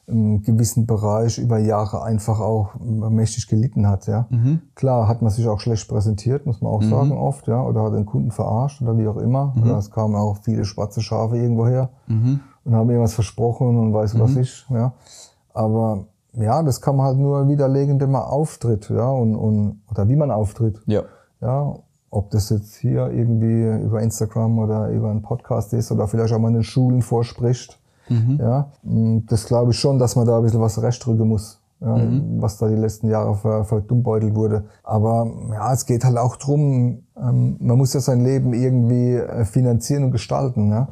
im 0.09 0.41
gewissen 0.41 0.85
Bereich 0.87 1.37
über 1.37 1.57
Jahre 1.59 2.03
einfach 2.03 2.39
auch 2.39 2.69
mächtig 2.79 3.47
gelitten 3.47 3.87
hat. 3.87 4.07
Ja. 4.07 4.25
Mhm. 4.29 4.61
Klar 4.75 5.07
hat 5.07 5.21
man 5.21 5.31
sich 5.31 5.47
auch 5.47 5.59
schlecht 5.59 5.87
präsentiert, 5.87 6.45
muss 6.45 6.61
man 6.61 6.71
auch 6.71 6.81
sagen 6.81 7.11
oft, 7.11 7.47
ja, 7.47 7.61
oder 7.63 7.83
hat 7.83 7.93
den 7.93 8.05
Kunden 8.05 8.31
verarscht 8.31 8.81
oder 8.81 8.97
wie 8.97 9.07
auch 9.07 9.17
immer. 9.17 9.53
Mhm. 9.55 9.63
Oder 9.63 9.77
es 9.77 9.91
kamen 9.91 10.15
auch 10.15 10.37
viele 10.41 10.65
schwarze 10.65 11.01
Schafe 11.01 11.37
irgendwo 11.37 11.67
her 11.67 11.89
und 12.07 12.75
haben 12.75 12.89
irgendwas 12.89 13.13
versprochen 13.13 13.77
und 13.77 13.93
weiß 13.93 14.15
Mhm. 14.15 14.19
was 14.19 14.35
ich. 14.35 14.65
Ja. 14.69 14.93
Aber 15.53 16.05
ja, 16.33 16.61
das 16.63 16.81
kann 16.81 16.95
man 16.95 17.05
halt 17.07 17.17
nur 17.17 17.47
widerlegen, 17.47 17.93
indem 17.93 18.11
man 18.11 18.23
auftritt, 18.23 18.89
ja, 18.89 19.09
und, 19.09 19.35
und 19.35 19.81
oder 19.91 20.07
wie 20.09 20.15
man 20.15 20.31
auftritt. 20.31 20.81
ja. 20.85 21.03
Ja, 21.41 21.73
ob 22.11 22.31
das 22.31 22.49
jetzt 22.49 22.75
hier 22.75 23.11
irgendwie 23.11 23.63
über 23.85 24.01
Instagram 24.01 24.59
oder 24.59 24.89
über 24.89 25.09
einen 25.09 25.21
Podcast 25.21 25.71
ist 25.73 25.89
oder 25.91 26.07
vielleicht 26.07 26.33
auch 26.33 26.39
mal 26.39 26.49
in 26.49 26.55
den 26.55 26.63
Schulen 26.63 27.01
vorspricht. 27.01 27.78
Ja, 28.39 28.71
mm, 28.83 29.19
das 29.27 29.45
glaube 29.45 29.71
ich 29.71 29.79
schon, 29.79 29.99
dass 29.99 30.15
man 30.15 30.25
da 30.25 30.37
ein 30.37 30.43
bisschen 30.43 30.61
was 30.61 30.81
rechtrücken 30.81 31.27
muss. 31.27 31.61
Ja, 31.81 31.95
was 32.39 32.57
da 32.57 32.67
die 32.67 32.75
letzten 32.75 33.07
Jahre 33.07 33.35
ver, 33.35 33.63
verdummbeutel 33.63 34.35
wurde. 34.35 34.65
Aber 34.83 35.31
ja, 35.53 35.71
es 35.71 35.85
geht 35.85 36.03
halt 36.03 36.17
auch 36.17 36.35
drum, 36.35 37.03
ähm, 37.15 37.55
man 37.61 37.77
muss 37.77 37.93
ja 37.93 38.01
sein 38.01 38.21
Leben 38.21 38.53
irgendwie 38.53 39.13
äh, 39.13 39.45
finanzieren 39.45 40.03
und 40.03 40.11
gestalten. 40.11 40.71
Ja? 40.71 40.89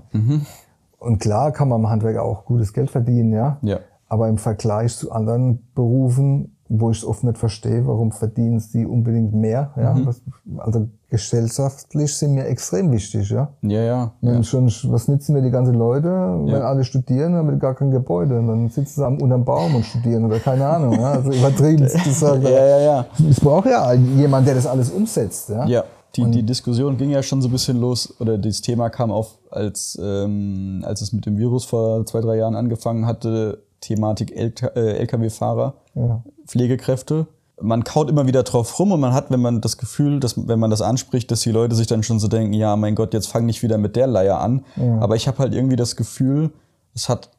Und 0.97 1.19
klar 1.19 1.51
kann 1.51 1.67
man 1.67 1.81
im 1.81 1.89
Handwerk 1.89 2.17
auch 2.17 2.45
gutes 2.45 2.71
Geld 2.71 2.89
verdienen, 2.89 3.33
ja. 3.33 3.57
Ja. 3.63 3.79
Aber 4.07 4.29
im 4.29 4.37
Vergleich 4.37 4.95
zu 4.95 5.11
anderen 5.11 5.67
Berufen, 5.75 6.55
wo 6.69 6.89
ich 6.89 6.99
es 6.99 7.05
oft 7.05 7.25
nicht 7.25 7.37
verstehe, 7.37 7.85
warum 7.85 8.13
verdienen 8.13 8.61
sie 8.61 8.85
unbedingt 8.85 9.33
mehr, 9.33 9.71
ja. 9.75 9.93
Was, 10.05 10.21
also 10.57 10.87
gesellschaftlich 11.09 12.13
sind 12.15 12.33
mir 12.35 12.45
extrem 12.45 12.91
wichtig, 12.91 13.29
ja. 13.29 13.49
Ja, 13.61 13.81
ja. 13.81 14.11
Wenn 14.21 14.43
schon, 14.43 14.65
was 14.91 15.07
nützen 15.07 15.33
mir 15.33 15.41
die 15.41 15.51
ganzen 15.51 15.75
Leute, 15.75 16.07
wenn 16.09 16.47
Ja. 16.47 16.59
alle 16.61 16.83
studieren, 16.83 17.33
haben 17.35 17.49
wir 17.49 17.57
gar 17.57 17.75
kein 17.75 17.91
Gebäude. 17.91 18.37
Und 18.39 18.47
dann 18.47 18.69
sitzen 18.69 18.95
sie 19.01 19.05
am 19.05 19.21
unterm 19.21 19.45
Baum 19.45 19.75
und 19.75 19.85
studieren 19.85 20.25
oder 20.25 20.39
keine 20.39 20.67
Ahnung. 20.67 20.93
Ja? 20.99 21.11
Also 21.13 21.31
übertrieben 21.31 21.83
gesagt. 22.03 22.43
Ja, 22.43 22.49
ja, 22.49 22.79
ja. 22.79 23.05
Es 23.29 23.39
braucht 23.39 23.67
ja 23.67 23.93
jemand, 23.93 24.47
der 24.47 24.55
das 24.55 24.67
alles 24.67 24.89
umsetzt. 24.89 25.49
Ja. 25.49 25.65
Ja, 25.65 25.83
die, 26.15 26.25
die 26.31 26.43
Diskussion 26.43 26.97
ging 26.97 27.09
ja 27.11 27.21
schon 27.23 27.41
so 27.41 27.47
ein 27.47 27.51
bisschen 27.51 27.79
los, 27.79 28.13
oder 28.19 28.37
das 28.37 28.61
Thema 28.61 28.89
kam 28.89 29.11
auf, 29.11 29.37
als, 29.51 29.97
ähm, 30.01 30.81
als 30.85 31.01
es 31.01 31.13
mit 31.13 31.25
dem 31.25 31.37
Virus 31.37 31.65
vor 31.65 32.05
zwei, 32.05 32.21
drei 32.21 32.37
Jahren 32.37 32.55
angefangen 32.55 33.05
hatte, 33.05 33.63
Thematik 33.81 34.31
LK, 34.35 34.75
äh, 34.75 34.97
Lkw-Fahrer, 35.03 35.73
Ja. 35.93 36.23
Pflegekräfte. 36.47 37.27
Man 37.59 37.83
kaut 37.83 38.09
immer 38.09 38.27
wieder 38.27 38.43
drauf 38.43 38.77
rum 38.77 38.91
und 38.91 38.99
man 38.99 39.13
hat, 39.13 39.31
wenn 39.31 39.41
man 39.41 39.61
das 39.61 39.77
Gefühl, 39.77 40.19
dass 40.19 40.47
wenn 40.47 40.59
man 40.59 40.69
das 40.69 40.81
anspricht, 40.81 41.31
dass 41.31 41.41
die 41.41 41.51
Leute 41.51 41.73
sich 41.75 41.87
dann 41.87 42.03
schon 42.03 42.19
so 42.19 42.27
denken, 42.27 42.53
ja, 42.53 42.75
mein 42.75 42.93
Gott, 42.93 43.13
jetzt 43.13 43.27
fang 43.27 43.45
nicht 43.47 43.63
wieder 43.63 43.77
mit 43.79 43.95
der 43.95 44.05
Leier 44.05 44.39
an. 44.39 44.63
Aber 44.99 45.15
ich 45.15 45.27
habe 45.27 45.39
halt 45.39 45.53
irgendwie 45.55 45.75
das 45.75 45.95
Gefühl, 45.95 46.51
es 46.93 47.09
hat 47.09 47.31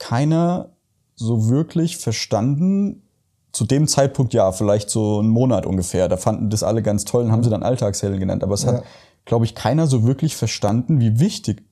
keiner 0.00 0.70
so 1.14 1.48
wirklich 1.48 1.96
verstanden, 1.96 3.02
zu 3.52 3.64
dem 3.64 3.86
Zeitpunkt 3.86 4.34
ja, 4.34 4.50
vielleicht 4.50 4.90
so 4.90 5.18
einen 5.20 5.28
Monat 5.28 5.66
ungefähr. 5.66 6.08
Da 6.08 6.16
fanden 6.16 6.50
das 6.50 6.62
alle 6.62 6.82
ganz 6.82 7.04
toll 7.04 7.22
und 7.24 7.30
haben 7.32 7.44
sie 7.44 7.50
dann 7.50 7.62
Alltagshelden 7.62 8.18
genannt. 8.18 8.42
Aber 8.42 8.54
es 8.54 8.64
Ja. 8.64 8.72
hat, 8.72 8.84
glaube 9.26 9.44
ich, 9.44 9.54
keiner 9.54 9.86
so 9.86 10.04
wirklich 10.04 10.34
verstanden, 10.34 10.98
wie 11.00 11.20
wichtig 11.20 11.62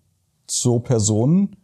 so 0.49 0.79
Personen, 0.79 1.57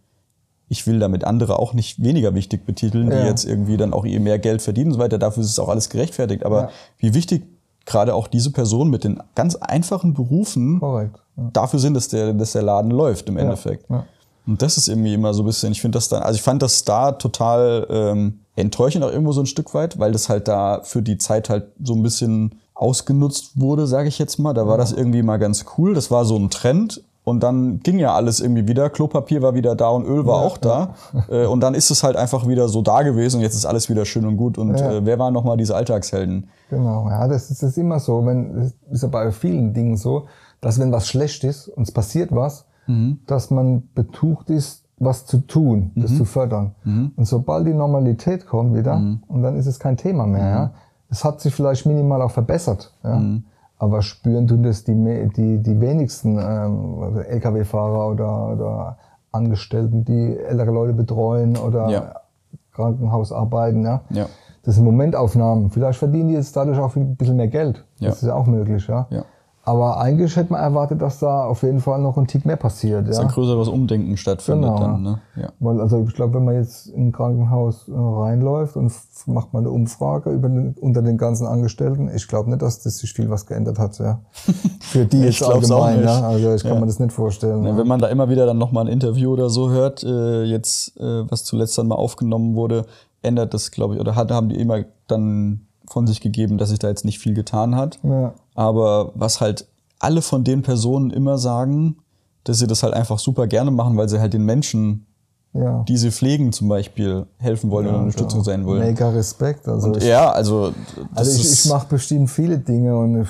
ich 0.69 0.87
will 0.87 0.99
damit 0.99 1.25
andere 1.25 1.59
auch 1.59 1.75
nicht 1.75 2.03
weniger 2.03 2.35
wichtig 2.35 2.67
betiteln, 2.67 3.11
die 3.11 3.17
Ja. 3.17 3.27
jetzt 3.27 3.45
irgendwie 3.45 3.77
dann 3.77 3.93
auch 3.93 4.05
ihr 4.05 4.21
mehr 4.21 4.39
Geld 4.39 4.63
verdienen 4.63 4.89
und 4.89 4.95
so 4.95 4.99
weiter. 4.99 5.19
Dafür 5.19 5.43
ist 5.43 5.51
es 5.51 5.59
auch 5.59 5.69
alles 5.69 5.89
gerechtfertigt. 5.91 6.45
Aber 6.45 6.63
Ja. 6.63 6.69
wie 6.99 7.15
wichtig 7.15 7.45
gerade 7.85 8.15
auch 8.15 8.27
diese 8.27 8.51
Personen 8.51 8.91
mit 8.91 9.05
den 9.05 9.21
ganz 9.37 9.55
einfachen 9.57 10.13
Berufen. 10.15 10.81
Ja. 10.83 11.11
dafür 11.53 11.79
sind, 11.79 11.93
dass 11.95 12.09
der, 12.09 12.33
dass 12.33 12.53
der 12.53 12.63
Laden 12.63 12.91
läuft 12.91 13.29
im 13.29 13.37
Endeffekt. 13.37 13.85
Und 14.47 14.63
das 14.63 14.77
ist 14.79 14.89
irgendwie 14.89 15.13
immer 15.15 15.35
so 15.35 15.43
ein 15.43 15.47
bisschen, 15.47 15.71
ich 15.73 15.81
finde 15.83 15.97
das 15.97 16.09
dann, 16.09 16.23
also 16.23 16.37
ich 16.37 16.43
fand 16.43 16.63
das 16.63 16.85
da 16.85 17.13
total 17.13 17.87
ähm, 17.91 18.41
enttäuschend 18.57 19.05
auch 19.05 19.11
irgendwo 19.13 19.33
so 19.33 19.41
ein 19.43 19.47
Stück 19.47 19.75
weit, 19.75 19.99
weil 19.99 20.13
das 20.13 20.29
halt 20.29 20.49
da 20.49 20.81
für 20.83 21.03
die 21.03 21.19
Zeit 21.19 21.51
halt 21.51 21.65
so 21.83 21.95
ein 21.95 22.03
bisschen 22.03 22.55
ausgenutzt 22.75 23.61
wurde, 23.61 23.87
sage 23.87 24.09
ich 24.09 24.19
jetzt 24.19 24.39
mal. 24.39 24.53
Da 24.55 24.67
war 24.67 24.79
das 24.79 24.93
irgendwie 24.93 25.23
mal 25.23 25.37
ganz 25.39 25.65
cool. 25.77 25.95
Das 25.95 26.11
war 26.11 26.25
so 26.25 26.37
ein 26.37 26.49
Trend. 26.51 27.03
Und 27.29 27.43
dann 27.43 27.81
ging 27.81 27.99
ja 27.99 28.15
alles 28.15 28.39
irgendwie 28.39 28.69
wieder. 28.69 28.89
Klopapier 28.89 29.43
war 29.43 29.53
wieder 29.55 29.75
da 29.75 29.89
und 29.89 30.07
Öl 30.07 30.27
war 30.27 30.37
auch 30.37 30.57
da. 30.59 30.95
Äh, 31.29 31.47
und 31.47 31.59
dann 31.59 31.75
ist 31.75 31.91
es 31.91 32.05
halt 32.05 32.15
einfach 32.15 32.47
wieder 32.47 32.69
so 32.69 32.83
da 32.83 33.03
gewesen 33.03 33.39
und 33.39 33.43
jetzt 33.43 33.57
ist 33.57 33.67
alles 33.67 33.91
wieder 33.91 34.05
schön 34.05 34.25
und 34.27 34.37
gut. 34.37 34.59
Und 34.59 34.79
Ja. 34.79 34.93
äh, 34.93 35.05
wer 35.05 35.19
waren 35.19 35.35
nochmal 35.35 35.57
diese 35.57 35.75
Alltagshelden? 35.75 36.49
Genau, 36.71 37.09
ja, 37.09 37.27
das 37.27 37.51
ist, 37.51 37.65
das 37.65 37.71
ist 37.71 37.79
immer 37.79 37.99
so. 37.99 38.25
Wenn, 38.25 38.55
das 38.55 38.73
ist 38.93 39.03
ja 39.03 39.09
bei 39.09 39.33
vielen 39.33 39.75
Dingen 39.75 39.97
so, 39.97 40.27
dass 40.61 40.79
wenn 40.79 40.93
was 40.93 41.09
schlecht 41.09 41.43
ist 41.43 41.67
und 41.67 41.83
es 41.83 41.91
passiert 41.93 42.31
was, 42.33 42.67
dass 43.27 43.51
man 43.51 43.89
betucht 43.97 44.49
ist, 44.49 44.85
was 44.99 45.27
zu 45.27 45.39
tun, 45.39 45.91
das 45.97 46.17
zu 46.17 46.25
fördern. 46.25 46.77
Und 46.85 47.25
sobald 47.27 47.67
die 47.67 47.75
Normalität 47.75 48.47
kommt 48.47 48.77
wieder, 48.77 48.95
und 49.27 49.43
dann 49.43 49.57
ist 49.57 49.67
es 49.67 49.81
kein 49.81 49.97
Thema 49.97 50.25
mehr. 50.29 50.49
Ja. 50.49 50.71
Es 51.11 51.25
hat 51.25 51.41
sich 51.41 51.53
vielleicht 51.53 51.85
minimal 51.87 52.23
auch 52.23 52.31
verbessert. 52.31 52.93
Ja. 53.03 53.21
Aber 53.79 54.03
spüren 54.03 54.47
tun 54.47 54.63
das 54.63 54.85
die, 54.85 54.95
die, 55.37 55.59
die 55.63 55.81
wenigsten 55.81 56.39
ähm, 56.39 57.03
also 57.03 57.21
Lkw-Fahrer 57.21 58.09
oder, 58.09 58.53
oder 58.53 58.97
Angestellten, 59.33 60.05
die 60.05 60.37
ältere 60.39 60.71
Leute 60.71 60.95
betreuen 60.95 61.57
oder 61.57 61.89
Ja. 61.89 62.15
Krankenhaus 62.73 63.33
arbeiten. 63.33 63.85
Ja. 63.85 64.01
Ja. 64.11 64.27
Das 64.63 64.75
sind 64.75 64.85
Momentaufnahmen. 64.85 65.71
Vielleicht 65.71 65.99
verdienen 65.99 66.29
die 66.29 66.35
jetzt 66.35 66.57
dadurch 66.57 66.79
auch 66.79 66.97
ein 66.97 67.17
bisschen 67.17 67.37
mehr 67.37 67.49
Geld. 67.49 67.85
Ja. 68.01 68.09
Das 68.11 68.23
ist 68.23 68.29
ja 68.29 68.35
auch 68.35 68.47
möglich, 68.47 68.87
ja. 68.89 69.07
Ja. 69.11 69.25
Aber 69.69 69.99
eigentlich 69.99 70.37
hätte 70.37 70.53
man 70.53 70.63
erwartet, 70.63 71.03
dass 71.03 71.19
da 71.19 71.45
auf 71.45 71.65
jeden 71.65 71.81
Fall 71.81 72.01
noch 72.01 72.17
ein 72.17 72.29
Tick 72.29 72.47
mehr 72.47 72.55
passiert. 72.55 73.09
Dass 73.09 73.17
Ja? 73.17 73.25
ein 73.25 73.29
größeres 73.29 73.67
Umdenken 73.67 74.17
stattfindet 74.17 74.71
Genau. 74.71 74.81
dann. 74.81 75.03
Ne? 75.03 75.19
Ja. 75.35 75.49
Weil, 75.59 75.81
also 75.81 76.05
ich 76.07 76.15
glaube, 76.15 76.35
wenn 76.35 76.45
man 76.45 76.55
jetzt 76.55 76.87
in 76.87 77.09
ein 77.09 77.13
Krankenhaus 77.13 77.89
äh, 77.89 77.93
reinläuft 77.93 78.77
und 78.77 78.93
macht 79.27 79.53
mal 79.53 79.59
eine 79.59 79.71
Umfrage 79.71 80.31
über 80.31 80.49
den, 80.49 80.77
unter 80.81 81.03
den 81.03 81.19
ganzen 81.19 81.49
Angestellten, 81.49 82.09
ich 82.15 82.29
glaube 82.29 82.49
nicht, 82.49 82.63
dass 82.63 82.81
das 82.85 82.99
sich 82.99 83.13
viel 83.13 83.29
was 83.29 83.45
geändert 83.47 83.81
hat. 83.81 83.99
Ja. 83.99 84.21
Für 84.81 85.05
die 85.05 85.21
jetzt 85.23 85.43
allgemein. 85.43 86.05
Ja? 86.05 86.21
Also 86.29 86.55
ich 86.55 86.63
kann 86.63 86.75
Ja. 86.75 86.81
mir 86.81 86.87
das 86.87 87.01
nicht 87.01 87.13
vorstellen. 87.13 87.65
Ja. 87.65 87.77
wenn 87.77 87.89
man 87.89 87.99
da 87.99 88.07
immer 88.07 88.29
wieder 88.29 88.47
dann 88.47 88.59
nochmal 88.59 88.85
ein 88.87 88.93
Interview 88.93 89.33
oder 89.33 89.51
so 89.51 89.71
hört, 89.71 90.05
äh, 90.05 90.45
jetzt, 90.45 90.97
äh, 91.01 91.29
was 91.29 91.43
zuletzt 91.43 91.77
dann 91.77 91.89
mal 91.89 91.97
aufgenommen 91.97 92.55
wurde, 92.55 92.87
ändert 93.23 93.53
das, 93.53 93.73
glaube 93.73 93.95
ich, 93.95 94.01
oder 94.01 94.15
hat, 94.15 94.31
haben 94.31 94.49
die 94.49 94.61
immer 94.61 94.85
dann 95.09 95.63
von 95.89 96.07
sich 96.07 96.21
gegeben, 96.21 96.59
dass 96.59 96.71
sich 96.71 96.79
da 96.79 96.89
jetzt 96.89 97.05
nicht 97.05 97.19
viel 97.19 97.35
getan 97.35 97.77
hat. 97.77 97.99
Ja. 98.03 98.35
Aber 98.55 99.13
was 99.15 99.41
halt 99.41 99.67
alle 99.99 100.23
von 100.23 100.45
den 100.45 100.63
Personen 100.63 101.11
immer 101.11 101.39
sagen, 101.39 101.97
dass 102.45 102.59
sie 102.59 102.67
das 102.67 102.83
halt 102.83 102.95
einfach 102.95 103.19
super 103.19 103.47
gerne 103.47 103.71
machen, 103.71 103.97
weil 103.97 104.09
sie 104.09 104.21
halt 104.21 104.33
den 104.35 104.45
Menschen, 104.45 105.07
Ja. 105.53 105.83
die 105.89 105.97
sie 105.97 106.11
pflegen 106.11 106.53
zum 106.53 106.69
Beispiel, 106.69 107.27
helfen 107.39 107.71
wollen 107.71 107.87
und 107.89 107.95
Unterstützung 107.97 108.45
sein 108.45 108.67
wollen. 108.67 108.81
Mega 108.81 109.09
Respekt. 109.11 109.67
Also, 109.69 109.95
ich, 109.97 110.05
Ja, 110.05 110.31
also 110.31 110.73
also 111.15 111.31
ich, 111.41 111.51
ich 111.53 111.67
mache 111.71 111.89
bestimmt 111.89 112.31
viele 112.31 112.59
Dinge 112.59 112.97
und 112.97 113.23
ich, 113.23 113.29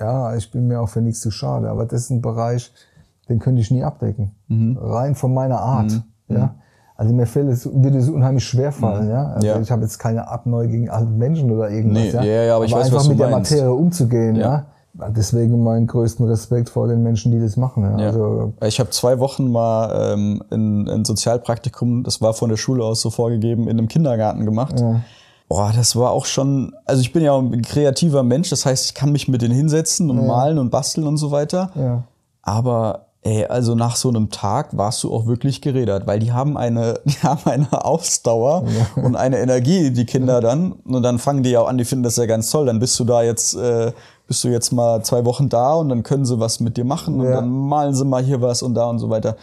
ja, 0.00 0.34
ich 0.36 0.50
bin 0.50 0.66
mir 0.68 0.80
auch 0.80 0.88
für 0.88 1.00
nichts 1.00 1.20
zu 1.20 1.30
schade. 1.30 1.68
Aber 1.68 1.84
das 1.84 2.02
ist 2.02 2.10
ein 2.10 2.22
Bereich, 2.22 2.70
den 3.28 3.38
könnte 3.40 3.60
ich 3.60 3.70
nie 3.70 3.82
abdecken. 3.84 4.32
Mhm. 4.48 4.78
Rein 4.80 5.14
von 5.14 5.34
meiner 5.34 5.60
Art. 5.60 6.00
Ja. 6.28 6.54
Also 6.98 7.14
mir 7.14 7.26
fällt 7.26 7.48
es, 7.48 7.64
würde 7.64 7.96
es 7.96 8.08
unheimlich 8.10 8.44
schwer 8.44 8.72
fallen, 8.72 9.08
ja. 9.08 9.28
Also 9.28 9.46
Mhm. 9.46 9.54
Ja. 9.54 9.60
ich 9.60 9.70
habe 9.70 9.82
jetzt 9.82 9.98
keine 9.98 10.28
Abneu 10.28 10.66
gegen 10.66 10.90
alle 10.90 11.06
Menschen 11.06 11.50
oder 11.50 11.70
irgendwas, 11.70 12.02
Nee, 12.02 12.10
ja. 12.10 12.22
ja, 12.22 12.42
ja, 12.42 12.56
aber 12.56 12.64
ich 12.66 12.72
weiß, 12.72 12.86
einfach 12.86 12.98
was 12.98 13.08
mit 13.08 13.18
der. 13.20 13.30
Materie 13.30 13.72
umzugehen, 13.72 14.34
ja. 14.36 14.64
Ja. 14.98 15.08
Deswegen 15.10 15.62
meinen 15.62 15.86
größten 15.86 16.26
Respekt 16.26 16.68
vor 16.70 16.88
den 16.88 17.04
Menschen, 17.04 17.30
die 17.30 17.38
das 17.40 17.56
machen. 17.56 17.84
Ja. 17.84 17.98
Ja. 18.00 18.06
Also, 18.08 18.52
Ich 18.66 18.80
habe 18.80 18.90
zwei 18.90 19.20
Wochen 19.20 19.48
mal 19.52 20.12
ähm, 20.12 20.42
ein, 20.50 20.88
ein 20.88 21.04
Sozialpraktikum, 21.04 22.02
das 22.02 22.20
war 22.20 22.34
von 22.34 22.50
der 22.50 22.56
Schule 22.56 22.82
aus 22.84 23.00
so 23.00 23.10
vorgegeben, 23.10 23.64
in 23.68 23.78
einem 23.78 23.86
Kindergarten 23.88 24.44
gemacht. 24.44 24.80
ja. 24.80 25.00
Boah, 25.48 25.72
das 25.74 25.96
war 25.96 26.10
auch 26.10 26.26
schon, 26.26 26.74
also 26.84 27.00
ich 27.00 27.12
bin 27.14 27.22
ja 27.22 27.32
auch 27.32 27.40
ein 27.40 27.62
kreativer 27.62 28.22
Mensch, 28.22 28.50
das 28.50 28.66
heißt, 28.66 28.84
ich 28.86 28.94
kann 28.94 29.12
mich 29.12 29.28
mit 29.28 29.40
denen 29.40 29.54
hinsetzen 29.54 30.10
und 30.10 30.26
malen 30.26 30.58
und 30.58 30.68
basteln 30.70 31.06
und 31.06 31.16
so 31.16 31.30
weiter. 31.30 31.70
Ja. 31.74 32.02
Aber 32.42 33.06
ey, 33.22 33.44
also 33.46 33.74
nach 33.74 33.96
so 33.96 34.08
einem 34.08 34.30
Tag 34.30 34.76
warst 34.76 35.02
du 35.02 35.12
auch 35.12 35.26
wirklich 35.26 35.60
gerädert, 35.60 36.06
weil 36.06 36.18
die 36.20 36.32
haben 36.32 36.56
eine, 36.56 37.00
die 37.04 37.16
haben 37.22 37.50
eine 37.50 37.84
Ausdauer 37.84 38.64
und 38.96 39.16
eine 39.16 39.38
Energie, 39.38 39.90
die 39.90 40.06
Kinder 40.06 40.40
dann. 40.40 40.72
Und 40.72 41.02
dann 41.02 41.18
fangen 41.18 41.42
die 41.42 41.50
ja 41.50 41.60
auch 41.60 41.68
an, 41.68 41.78
die 41.78 41.84
finden 41.84 42.04
das 42.04 42.16
ja 42.16 42.26
ganz 42.26 42.50
toll. 42.50 42.66
Dann 42.66 42.78
bist 42.78 42.98
du 43.00 43.04
da 43.04 43.22
jetzt, 43.22 43.54
äh, 43.54 43.92
bist 44.26 44.44
du 44.44 44.48
jetzt 44.48 44.72
mal 44.72 45.02
zwei 45.02 45.24
Wochen 45.24 45.48
da 45.48 45.74
und 45.74 45.88
dann 45.88 46.02
können 46.02 46.24
sie 46.26 46.38
was 46.38 46.60
mit 46.60 46.76
dir 46.76 46.84
machen 46.84 47.20
und 47.20 47.26
Ja. 47.26 47.32
dann 47.36 47.48
malen 47.50 47.94
sie 47.94 48.04
mal 48.04 48.22
hier 48.22 48.40
was 48.40 48.62
und 48.62 48.74
da 48.74 48.86
und 48.86 48.98
so 48.98 49.10
weiter. 49.10 49.36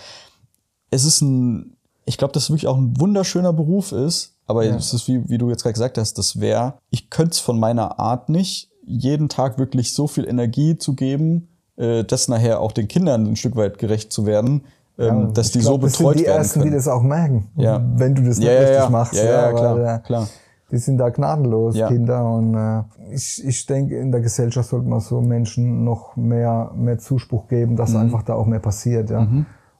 Es 0.92 1.04
ist 1.06 1.22
ein, 1.22 1.76
ich 2.06 2.18
glaube, 2.18 2.34
dass 2.34 2.44
es 2.44 2.50
wirklich 2.50 2.68
auch 2.68 2.78
ein 2.78 3.00
wunderschöner 3.00 3.52
Beruf 3.54 3.92
ist. 3.92 4.34
Aber 4.48 4.64
es 4.64 4.94
ist 4.94 5.08
wie, 5.08 5.28
wie 5.28 5.40
du 5.40 5.50
jetzt 5.50 5.64
gerade 5.64 5.74
gesagt 5.74 5.98
hast, 5.98 6.20
das 6.20 6.40
wäre, 6.40 6.76
ich 6.92 7.10
könnte 7.10 7.32
es 7.32 7.40
von 7.40 7.60
meiner 7.60 8.00
Art 8.00 8.30
nicht, 8.30 8.70
jeden 8.86 9.28
Tag 9.28 9.58
wirklich 9.58 9.94
so 9.96 10.06
viel 10.06 10.28
Energie 10.28 10.78
zu 10.78 10.94
geben, 10.94 11.48
das 11.78 12.28
nachher 12.30 12.60
auch 12.62 12.72
den 12.72 12.88
Kindern 12.88 13.26
ein 13.26 13.36
Stück 13.36 13.56
weit 13.56 13.78
gerecht 13.78 14.12
zu 14.14 14.26
werden, 14.26 14.64
ähm, 14.98 15.34
dass 15.34 15.48
Ich 15.48 15.54
die 15.54 15.60
glaub, 15.60 15.82
so 15.82 15.88
das 15.88 15.92
betreut 15.98 16.14
sind 16.16 16.22
die 16.22 16.28
werden 16.28 16.38
Ersten, 16.38 16.60
können. 16.62 16.72
die 16.72 16.76
das 16.78 16.88
auch 16.88 17.02
merken, 17.04 17.48
Ja. 17.58 17.82
wenn 17.98 18.16
du 18.16 18.24
das 18.24 18.38
nicht 18.38 18.48
Ja, 18.48 18.54
ja, 18.54 18.60
richtig 18.62 18.78
ja. 18.78 18.90
machst. 18.90 19.14
Ja, 19.16 19.24
ja, 19.26 19.52
klar, 19.54 19.76
weil, 19.78 19.96
äh, 19.96 20.00
klar. 20.00 20.28
Die 20.72 20.78
sind 20.78 20.98
da 20.98 21.10
gnadenlos, 21.10 21.76
Ja. 21.76 21.88
Kinder. 21.90 22.26
Und 22.34 22.56
äh, 22.56 22.82
ich, 23.14 23.44
ich 23.46 23.66
denke, 23.66 23.98
in 24.00 24.12
der 24.12 24.22
Gesellschaft 24.22 24.70
sollte 24.70 24.88
man 24.88 25.00
so 25.00 25.22
Menschen 25.22 25.84
noch 25.84 26.16
mehr, 26.16 26.72
mehr 26.76 26.98
Zuspruch 26.98 27.48
geben, 27.48 27.74
Mhm. 27.74 27.76
dass 27.76 27.96
einfach 27.96 28.24
da 28.24 28.34
auch 28.36 28.46
mehr 28.46 28.60
passiert. 28.60 29.10
Ja. 29.10 29.28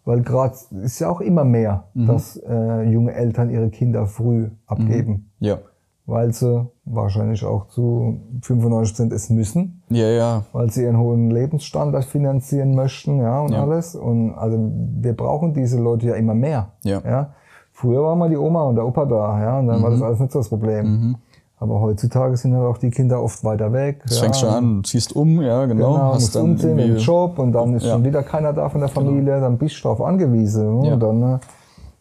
Weil 0.04 0.22
gerade 0.22 0.56
ist 0.84 1.00
ja 1.00 1.10
auch 1.10 1.22
immer 1.22 1.44
mehr, 1.44 1.86
Mhm. 1.96 2.08
dass 2.08 2.38
äh, 2.38 2.84
junge 2.84 3.14
Eltern 3.14 3.50
ihre 3.50 3.70
Kinder 3.70 4.06
früh 4.06 4.50
abgeben. 4.68 5.32
ja. 5.40 5.58
Weil 6.08 6.32
sie 6.34 6.68
wahrscheinlich 6.86 7.44
auch 7.44 7.68
zu 7.68 8.20
95 8.44 8.94
Prozent 8.96 9.14
es 9.14 9.30
müssen 9.32 9.82
ja, 9.90 10.08
ja, 10.08 10.44
weil 10.54 10.70
sie 10.70 10.84
ihren 10.84 11.00
hohen 11.00 11.32
Lebensstandard 11.32 12.06
finanzieren 12.06 12.76
möchten, 12.76 13.20
ja, 13.22 13.40
und 13.42 13.54
Ja. 13.54 13.64
alles. 13.64 13.96
Und 13.96 14.34
also 14.36 14.58
wir 15.02 15.14
brauchen 15.14 15.54
diese 15.56 15.82
Leute 15.82 16.08
ja 16.08 16.16
immer 16.16 16.36
mehr. 16.36 16.68
Ja. 16.84 17.30
Früher 17.72 18.04
war 18.04 18.16
mal 18.16 18.30
die 18.30 18.38
Oma 18.38 18.64
und 18.64 18.76
der 18.76 18.86
Opa 18.86 19.06
da, 19.06 19.42
ja, 19.42 19.60
und 19.60 19.68
dann 19.68 19.82
war 19.82 19.90
das 19.90 20.00
Mhm. 20.00 20.06
alles 20.06 20.20
nicht 20.20 20.32
so 20.32 20.40
das 20.40 20.50
Problem. 20.50 21.16
Aber 21.58 21.80
heutzutage 21.82 22.38
sind 22.38 22.54
halt 22.54 22.66
auch 22.66 22.78
die 22.78 22.92
Kinder 22.92 23.24
oft 23.24 23.44
weiter 23.44 23.74
weg. 23.74 24.02
das 24.04 24.18
ja, 24.18 24.24
fängst 24.26 24.42
schon 24.42 24.50
an, 24.50 24.84
ziehst 24.84 25.16
um, 25.16 25.42
ja, 25.42 25.66
genau, 25.66 25.94
Genau, 25.94 26.04
hast 26.14 26.22
musst 26.22 26.36
dann 26.36 26.44
umziehen 26.44 26.78
irgendwie, 26.78 27.02
Job 27.02 27.40
und 27.40 27.52
dann 27.54 27.74
ist 27.74 27.86
Ja. 27.86 27.94
schon 27.94 28.04
wieder 28.04 28.22
keiner 28.24 28.54
da 28.54 28.70
von 28.70 28.82
der 28.82 28.90
Familie, 28.90 29.40
dann 29.40 29.58
bist 29.58 29.78
du 29.80 29.84
darauf 29.84 30.02
angewiesen. 30.02 30.84
Ja. 30.84 30.94
Und 30.94 31.00
dann 31.00 31.40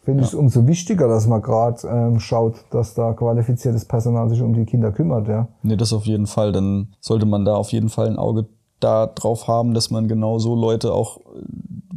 finde 0.05 0.21
ich 0.23 0.29
es 0.29 0.35
umso 0.35 0.65
wichtiger, 0.67 1.07
dass 1.07 1.27
man 1.27 1.41
gerade 1.41 1.85
ähm, 1.87 2.19
schaut, 2.19 2.55
dass 2.69 2.93
da 2.93 3.13
qualifiziertes 3.13 3.85
Personal 3.85 4.29
sich 4.29 4.41
um 4.41 4.53
die 4.53 4.65
Kinder 4.65 4.91
kümmert, 4.91 5.27
ja. 5.27 5.47
Nee, 5.63 5.75
das 5.75 5.91
auf 5.91 6.05
jeden 6.05 6.27
Fall. 6.27 6.51
Dann 6.51 6.93
sollte 7.01 7.25
man 7.25 7.43
da 7.43 7.55
auf 7.55 7.71
jeden 7.71 7.89
Fall 7.89 8.07
ein 8.07 8.17
Auge 8.17 8.45
da 8.79 9.07
drauf 9.07 9.47
haben, 9.47 9.73
dass 9.73 9.89
man 9.89 10.07
genau 10.07 10.37
so 10.37 10.53
Leute 10.55 10.93
auch 10.93 11.17
äh, 11.17 11.21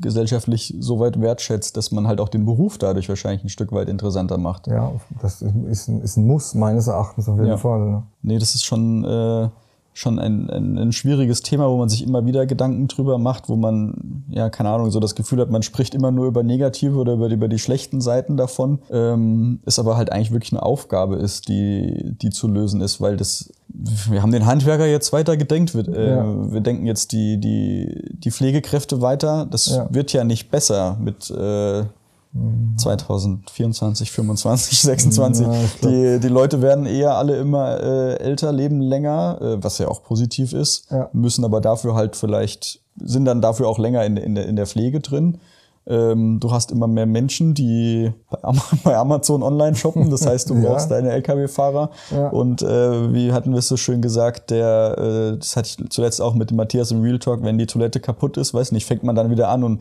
gesellschaftlich 0.01 0.75
so 0.79 1.01
weit 1.01 1.21
wertschätzt, 1.21 1.77
dass 1.77 1.91
man 1.91 2.07
halt 2.07 2.21
auch 2.21 2.29
den 2.29 2.45
Beruf 2.45 2.79
dadurch 2.79 3.09
wahrscheinlich 3.09 3.45
ein 3.45 3.49
Stück 3.49 3.73
weit 3.73 3.89
interessanter 3.89 4.39
macht. 4.39 4.69
Ja, 4.69 4.93
das 5.21 5.43
ist 5.43 5.89
ein, 5.89 6.01
ist 6.03 6.17
ein 6.17 6.27
Muss 6.27 6.55
meines 6.55 6.87
Erachtens 6.87 7.29
auf 7.29 7.37
jeden 7.37 7.49
Ja. 7.49 7.57
Fall. 7.57 7.81
Ne? 7.91 8.03
Nee, 8.23 8.39
das 8.39 8.55
ist 8.55 8.65
schon, 8.65 9.05
äh, 9.05 9.49
schon 9.99 10.19
ein, 10.21 10.49
ein, 10.49 10.79
ein 10.79 10.93
schwieriges 10.93 11.43
Thema, 11.43 11.69
wo 11.69 11.77
man 11.77 11.89
sich 11.89 12.05
immer 12.07 12.25
wieder 12.25 12.47
Gedanken 12.47 12.87
drüber 12.87 13.19
macht, 13.19 13.49
wo 13.49 13.57
man, 13.57 14.23
ja, 14.29 14.49
keine 14.49 14.69
Ahnung, 14.71 14.93
so 14.93 15.01
das 15.01 15.17
Gefühl 15.17 15.41
hat, 15.41 15.51
man 15.51 15.63
spricht 15.65 15.93
immer 15.95 16.13
nur 16.13 16.27
über 16.27 16.45
negative 16.45 16.97
oder 16.97 17.15
über, 17.15 17.29
über 17.29 17.49
die 17.49 17.59
schlechten 17.59 18.01
Seiten 18.01 18.37
davon, 18.37 18.79
ähm, 18.93 19.59
es 19.67 19.79
aber 19.81 19.97
halt 19.97 20.13
eigentlich 20.13 20.31
wirklich 20.31 20.53
eine 20.53 20.63
Aufgabe 20.63 21.17
ist, 21.17 21.49
die, 21.49 22.15
die 22.23 22.31
zu 22.31 22.47
lösen 22.47 22.81
ist, 22.81 23.01
weil 23.01 23.17
das, 23.17 23.53
wir 23.69 24.23
haben 24.23 24.31
den 24.31 24.47
Handwerker 24.47 24.87
jetzt 24.87 25.13
weiter 25.13 25.37
gedenkt, 25.37 25.75
wir, 25.75 25.89
äh, 25.89 26.11
Ja. 26.17 26.53
wir 26.53 26.61
denken 26.61 26.87
jetzt 26.87 27.11
die, 27.11 27.39
die, 27.39 28.15
die 28.15 28.31
Pflegekräfte 28.31 29.01
weiter, 29.01 29.47
das 29.51 29.67
Ja. 29.67 29.89
wird 29.91 30.13
ja 30.13 30.23
nicht 30.23 30.51
besser 30.51 30.97
mit, 31.01 31.29
äh, 31.31 31.85
2024, 32.77 34.11
25, 34.11 34.81
26. 34.81 35.47
Ja, 35.47 35.53
die, 35.83 36.21
die 36.21 36.29
Leute 36.29 36.63
werden 36.63 36.87
eher 36.87 37.17
alle 37.17 37.37
immer 37.37 37.81
äh, 37.81 38.15
älter, 38.21 38.53
leben 38.53 38.81
länger, 38.81 39.39
äh, 39.41 39.63
was 39.65 39.79
ja 39.79 39.89
auch 39.89 40.03
positiv 40.03 40.53
ist, 40.53 40.91
Ja. 40.91 41.09
müssen 41.13 41.45
aber 41.45 41.61
dafür 41.61 41.95
halt 41.95 42.17
vielleicht, 42.17 42.81
sind 43.01 43.25
dann 43.25 43.41
dafür 43.41 43.69
auch 43.69 43.79
länger 43.79 44.05
in, 44.05 44.17
in, 44.17 44.35
der, 44.35 44.47
in 44.47 44.57
der 44.57 44.67
Pflege 44.67 45.01
drin. 45.01 45.39
Ähm, 45.91 46.39
du 46.39 46.53
hast 46.53 46.71
immer 46.71 46.87
mehr 46.87 47.07
Menschen, 47.07 47.55
die 47.55 48.13
bei 48.31 48.39
Am- 48.45 48.61
bei 48.85 48.95
Amazon 48.97 49.43
online 49.43 49.75
shoppen, 49.75 50.11
das 50.11 50.27
heißt, 50.27 50.51
du 50.51 50.55
Ja. 50.59 50.69
brauchst 50.69 50.91
deine 50.91 51.11
Lkw-Fahrer. 51.13 51.91
Ja. 52.11 52.29
Und 52.29 52.61
äh, 52.63 53.13
wie 53.15 53.33
hatten 53.33 53.53
wir 53.53 53.61
es 53.61 53.69
so 53.69 53.79
schön 53.79 54.03
gesagt, 54.03 54.51
der, 54.51 54.97
äh, 55.35 55.39
das 55.39 55.57
hatte 55.57 55.69
ich 55.69 55.91
zuletzt 55.91 56.21
auch 56.21 56.35
mit 56.35 56.51
dem 56.51 56.59
Matthias 56.59 56.91
im 56.91 57.01
Real 57.01 57.19
Talk, 57.19 57.43
wenn 57.43 57.57
die 57.57 57.67
Toilette 57.67 58.01
kaputt 58.01 58.37
ist, 58.37 58.53
weiß 58.53 58.73
nicht, 58.73 58.85
fängt 58.87 59.03
man 59.03 59.17
dann 59.17 59.31
wieder 59.31 59.49
an 59.49 59.65
und 59.65 59.81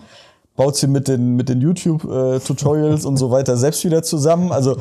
baut 0.57 0.75
sie 0.75 0.87
mit 0.87 1.07
den, 1.07 1.35
mit 1.37 1.47
den 1.47 1.61
YouTube-Tutorials 1.61 3.05
und 3.05 3.15
so 3.15 3.31
weiter 3.31 3.55
selbst 3.55 3.85
wieder 3.85 4.03
zusammen. 4.03 4.51
Also 4.51 4.75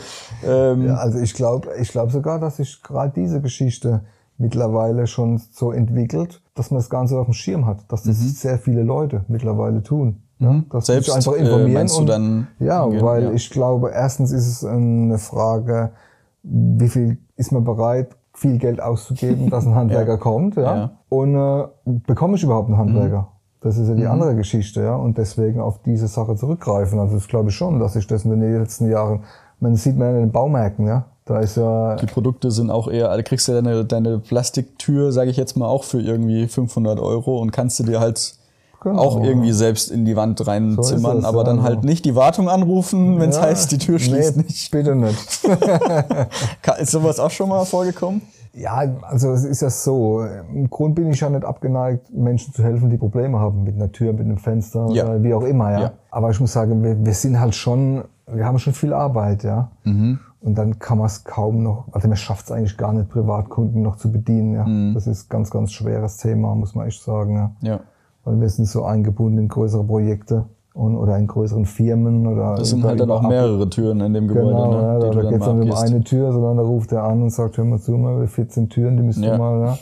ähm, 0.45 0.87
Ja, 0.87 0.97
also 0.97 1.19
ich 1.21 1.35
glaube 1.35 1.69
ich 1.81 1.91
glaub 1.93 2.11
sogar, 2.11 2.41
dass 2.41 2.57
sich 2.57 2.83
gerade 2.83 3.13
diese 3.15 3.41
Geschichte 3.41 4.01
mittlerweile 4.39 5.07
schon 5.07 5.41
so 5.53 5.71
entwickelt, 5.73 6.43
dass 6.55 6.71
man 6.71 6.79
das 6.79 6.91
Ganze 6.91 7.19
auf 7.19 7.27
dem 7.27 7.33
Schirm 7.35 7.67
hat, 7.67 7.79
dass 7.89 8.03
das 8.03 8.17
sehr 8.41 8.59
viele 8.59 8.83
Leute 8.83 9.25
mittlerweile 9.29 9.83
tun. 9.83 10.23
Ja, 10.39 10.63
dass 10.71 10.87
sie 10.87 10.93
Mhm. 10.93 10.95
Selbst, 11.03 11.07
sich 11.07 11.15
einfach 11.15 11.33
äh, 11.33 11.41
informieren 11.45 11.87
du 11.87 11.95
und, 11.97 12.07
dann 12.09 12.47
ja, 12.59 12.83
hingehen? 12.83 13.05
weil 13.05 13.23
Ja. 13.25 13.31
ich 13.33 13.49
glaube, 13.49 13.91
erstens 13.93 14.33
ist 14.33 14.47
es 14.47 14.65
eine 14.65 15.17
Frage, 15.19 15.93
wie 16.43 16.89
viel 16.89 17.19
ist 17.37 17.53
man 17.53 17.65
bereit, 17.65 18.11
viel 18.35 18.59
Geld 18.59 18.83
auszugeben, 18.83 19.49
dass 19.49 19.65
ein 19.67 19.75
Handwerker 19.81 20.19
kommt, 20.19 20.57
ja, 20.57 20.63
Ja. 20.77 20.91
und 21.09 21.35
äh, 21.37 21.65
bekomme 22.07 22.37
ich 22.37 22.43
überhaupt 22.43 22.69
einen 22.69 22.77
Handwerker? 22.77 23.29
Das 23.67 23.77
ist 23.79 23.89
ja 23.89 23.95
die 23.95 24.03
Mhm. 24.05 24.11
andere 24.13 24.37
Geschichte, 24.37 24.81
ja, 24.83 24.95
und 24.95 25.19
deswegen 25.19 25.61
auf 25.61 25.81
diese 25.85 26.07
Sache 26.09 26.37
zurückgreifen. 26.37 26.99
Also 27.01 27.15
das 27.17 27.27
glaube 27.29 27.49
ich 27.51 27.57
schon, 27.57 27.81
dass 27.81 27.95
sich 27.95 28.07
das 28.07 28.25
in 28.25 28.31
den 28.39 28.59
letzten 28.61 28.89
Jahren, 28.91 29.25
man 29.61 29.75
sieht 29.77 29.97
man 29.99 30.09
ja 30.09 30.15
in 30.15 30.21
den 30.27 30.33
Baumärkten, 30.33 30.87
ja, 30.87 31.05
da 31.25 31.41
ist 31.41 31.57
ja 31.57 31.97
Die 31.97 32.07
Produkte 32.07 32.51
sind 32.53 32.71
auch 32.71 32.87
eher, 32.89 33.11
also 33.11 33.25
kriegst 33.25 33.49
du 33.49 33.53
deine, 33.53 33.85
deine 33.85 34.19
Plastiktür, 34.21 35.11
sage 35.13 35.31
ich 35.31 35.37
jetzt 35.37 35.57
mal, 35.57 35.67
auch 35.67 35.83
für 35.85 36.01
irgendwie 36.01 36.47
500 36.47 37.01
Euro 37.01 37.39
und 37.41 37.51
kannst 37.51 37.79
du 37.81 37.83
dir 37.85 37.99
halt 37.99 38.35
Genau, 38.83 39.01
auch 39.03 39.21
irgendwie 39.25 39.51
selbst 39.53 39.91
in 39.91 40.05
die 40.05 40.15
Wand 40.15 40.47
reinzimmern, 40.47 41.23
So 41.23 41.27
aber 41.27 41.39
ja, 41.39 41.45
dann 41.45 41.57
genau. 41.57 41.69
halt 41.69 41.83
nicht 41.83 42.05
die 42.05 42.15
Wartung 42.15 42.49
anrufen, 42.49 43.19
wenn 43.19 43.31
es 43.31 43.37
Ja, 43.37 43.43
heißt, 43.43 43.73
die 43.73 43.79
Tür 43.79 43.99
schließt 43.99 44.37
nee, 44.37 44.43
nicht. 44.45 44.71
bitte 44.71 44.95
nicht. 44.95 45.19
Ist 46.79 46.93
sowas 46.93 47.19
auch 47.19 47.31
schon 47.31 47.49
mal 47.49 47.65
vorgekommen? 47.65 48.21
Ja, 48.57 48.83
also 49.03 49.33
es 49.33 49.45
ist 49.45 49.61
ja 49.61 49.69
so. 49.69 50.25
Im 50.53 50.71
Grund 50.71 50.95
bin 50.95 51.11
ich 51.11 51.21
ja 51.21 51.29
nicht 51.29 51.45
abgeneigt, 51.45 52.13
Menschen 52.15 52.55
zu 52.55 52.65
helfen, 52.65 52.89
die 52.89 52.97
Probleme 52.97 53.39
haben 53.39 53.65
mit 53.65 53.75
einer 53.75 53.93
Tür, 53.93 54.13
mit 54.13 54.23
einem 54.23 54.39
Fenster 54.39 54.89
Ja. 54.93 55.05
oder 55.05 55.23
wie 55.23 55.35
auch 55.35 55.43
immer, 55.45 55.73
ja. 55.73 55.81
Ja. 55.81 55.93
Aber 56.11 56.31
ich 56.31 56.41
muss 56.41 56.53
sagen, 56.55 56.83
wir, 56.83 57.05
wir 57.05 57.13
sind 57.13 57.39
halt 57.39 57.55
schon, 57.55 58.05
wir 58.27 58.47
haben 58.47 58.59
schon 58.59 58.73
viel 58.73 58.95
Arbeit, 58.95 59.45
ja. 59.45 59.71
Mhm. 59.85 60.19
Und 60.41 60.57
dann 60.57 60.79
kann 60.79 60.99
man 60.99 61.07
es 61.09 61.25
kaum 61.25 61.63
noch, 61.63 61.89
also 61.93 62.09
man 62.09 62.17
schafft 62.17 62.47
es 62.47 62.53
eigentlich 62.53 62.77
gar 62.79 62.93
nicht, 62.93 63.11
Privatkunden 63.11 63.83
noch 63.83 63.97
zu 63.97 64.11
bedienen, 64.11 64.55
ja. 64.55 64.65
Mhm. 64.65 64.95
Das 64.95 65.07
ist 65.07 65.29
ganz, 65.29 65.51
ganz 65.51 65.73
schweres 65.73 66.17
Thema, 66.17 66.55
muss 66.55 66.75
man 66.75 66.87
echt 66.87 67.03
sagen, 67.03 67.35
ja. 67.35 67.51
Ja. 67.61 67.81
Weil 68.25 68.41
wir 68.41 68.49
sind 68.49 68.67
so 68.67 68.85
eingebunden 68.85 69.39
in 69.39 69.49
größere 69.49 69.85
Projekte 69.85 70.47
und, 70.77 70.97
oder 70.97 71.17
in 71.17 71.27
größeren 71.27 71.65
Firmen 71.65 72.27
oder. 72.27 72.55
Das 72.57 72.71
sind 72.71 72.85
halt 72.85 73.01
dann 73.01 73.11
auch 73.11 73.23
mehrere 73.23 73.69
Türen 73.71 74.01
in 74.01 74.13
dem 74.13 74.29
Gebäude, 74.29 74.49
Genau, 74.49 74.71
ne, 74.71 74.83
ja, 74.83 75.11
die 75.11 75.17
da, 75.17 75.23
geht 75.31 75.41
es 75.41 75.47
dann 75.47 75.63
um 75.63 75.73
eine 75.73 76.05
Tür, 76.05 76.33
sondern 76.33 76.57
da 76.59 76.63
ruft 76.63 76.93
er 76.93 77.05
an 77.05 77.23
und 77.23 77.31
sagt, 77.31 77.57
hör 77.57 77.65
mal 77.65 77.79
zu, 77.81 77.93
mal, 77.93 78.21
wir 78.21 78.29
14 78.29 78.69
Türen, 78.69 78.97
die 78.97 79.03
müssen 79.03 79.23
Ja. 79.25 79.33
wir 79.33 79.39
mal, 79.39 79.61
ja. 79.67 79.79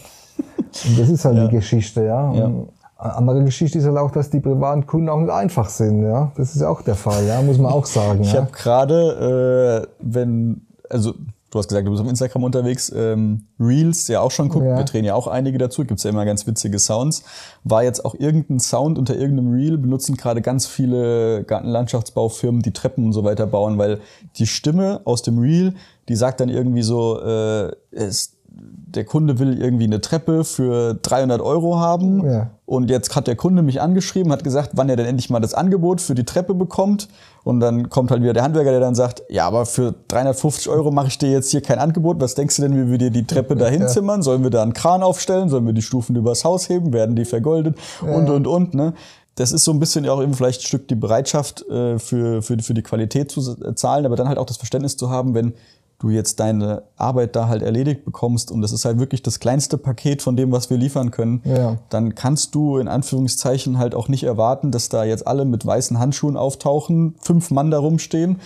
Und 0.89 0.99
das 0.99 1.09
ist 1.09 1.25
halt 1.25 1.37
Ja. 1.39 1.47
die 1.49 1.57
Geschichte, 1.57 2.05
ja. 2.05 2.33
Ja. 2.33 2.51
Eine 2.97 3.17
andere 3.17 3.45
Geschichte 3.45 3.77
ist 3.79 3.87
halt 3.87 3.99
auch, 3.99 4.13
dass 4.13 4.31
die 4.31 4.41
privaten 4.41 4.87
Kunden 4.87 5.09
auch 5.09 5.19
nicht 5.21 5.31
einfach 5.31 5.69
sind, 5.69 6.03
ja. 6.05 6.31
Das 6.37 6.55
ist 6.55 6.63
ja 6.63 6.69
auch 6.69 6.81
der 6.83 6.95
Fall, 6.95 7.27
ja, 7.27 7.43
muss 7.43 7.59
man 7.59 7.73
auch 7.73 7.87
sagen, 7.87 8.21
Ich 8.23 8.33
ja. 8.33 8.41
habe 8.43 8.53
gerade, 8.53 9.85
äh, 9.85 9.89
wenn, 10.01 10.63
also 10.89 11.13
du 11.55 11.59
hast 11.61 11.69
gesagt, 11.69 11.87
du 11.87 11.93
bist 11.93 12.03
auf 12.03 12.09
Instagram 12.09 12.43
unterwegs, 12.43 12.93
ähm, 12.95 13.47
Reels 13.61 14.09
ja 14.09 14.21
auch 14.21 14.33
schon 14.33 14.49
guckt, 14.49 14.67
Ja. 14.67 14.77
wir 14.77 14.85
drehen 14.85 15.05
ja 15.05 15.15
auch 15.15 15.29
einige 15.29 15.57
dazu, 15.57 15.85
gibt's 15.85 16.03
ja 16.03 16.11
immer 16.11 16.25
ganz 16.25 16.47
witzige 16.47 16.79
Sounds. 16.81 17.23
War 17.63 17.85
jetzt 17.85 18.05
auch 18.05 18.15
irgendein 18.17 18.59
Sound 18.59 18.99
unter 18.99 19.17
irgendeinem 19.17 19.53
Reel, 19.53 19.79
benutzen 19.79 20.17
gerade 20.17 20.43
ganz 20.43 20.67
viele 20.67 21.45
Gartenlandschaftsbaufirmen, 21.45 22.63
die 22.63 22.73
Treppen 22.73 23.05
und 23.05 23.13
so 23.13 23.25
weiter 23.25 23.47
bauen, 23.47 23.79
weil 23.79 24.01
die 24.37 24.47
Stimme 24.47 25.01
aus 25.05 25.23
dem 25.23 25.39
Reel, 25.39 25.75
die 26.09 26.17
sagt 26.17 26.41
dann 26.41 26.49
irgendwie 26.49 26.83
so, 26.83 27.21
äh, 27.21 27.71
es, 27.93 28.34
der 28.57 29.05
Kunde 29.05 29.39
will 29.41 29.61
irgendwie 29.61 29.85
eine 29.85 30.01
Treppe 30.01 30.45
für 30.45 30.95
300 30.95 31.41
Euro 31.41 31.79
haben 31.81 32.25
Ja. 32.25 32.51
und 32.65 32.91
jetzt 32.91 33.17
hat 33.17 33.27
der 33.27 33.35
Kunde 33.35 33.63
mich 33.63 33.81
angeschrieben, 33.81 34.31
hat 34.31 34.45
gesagt, 34.45 34.71
wann 34.75 34.89
er 34.89 34.95
denn 34.97 35.07
endlich 35.07 35.31
mal 35.31 35.41
das 35.41 35.53
Angebot 35.55 36.01
für 36.01 36.15
die 36.15 36.25
Treppe 36.25 36.55
bekommt. 36.55 37.09
Und 37.43 37.59
dann 37.61 37.91
kommt 37.91 38.11
halt 38.13 38.23
wieder 38.23 38.33
der 38.33 38.45
Handwerker, 38.45 38.71
der 38.71 38.81
dann 38.81 38.95
sagt, 38.95 39.23
ja, 39.29 39.47
aber 39.47 39.67
für 39.67 39.95
350 40.09 40.69
Euro 40.69 40.91
mache 40.93 41.09
ich 41.09 41.19
dir 41.19 41.31
jetzt 41.31 41.51
hier 41.51 41.61
kein 41.61 41.79
Angebot. 41.79 42.21
Was 42.21 42.35
denkst 42.37 42.57
du 42.57 42.63
denn, 42.63 42.77
wie 42.77 42.91
wir 42.91 42.99
dir 42.99 43.11
die 43.11 43.27
Treppe 43.27 43.57
dahin 43.57 43.83
Ja. 43.83 43.87
zimmern? 43.89 44.23
Sollen 44.23 44.43
wir 44.45 44.51
da 44.51 44.63
einen 44.63 44.73
Kran 44.73 45.03
aufstellen? 45.03 45.49
Sollen 45.49 45.67
wir 45.67 45.73
die 45.75 45.83
Stufen 45.83 46.15
übers 46.17 46.45
Haus 46.45 46.69
heben? 46.69 46.93
Werden 46.93 47.17
die 47.17 47.25
vergoldet? 47.25 47.77
Und, 48.01 48.31
und, 48.31 48.47
und. 48.47 48.75
Ne? 48.75 48.95
Das 49.35 49.51
ist 49.51 49.65
so 49.65 49.73
ein 49.73 49.81
bisschen 49.81 50.05
ja 50.05 50.13
auch 50.13 50.23
eben 50.23 50.33
vielleicht 50.35 50.61
ein 50.63 50.67
Stück 50.67 50.87
die 50.89 50.95
Bereitschaft 50.95 51.69
äh, 51.69 51.99
für, 51.99 52.41
für, 52.41 52.57
für 52.61 52.73
die 52.73 52.83
Qualität 52.83 53.31
zu 53.33 53.41
äh, 53.41 53.75
zahlen, 53.75 54.07
aber 54.07 54.15
dann 54.15 54.29
halt 54.29 54.39
auch 54.39 54.47
das 54.47 54.57
Verständnis 54.59 54.97
zu 54.97 55.11
haben, 55.11 55.35
wenn 55.35 55.55
du 55.99 56.11
jetzt 56.11 56.41
deine 56.41 56.83
Arbeit 56.97 57.35
da 57.37 57.49
halt 57.49 57.63
erledigt 57.63 58.05
bekommst 58.05 58.51
und 58.51 58.61
das 58.63 58.73
ist 58.73 58.85
halt 58.85 58.99
wirklich 58.99 59.23
das 59.23 59.41
kleinste 59.41 59.79
Paket 59.79 60.23
von 60.23 60.37
dem, 60.37 60.53
was 60.53 60.69
wir 60.69 60.77
liefern 60.77 61.11
können, 61.11 61.41
Ja. 61.45 61.79
dann 61.89 62.15
kannst 62.15 62.55
du 62.55 62.79
in 62.79 62.89
Anführungszeichen 62.89 63.79
halt 63.79 63.95
auch 63.95 64.09
nicht 64.09 64.25
erwarten, 64.25 64.71
dass 64.71 64.89
da 64.89 65.05
jetzt 65.05 65.27
alle 65.27 65.45
mit 65.45 65.65
weißen 65.65 65.99
Handschuhen 65.99 66.37
auftauchen, 66.37 67.15
fünf 67.21 67.51
Mann 67.51 67.71
da 67.71 67.79
rumstehen, 67.79 68.41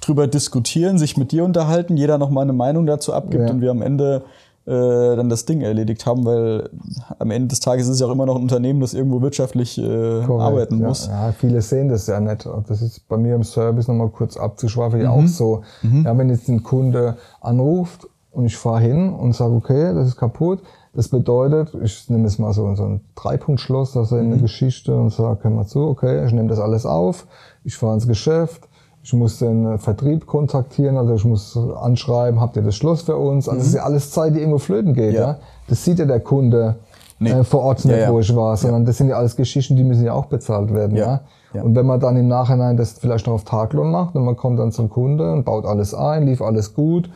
drüber 0.00 0.26
diskutieren, 0.26 0.98
sich 0.98 1.16
mit 1.16 1.32
dir 1.32 1.44
unterhalten, 1.44 1.96
jeder 1.96 2.18
noch 2.18 2.30
mal 2.30 2.42
eine 2.42 2.52
Meinung 2.52 2.86
dazu 2.86 3.12
abgibt 3.12 3.44
Ja. 3.44 3.50
und 3.50 3.60
wir 3.60 3.70
am 3.70 3.82
Ende 3.82 4.22
dann 5.16 5.28
das 5.28 5.44
Ding 5.46 5.60
erledigt 5.62 6.04
haben, 6.06 6.24
weil 6.26 6.68
am 7.18 7.30
Ende 7.30 7.48
des 7.48 7.60
Tages 7.60 7.86
ist 7.86 7.94
es 7.94 8.00
ja 8.00 8.06
auch 8.06 8.12
immer 8.12 8.26
noch 8.26 8.36
ein 8.36 8.42
Unternehmen, 8.42 8.80
das 8.80 8.94
irgendwo 8.94 9.22
wirtschaftlich 9.22 9.78
äh, 9.78 9.82
Korrekt, 10.26 10.30
arbeiten 10.42 10.78
muss. 10.78 11.06
Ja, 11.06 11.32
viele 11.32 11.62
sehen 11.62 11.88
das 11.88 12.06
ja 12.06 12.20
nicht. 12.20 12.46
Das 12.68 12.82
ist 12.82 13.08
bei 13.08 13.16
mir 13.16 13.34
im 13.34 13.44
Service 13.44 13.88
nochmal 13.88 14.08
kurz 14.10 14.36
abzuschweifen 14.36 15.00
Mhm. 15.00 15.06
auch 15.06 15.26
so. 15.26 15.62
Ja, 16.04 16.16
wenn 16.18 16.28
jetzt 16.30 16.48
ein 16.48 16.62
Kunde 16.62 17.16
anruft 17.40 18.06
und 18.32 18.44
ich 18.46 18.56
fahre 18.56 18.80
hin 18.80 19.12
und 19.12 19.34
sage, 19.34 19.54
okay, 19.54 19.94
das 19.94 20.08
ist 20.08 20.16
kaputt, 20.16 20.60
das 20.94 21.08
bedeutet, 21.08 21.72
ich 21.82 22.10
nehme 22.10 22.24
jetzt 22.24 22.38
mal 22.38 22.52
so, 22.52 22.74
so 22.74 22.84
ein 22.84 23.00
Dreipunktschloss, 23.14 23.92
das 23.92 24.08
ist 24.08 24.12
Mhm. 24.12 24.32
eine 24.32 24.38
Geschichte 24.42 24.94
und 24.94 25.10
sage, 25.12 25.38
hör 25.44 25.50
mal 25.50 25.66
zu, 25.66 25.80
okay, 25.80 26.26
ich 26.26 26.32
nehme 26.32 26.48
das 26.48 26.58
alles 26.58 26.84
auf, 26.84 27.26
ich 27.64 27.76
fahre 27.76 27.94
ins 27.94 28.06
Geschäft, 28.06 28.67
ich 29.08 29.14
muss 29.14 29.38
den 29.38 29.64
äh, 29.64 29.78
Vertrieb 29.78 30.26
kontaktieren, 30.26 30.98
also 30.98 31.14
ich 31.14 31.24
muss 31.24 31.58
anschreiben, 31.80 32.42
habt 32.42 32.56
ihr 32.56 32.62
das 32.62 32.76
Schloss 32.76 33.00
für 33.00 33.16
uns? 33.16 33.48
Also 33.48 33.58
das 33.58 33.68
ist 33.68 33.74
ja 33.74 33.82
alles 33.84 34.10
Zeit, 34.10 34.34
die 34.34 34.40
irgendwo 34.40 34.58
flöten 34.58 34.92
geht. 34.92 35.14
Ja. 35.14 35.20
Ja. 35.20 35.38
Das 35.66 35.82
sieht 35.82 35.98
ja 35.98 36.04
der 36.04 36.20
Kunde 36.20 36.74
Nee. 37.18 37.30
äh, 37.30 37.42
vor 37.42 37.62
Ort 37.62 37.82
Ja, 37.84 37.90
nicht, 37.92 38.00
ja. 38.02 38.12
wo 38.12 38.20
ich 38.20 38.36
war, 38.36 38.54
sondern 38.58 38.84
das 38.84 38.98
sind 38.98 39.08
ja 39.08 39.16
alles 39.16 39.34
Geschichten, 39.34 39.76
die 39.76 39.82
müssen 39.82 40.04
ja 40.04 40.12
auch 40.12 40.26
bezahlt 40.26 40.74
werden. 40.74 40.94
Ja. 40.94 41.06
Ja. 41.06 41.20
Ja. 41.54 41.62
Und 41.62 41.74
wenn 41.74 41.86
man 41.86 41.98
dann 42.00 42.18
im 42.18 42.28
Nachhinein 42.28 42.76
das 42.76 42.92
vielleicht 42.92 43.26
noch 43.26 43.32
auf 43.32 43.44
Taglohn 43.44 43.90
macht 43.90 44.14
und 44.14 44.26
man 44.26 44.36
kommt 44.36 44.58
dann 44.58 44.72
zum 44.72 44.90
Kunde 44.90 45.32
und 45.32 45.44
baut 45.44 45.64
alles 45.64 45.94
ein, 45.94 46.26
lief 46.26 46.42
alles 46.42 46.74
gut 46.74 47.08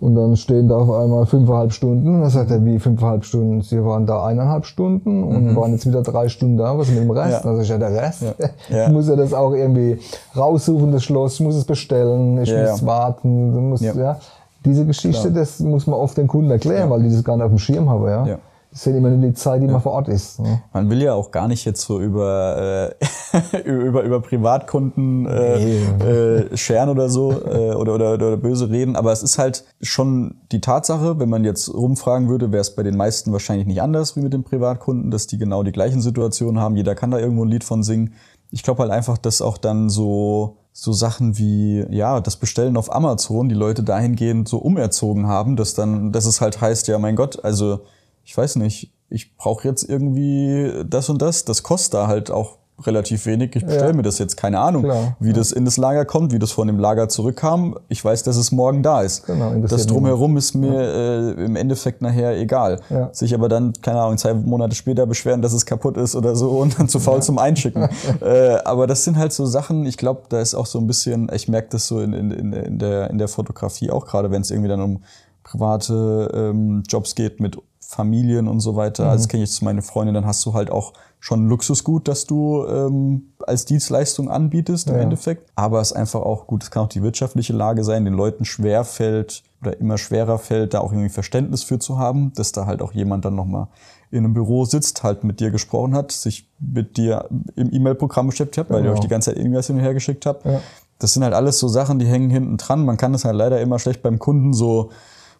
und 0.00 0.14
dann 0.14 0.36
stehen 0.36 0.68
da 0.68 0.76
auf 0.76 0.90
einmal 0.90 1.26
fünfeinhalb 1.26 1.72
Stunden 1.72 2.14
und 2.14 2.20
dann 2.22 2.30
sagt 2.30 2.50
er, 2.50 2.64
wie 2.64 2.78
fünfeinhalb 2.78 3.24
Stunden? 3.24 3.60
Sie 3.62 3.84
waren 3.84 4.06
da 4.06 4.24
eineinhalb 4.24 4.64
Stunden 4.64 5.22
und 5.22 5.54
waren 5.56 5.72
jetzt 5.72 5.86
wieder 5.86 6.02
drei 6.02 6.28
Stunden 6.28 6.56
da, 6.56 6.76
was 6.78 6.88
mit 6.88 6.98
dem 6.98 7.10
Rest? 7.10 7.44
Mhm. 7.44 7.50
Ja. 7.50 7.50
Also 7.50 7.62
ich 7.62 7.68
ja 7.68 7.78
der 7.78 7.92
Rest. 7.92 8.22
Ja. 8.70 8.86
Ich 8.86 8.92
muss 8.92 9.08
ja 9.08 9.16
das 9.16 9.34
auch 9.34 9.52
irgendwie 9.52 9.98
raussuchen, 10.36 10.90
das 10.92 11.04
Schloss, 11.04 11.34
ich 11.34 11.40
muss 11.40 11.54
es 11.54 11.64
bestellen, 11.64 12.40
ich 12.42 12.48
Ja, 12.48 12.70
muss 12.70 12.80
ja. 12.80 12.86
warten, 12.86 13.52
du 13.52 13.60
musst, 13.60 13.82
Ja. 13.82 13.94
ja. 13.94 14.16
Diese 14.64 14.84
Geschichte, 14.84 15.30
das 15.30 15.60
muss 15.60 15.86
man 15.86 15.98
oft 15.98 16.16
den 16.18 16.28
Kunden 16.28 16.50
erklären, 16.50 16.90
weil 16.90 17.02
die 17.02 17.10
das 17.10 17.24
gar 17.24 17.36
nicht 17.36 17.44
auf 17.44 17.50
dem 17.50 17.58
Schirm 17.58 17.88
haben, 17.88 18.06
ja. 18.06 18.38
Ja. 18.70 18.72
Das 18.72 18.84
sind 18.84 18.96
immer 18.96 19.10
nur 19.10 19.28
die 19.28 19.34
Zeit, 19.34 19.62
die 19.62 19.66
man 19.66 19.80
vor 19.80 19.92
Ort 19.92 20.08
ist. 20.08 20.38
Ne? 20.38 20.62
Man 20.72 20.88
will 20.90 21.02
ja 21.02 21.14
auch 21.14 21.32
gar 21.32 21.48
nicht 21.48 21.64
jetzt 21.64 21.80
so 21.80 22.00
über, 22.00 22.92
äh, 23.02 23.58
über, 23.64 24.02
über 24.02 24.20
Privatkunden 24.20 25.26
äh, 25.26 25.78
äh, 25.78 26.56
scheren 26.56 26.88
oder 26.88 27.08
so 27.08 27.32
äh, 27.32 27.74
oder, 27.74 27.96
oder, 27.96 28.14
oder 28.14 28.36
böse 28.36 28.70
reden, 28.70 28.94
aber 28.94 29.10
es 29.10 29.24
ist 29.24 29.38
halt 29.38 29.64
schon 29.80 30.36
die 30.52 30.60
Tatsache, 30.60 31.18
wenn 31.18 31.28
man 31.28 31.44
jetzt 31.44 31.72
rumfragen 31.72 32.28
würde, 32.28 32.52
wäre 32.52 32.60
es 32.60 32.74
bei 32.74 32.84
den 32.84 32.96
meisten 32.96 33.32
wahrscheinlich 33.32 33.66
nicht 33.66 33.82
anders 33.82 34.14
wie 34.16 34.20
mit 34.20 34.32
den 34.32 34.44
Privatkunden, 34.44 35.10
dass 35.10 35.26
die 35.26 35.38
genau 35.38 35.64
die 35.64 35.72
gleichen 35.72 36.00
Situationen 36.00 36.60
haben. 36.60 36.76
Jeder 36.76 36.94
kann 36.94 37.10
da 37.10 37.18
irgendwo 37.18 37.44
ein 37.44 37.50
Lied 37.50 37.64
von 37.64 37.82
singen. 37.82 38.14
Ich 38.52 38.62
glaube 38.62 38.82
halt 38.82 38.92
einfach, 38.92 39.18
dass 39.18 39.42
auch 39.42 39.58
dann 39.58 39.90
so 39.90 40.56
so 40.72 40.92
Sachen 40.92 41.36
wie 41.36 41.84
ja 41.90 42.20
das 42.20 42.36
Bestellen 42.36 42.76
auf 42.76 42.94
Amazon 42.94 43.48
die 43.48 43.56
Leute 43.56 43.82
dahingehend 43.82 44.48
so 44.48 44.58
umerzogen 44.58 45.26
haben, 45.26 45.56
dass 45.56 45.74
dann 45.74 46.12
dass 46.12 46.26
es 46.26 46.40
halt 46.40 46.60
heißt 46.60 46.86
ja 46.86 46.98
mein 46.98 47.16
Gott 47.16 47.44
also 47.44 47.80
ich 48.24 48.36
weiß 48.36 48.56
nicht, 48.56 48.92
ich 49.08 49.36
brauche 49.36 49.66
jetzt 49.66 49.82
irgendwie 49.88 50.84
das 50.88 51.08
und 51.08 51.20
das. 51.20 51.44
Das 51.44 51.62
kostet 51.62 51.94
da 51.94 52.06
halt 52.06 52.30
auch 52.30 52.58
relativ 52.86 53.26
wenig. 53.26 53.54
Ich 53.56 53.64
bestelle 53.66 53.90
Ja. 53.90 53.92
mir 53.92 54.02
das 54.02 54.18
jetzt, 54.18 54.36
keine 54.36 54.58
Ahnung, 54.58 54.84
Klar, 54.84 55.16
wie 55.20 55.32
das 55.32 55.52
in 55.52 55.64
das 55.64 55.76
Lager 55.76 56.04
kommt, 56.04 56.32
wie 56.32 56.38
das 56.38 56.50
von 56.52 56.66
dem 56.66 56.78
Lager 56.78 57.08
zurückkam. 57.08 57.76
Ich 57.88 58.02
weiß, 58.04 58.22
dass 58.22 58.36
es 58.36 58.52
morgen 58.52 58.82
da 58.82 59.02
ist. 59.02 59.26
Genau, 59.26 59.52
das 59.66 59.86
drumherum 59.86 60.36
ist 60.36 60.54
mir 60.54 60.80
äh, 60.80 61.44
im 61.44 61.56
Endeffekt 61.56 62.00
nachher 62.02 62.38
egal. 62.38 62.80
Ja. 62.88 63.10
Sich 63.12 63.34
aber 63.34 63.48
dann, 63.48 63.72
keine 63.82 64.00
Ahnung, 64.00 64.16
zwei 64.16 64.32
Monate 64.32 64.74
später 64.74 65.06
beschweren, 65.06 65.42
dass 65.42 65.52
es 65.52 65.66
kaputt 65.66 65.96
ist 65.96 66.16
oder 66.16 66.34
so 66.36 66.50
und 66.50 66.78
dann 66.78 66.88
zu 66.88 67.00
faul 67.00 67.22
zum 67.22 67.38
Einschicken. 67.38 67.88
äh, 68.22 68.56
aber 68.64 68.86
das 68.86 69.04
sind 69.04 69.18
halt 69.18 69.32
so 69.32 69.44
Sachen, 69.44 69.84
ich 69.84 69.96
glaube, 69.98 70.22
da 70.28 70.40
ist 70.40 70.54
auch 70.54 70.66
so 70.66 70.78
ein 70.78 70.86
bisschen, 70.86 71.30
ich 71.34 71.48
merke 71.48 71.68
das 71.72 71.86
so 71.86 72.00
in, 72.00 72.12
in, 72.14 72.30
in, 72.30 72.52
in, 72.52 72.78
der, 72.78 73.10
in 73.10 73.18
der 73.18 73.28
Fotografie 73.28 73.90
auch 73.90 74.06
gerade, 74.06 74.30
wenn 74.30 74.40
es 74.42 74.50
irgendwie 74.50 74.68
dann 74.68 74.80
um 74.80 75.02
private 75.42 76.30
ähm, 76.32 76.82
Jobs 76.88 77.14
geht 77.14 77.40
mit 77.40 77.58
Familien 77.90 78.46
und 78.46 78.60
so 78.60 78.76
weiter. 78.76 79.06
Also 79.10 79.24
das 79.24 79.28
kenne 79.28 79.42
ich 79.42 79.50
zu 79.50 79.64
meine 79.64 79.82
Freundin, 79.82 80.14
dann 80.14 80.24
hast 80.24 80.46
du 80.46 80.54
halt 80.54 80.70
auch 80.70 80.92
schon 81.18 81.44
ein 81.44 81.48
Luxusgut, 81.48 82.06
das 82.06 82.24
du 82.24 82.64
ähm, 82.66 83.32
als 83.46 83.64
Dienstleistung 83.64 84.30
anbietest 84.30 84.88
im 84.88 84.94
Ja. 84.94 85.00
Endeffekt. 85.02 85.50
Aber 85.56 85.80
es 85.80 85.90
ist 85.90 85.96
einfach 85.96 86.20
auch 86.20 86.46
gut, 86.46 86.62
es 86.62 86.70
kann 86.70 86.84
auch 86.84 86.88
die 86.88 87.02
wirtschaftliche 87.02 87.52
Lage 87.52 87.82
sein, 87.82 88.04
den 88.04 88.14
Leuten 88.14 88.44
schwer 88.44 88.84
fällt 88.84 89.42
oder 89.60 89.78
immer 89.80 89.98
schwerer 89.98 90.38
fällt, 90.38 90.72
da 90.72 90.78
auch 90.80 90.92
irgendwie 90.92 91.08
Verständnis 91.10 91.64
für 91.64 91.80
zu 91.80 91.98
haben, 91.98 92.32
dass 92.36 92.52
da 92.52 92.64
halt 92.64 92.80
auch 92.80 92.92
jemand 92.92 93.24
dann 93.24 93.34
nochmal 93.34 93.66
in 94.12 94.18
einem 94.24 94.34
Büro 94.34 94.64
sitzt, 94.64 95.02
halt 95.02 95.24
mit 95.24 95.40
dir 95.40 95.50
gesprochen 95.50 95.94
hat, 95.94 96.12
sich 96.12 96.48
mit 96.60 96.96
dir 96.96 97.28
im 97.56 97.72
E-Mail-Programm 97.72 98.28
beschäftigt 98.28 98.58
hat, 98.58 98.70
weil 98.70 98.78
ihr 98.78 98.82
Genau. 98.84 98.92
euch 98.94 99.00
die 99.00 99.08
ganze 99.08 99.30
Zeit 99.30 99.38
irgendwas 99.38 99.66
hin 99.66 99.76
und 99.76 99.82
her 99.82 99.94
geschickt 99.94 100.26
habt. 100.26 100.46
Ja. 100.46 100.60
Das 101.00 101.12
sind 101.12 101.24
halt 101.24 101.34
alles 101.34 101.58
so 101.58 101.66
Sachen, 101.68 101.98
die 101.98 102.06
hängen 102.06 102.30
hinten 102.30 102.56
dran. 102.56 102.84
Man 102.84 102.96
kann 102.96 103.12
das 103.12 103.24
halt 103.24 103.34
leider 103.36 103.60
immer 103.60 103.78
schlecht 103.80 104.00
beim 104.02 104.18
Kunden 104.20 104.52
so 104.52 104.90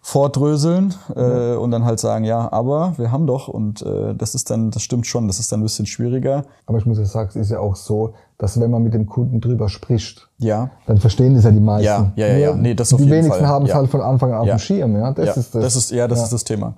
vordröseln 0.03 0.95
äh, 1.15 1.55
und 1.57 1.71
dann 1.71 1.85
halt 1.85 2.01
sagen, 2.01 2.25
ja, 2.25 2.51
aber 2.53 2.95
wir 2.97 3.13
haben 3.13 3.27
doch 3.27 3.49
und 3.49 3.83
äh, 3.83 4.15
das 4.15 4.35
ist 4.35 4.49
dann, 4.51 4.71
das 4.71 4.83
stimmt 4.83 5.07
schon, 5.07 5.27
das 5.27 5.39
ist 5.39 5.53
dann 5.53 5.61
ein 5.61 5.63
bisschen 5.63 5.85
schwieriger. 5.87 6.45
Aber 6.67 6.79
ich 6.79 6.87
muss 6.87 6.99
ja 6.99 7.05
sagen, 7.05 7.29
es 7.29 7.37
ist 7.37 7.51
ja 7.51 7.61
auch 7.61 7.77
so, 7.77 8.15
dass 8.39 8.59
wenn 8.59 8.71
man 8.71 8.83
mit 8.83 8.95
dem 8.95 9.05
Kunden 9.05 9.43
drüber 9.43 9.69
spricht, 9.69 10.29
Ja, 10.39 10.71
dann 10.87 10.97
verstehen 10.97 11.35
das 11.35 11.45
ja 11.45 11.51
die 11.51 11.61
meisten. 11.61 11.85
Ja, 11.85 12.13
ja, 12.17 12.27
ja, 12.29 12.39
ja. 12.39 12.55
Nee, 12.55 12.75
das 12.75 12.95
auf 12.95 12.99
die 12.99 13.05
jeden 13.05 13.19
wenigsten 13.25 13.47
haben 13.47 13.67
es 13.67 13.71
Ja. 13.73 13.77
halt 13.77 13.91
von 13.91 14.01
Anfang 14.01 14.33
an 14.33 14.39
auf 14.41 14.47
Ja. 14.47 14.55
dem 14.57 14.59
Schirm. 14.59 14.97
Ja, 14.97 15.13
das 15.13 15.27
ja, 15.27 15.33
ist 15.35 15.55
das. 15.55 15.63
das 15.63 15.77
ist, 15.77 15.91
ja, 15.91 16.09
das. 16.09 16.19
Mhm. 16.21 16.25
ist 16.25 16.33
das 16.33 16.45
Thema. 16.45 16.75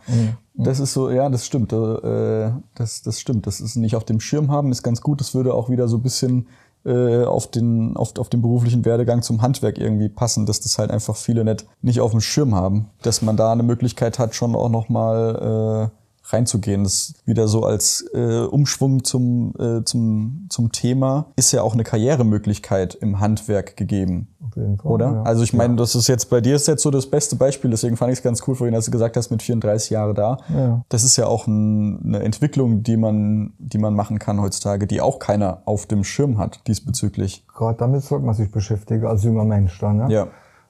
Das 0.54 0.80
ist 0.80 0.92
so, 0.92 1.08
ja, 1.10 1.28
das 1.28 1.46
stimmt. 1.46 1.72
Äh, 1.72 2.50
das, 2.74 3.02
das 3.02 3.20
stimmt. 3.20 3.46
Das 3.46 3.60
ist 3.60 3.76
nicht 3.76 3.94
auf 3.94 4.02
dem 4.04 4.18
Schirm 4.18 4.50
haben, 4.50 4.72
ist 4.72 4.82
ganz 4.82 5.00
gut. 5.00 5.20
Das 5.20 5.34
würde 5.34 5.54
auch 5.54 5.70
wieder 5.70 5.86
so 5.86 5.98
ein 5.98 6.02
bisschen 6.02 6.48
äh, 6.84 7.24
auf 7.24 7.50
den, 7.50 7.96
auf, 7.96 8.18
auf 8.18 8.28
den 8.28 8.42
beruflichen 8.42 8.84
Werdegang 8.84 9.22
zum 9.22 9.42
Handwerk 9.42 9.78
irgendwie 9.78 10.08
passen, 10.08 10.46
dass 10.46 10.60
das 10.60 10.78
halt 10.78 10.90
einfach 10.90 11.16
viele 11.16 11.44
nicht, 11.44 11.66
nicht 11.80 12.00
auf 12.00 12.10
dem 12.10 12.20
Schirm 12.20 12.54
haben. 12.54 12.90
Dass 13.02 13.22
man 13.22 13.36
da 13.36 13.52
eine 13.52 13.62
Möglichkeit 13.62 14.18
hat, 14.18 14.34
schon 14.34 14.54
auch 14.54 14.68
nochmal 14.68 15.90
äh, 15.92 16.01
reinzugehen. 16.24 16.84
Das 16.84 16.92
ist 17.10 17.26
wieder 17.26 17.48
so 17.48 17.64
als 17.64 18.04
äh, 18.14 18.40
Umschwung 18.44 19.04
zum, 19.04 19.54
äh, 19.58 19.82
zum, 19.84 20.46
zum 20.50 20.72
Thema 20.72 21.26
ist 21.36 21.52
ja 21.52 21.62
auch 21.62 21.74
eine 21.74 21.82
Karrieremöglichkeit 21.84 22.94
im 22.94 23.20
Handwerk 23.20 23.76
gegeben. 23.76 24.28
Auf 24.46 24.56
jeden 24.56 24.78
Fall, 24.78 24.92
Oder? 24.92 25.06
Ja. 25.12 25.22
Also 25.22 25.42
ich 25.42 25.52
meine, 25.52 25.76
das 25.76 25.94
ist 25.94 26.08
jetzt 26.08 26.30
bei 26.30 26.40
dir 26.40 26.54
ist 26.56 26.68
jetzt 26.68 26.82
so 26.82 26.90
das 26.90 27.06
beste 27.06 27.36
Beispiel, 27.36 27.70
deswegen 27.70 27.96
fand 27.96 28.12
ich 28.12 28.18
es 28.18 28.22
ganz 28.22 28.42
cool 28.46 28.54
vorhin, 28.54 28.74
als 28.74 28.84
du 28.86 28.90
gesagt 28.90 29.16
hast, 29.16 29.30
mit 29.30 29.42
34 29.42 29.90
Jahre 29.90 30.14
da. 30.14 30.38
Ja. 30.54 30.84
Das 30.88 31.04
ist 31.04 31.16
ja 31.16 31.26
auch 31.26 31.46
ein, 31.46 32.00
eine 32.04 32.20
Entwicklung, 32.22 32.82
die 32.82 32.96
man, 32.96 33.52
die 33.58 33.78
man 33.78 33.94
machen 33.94 34.18
kann 34.18 34.40
heutzutage, 34.40 34.86
die 34.86 35.00
auch 35.00 35.18
keiner 35.18 35.62
auf 35.64 35.86
dem 35.86 36.04
Schirm 36.04 36.38
hat 36.38 36.66
diesbezüglich. 36.66 37.46
Gerade 37.54 37.78
damit 37.78 38.02
sollte 38.02 38.24
man 38.26 38.34
sich 38.34 38.50
beschäftigen 38.50 39.06
als 39.06 39.24
junger 39.24 39.44
Mensch 39.44 39.78
dann. 39.80 39.98
Ja? 40.00 40.08
Ja. 40.08 40.26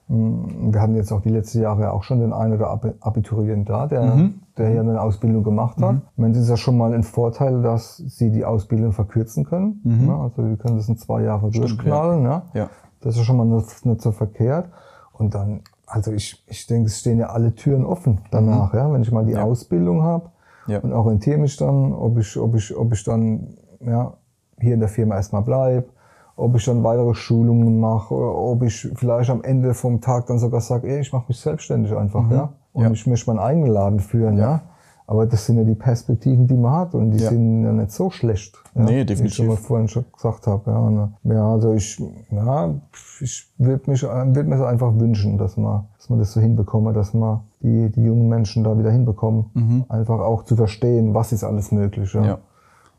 Wir 0.09 0.81
hatten 0.81 0.95
jetzt 0.95 1.11
auch 1.11 1.21
die 1.21 1.29
letzten 1.29 1.61
Jahre 1.61 1.91
auch 1.93 2.03
schon 2.03 2.19
den 2.19 2.33
einen 2.33 2.53
oder 2.53 2.69
Ab- 2.69 2.93
Abiturient 2.99 3.69
da, 3.69 3.87
der, 3.87 4.03
Mhm. 4.15 4.35
Der 4.57 4.69
hier 4.69 4.81
eine 4.81 5.01
Ausbildung 5.01 5.43
gemacht 5.43 5.81
hat. 5.81 5.95
Meine, 6.15 6.33
das 6.33 6.43
ist 6.43 6.49
ja 6.49 6.57
schon 6.57 6.77
mal 6.77 6.93
ein 6.93 7.03
Vorteil, 7.03 7.61
dass 7.61 7.97
sie 7.97 8.29
die 8.31 8.45
Ausbildung 8.45 8.91
verkürzen 8.91 9.45
können. 9.45 9.81
Ja, 10.07 10.19
also 10.21 10.47
sie 10.47 10.57
können 10.57 10.77
das 10.77 10.87
in 10.89 10.97
zwei 10.97 11.23
Jahre 11.23 11.49
durchknallen. 11.49 12.23
Ja. 12.23 12.37
Mhm. 12.53 12.57
Ja. 12.59 12.69
Das 13.01 13.17
ist 13.17 13.23
schon 13.23 13.37
mal 13.37 13.45
nicht, 13.45 13.85
nicht 13.85 14.01
so 14.01 14.11
verkehrt. 14.11 14.67
Und 15.13 15.33
dann, 15.35 15.61
also 15.87 16.11
ich, 16.11 16.43
ich 16.47 16.67
denke, 16.67 16.87
es 16.87 16.99
stehen 16.99 17.19
ja 17.19 17.27
alle 17.27 17.55
Türen 17.55 17.85
offen 17.85 18.19
danach, 18.31 18.73
ja, 18.73 18.91
wenn 18.91 19.01
ich 19.01 19.11
mal 19.11 19.25
die 19.25 19.37
Ausbildung 19.37 20.03
habe 20.03 20.25
Mhm. 20.65 20.71
Ja. 20.71 20.79
und 20.79 20.93
orientiere 20.93 21.37
mich 21.39 21.57
dann, 21.57 21.91
ob 21.91 22.17
ich, 22.17 22.37
ob 22.37 22.55
ich, 22.55 22.73
ob 22.77 22.93
ich 22.93 23.03
dann 23.03 23.57
ja, 23.81 24.13
hier 24.59 24.75
in 24.75 24.79
der 24.79 24.87
Firma 24.87 25.15
erstmal 25.15 25.41
bleibe 25.41 25.87
ob 26.35 26.55
ich 26.55 26.65
dann 26.65 26.83
weitere 26.83 27.13
Schulungen 27.13 27.79
mache 27.79 28.13
oder 28.15 28.35
ob 28.35 28.63
ich 28.63 28.89
vielleicht 28.95 29.29
am 29.29 29.43
Ende 29.43 29.73
vom 29.75 30.01
Tag 30.01 30.25
dann 30.25 30.39
sogar 30.39 30.61
sage, 30.61 30.87
ey, 30.87 31.01
ich 31.01 31.13
mache 31.13 31.25
mich 31.27 31.39
selbstständig 31.39 31.95
einfach, 31.95 32.29
ja. 32.31 32.53
Und 32.73 32.83
Ja. 32.83 32.91
ich 32.91 33.05
möchte 33.07 33.29
meinen 33.29 33.39
eigenen 33.39 33.69
Laden 33.71 33.99
führen, 33.99 34.37
ja. 34.37 34.61
Aber 35.05 35.25
das 35.25 35.45
sind 35.45 35.57
ja 35.57 35.63
die 35.65 35.75
Perspektiven, 35.75 36.47
die 36.47 36.55
man 36.55 36.71
hat 36.71 36.95
und 36.95 37.11
die 37.11 37.19
Ja. 37.19 37.29
sind 37.29 37.63
ja 37.65 37.71
nicht 37.73 37.91
so 37.91 38.09
schlecht. 38.09 38.55
Ja, 38.73 38.83
Nee, 38.83 38.91
Wie 38.91 38.99
ich 39.01 39.05
definitiv. 39.07 39.35
schon 39.35 39.47
mal 39.47 39.57
vorhin 39.57 39.87
schon 39.89 40.05
gesagt 40.13 40.47
habe. 40.47 40.71
Ja, 40.71 40.77
und, 40.79 41.13
ja 41.25 41.45
also 41.51 41.73
ich, 41.73 42.01
ja, 42.31 42.73
ich 43.21 43.47
würde 43.57 43.91
mich, 43.91 44.01
würd 44.03 44.47
mir 44.47 44.57
so 44.57 44.65
einfach 44.65 44.93
wünschen, 44.97 45.37
dass 45.37 45.57
man, 45.57 45.83
dass 45.97 46.09
man 46.09 46.19
das 46.19 46.31
so 46.31 46.39
hinbekomme, 46.39 46.93
dass 46.93 47.13
man 47.13 47.41
die, 47.61 47.89
die 47.91 48.03
jungen 48.03 48.29
Menschen 48.29 48.63
da 48.63 48.77
wieder 48.79 48.91
hinbekommen, 48.91 49.85
einfach 49.89 50.19
auch 50.21 50.43
zu 50.45 50.55
verstehen, 50.55 51.13
was 51.13 51.31
ist 51.33 51.43
alles 51.43 51.71
möglich. 51.71 52.11
Ja. 52.13 52.21
Mhm. 52.21 52.25
Ja. 52.27 52.37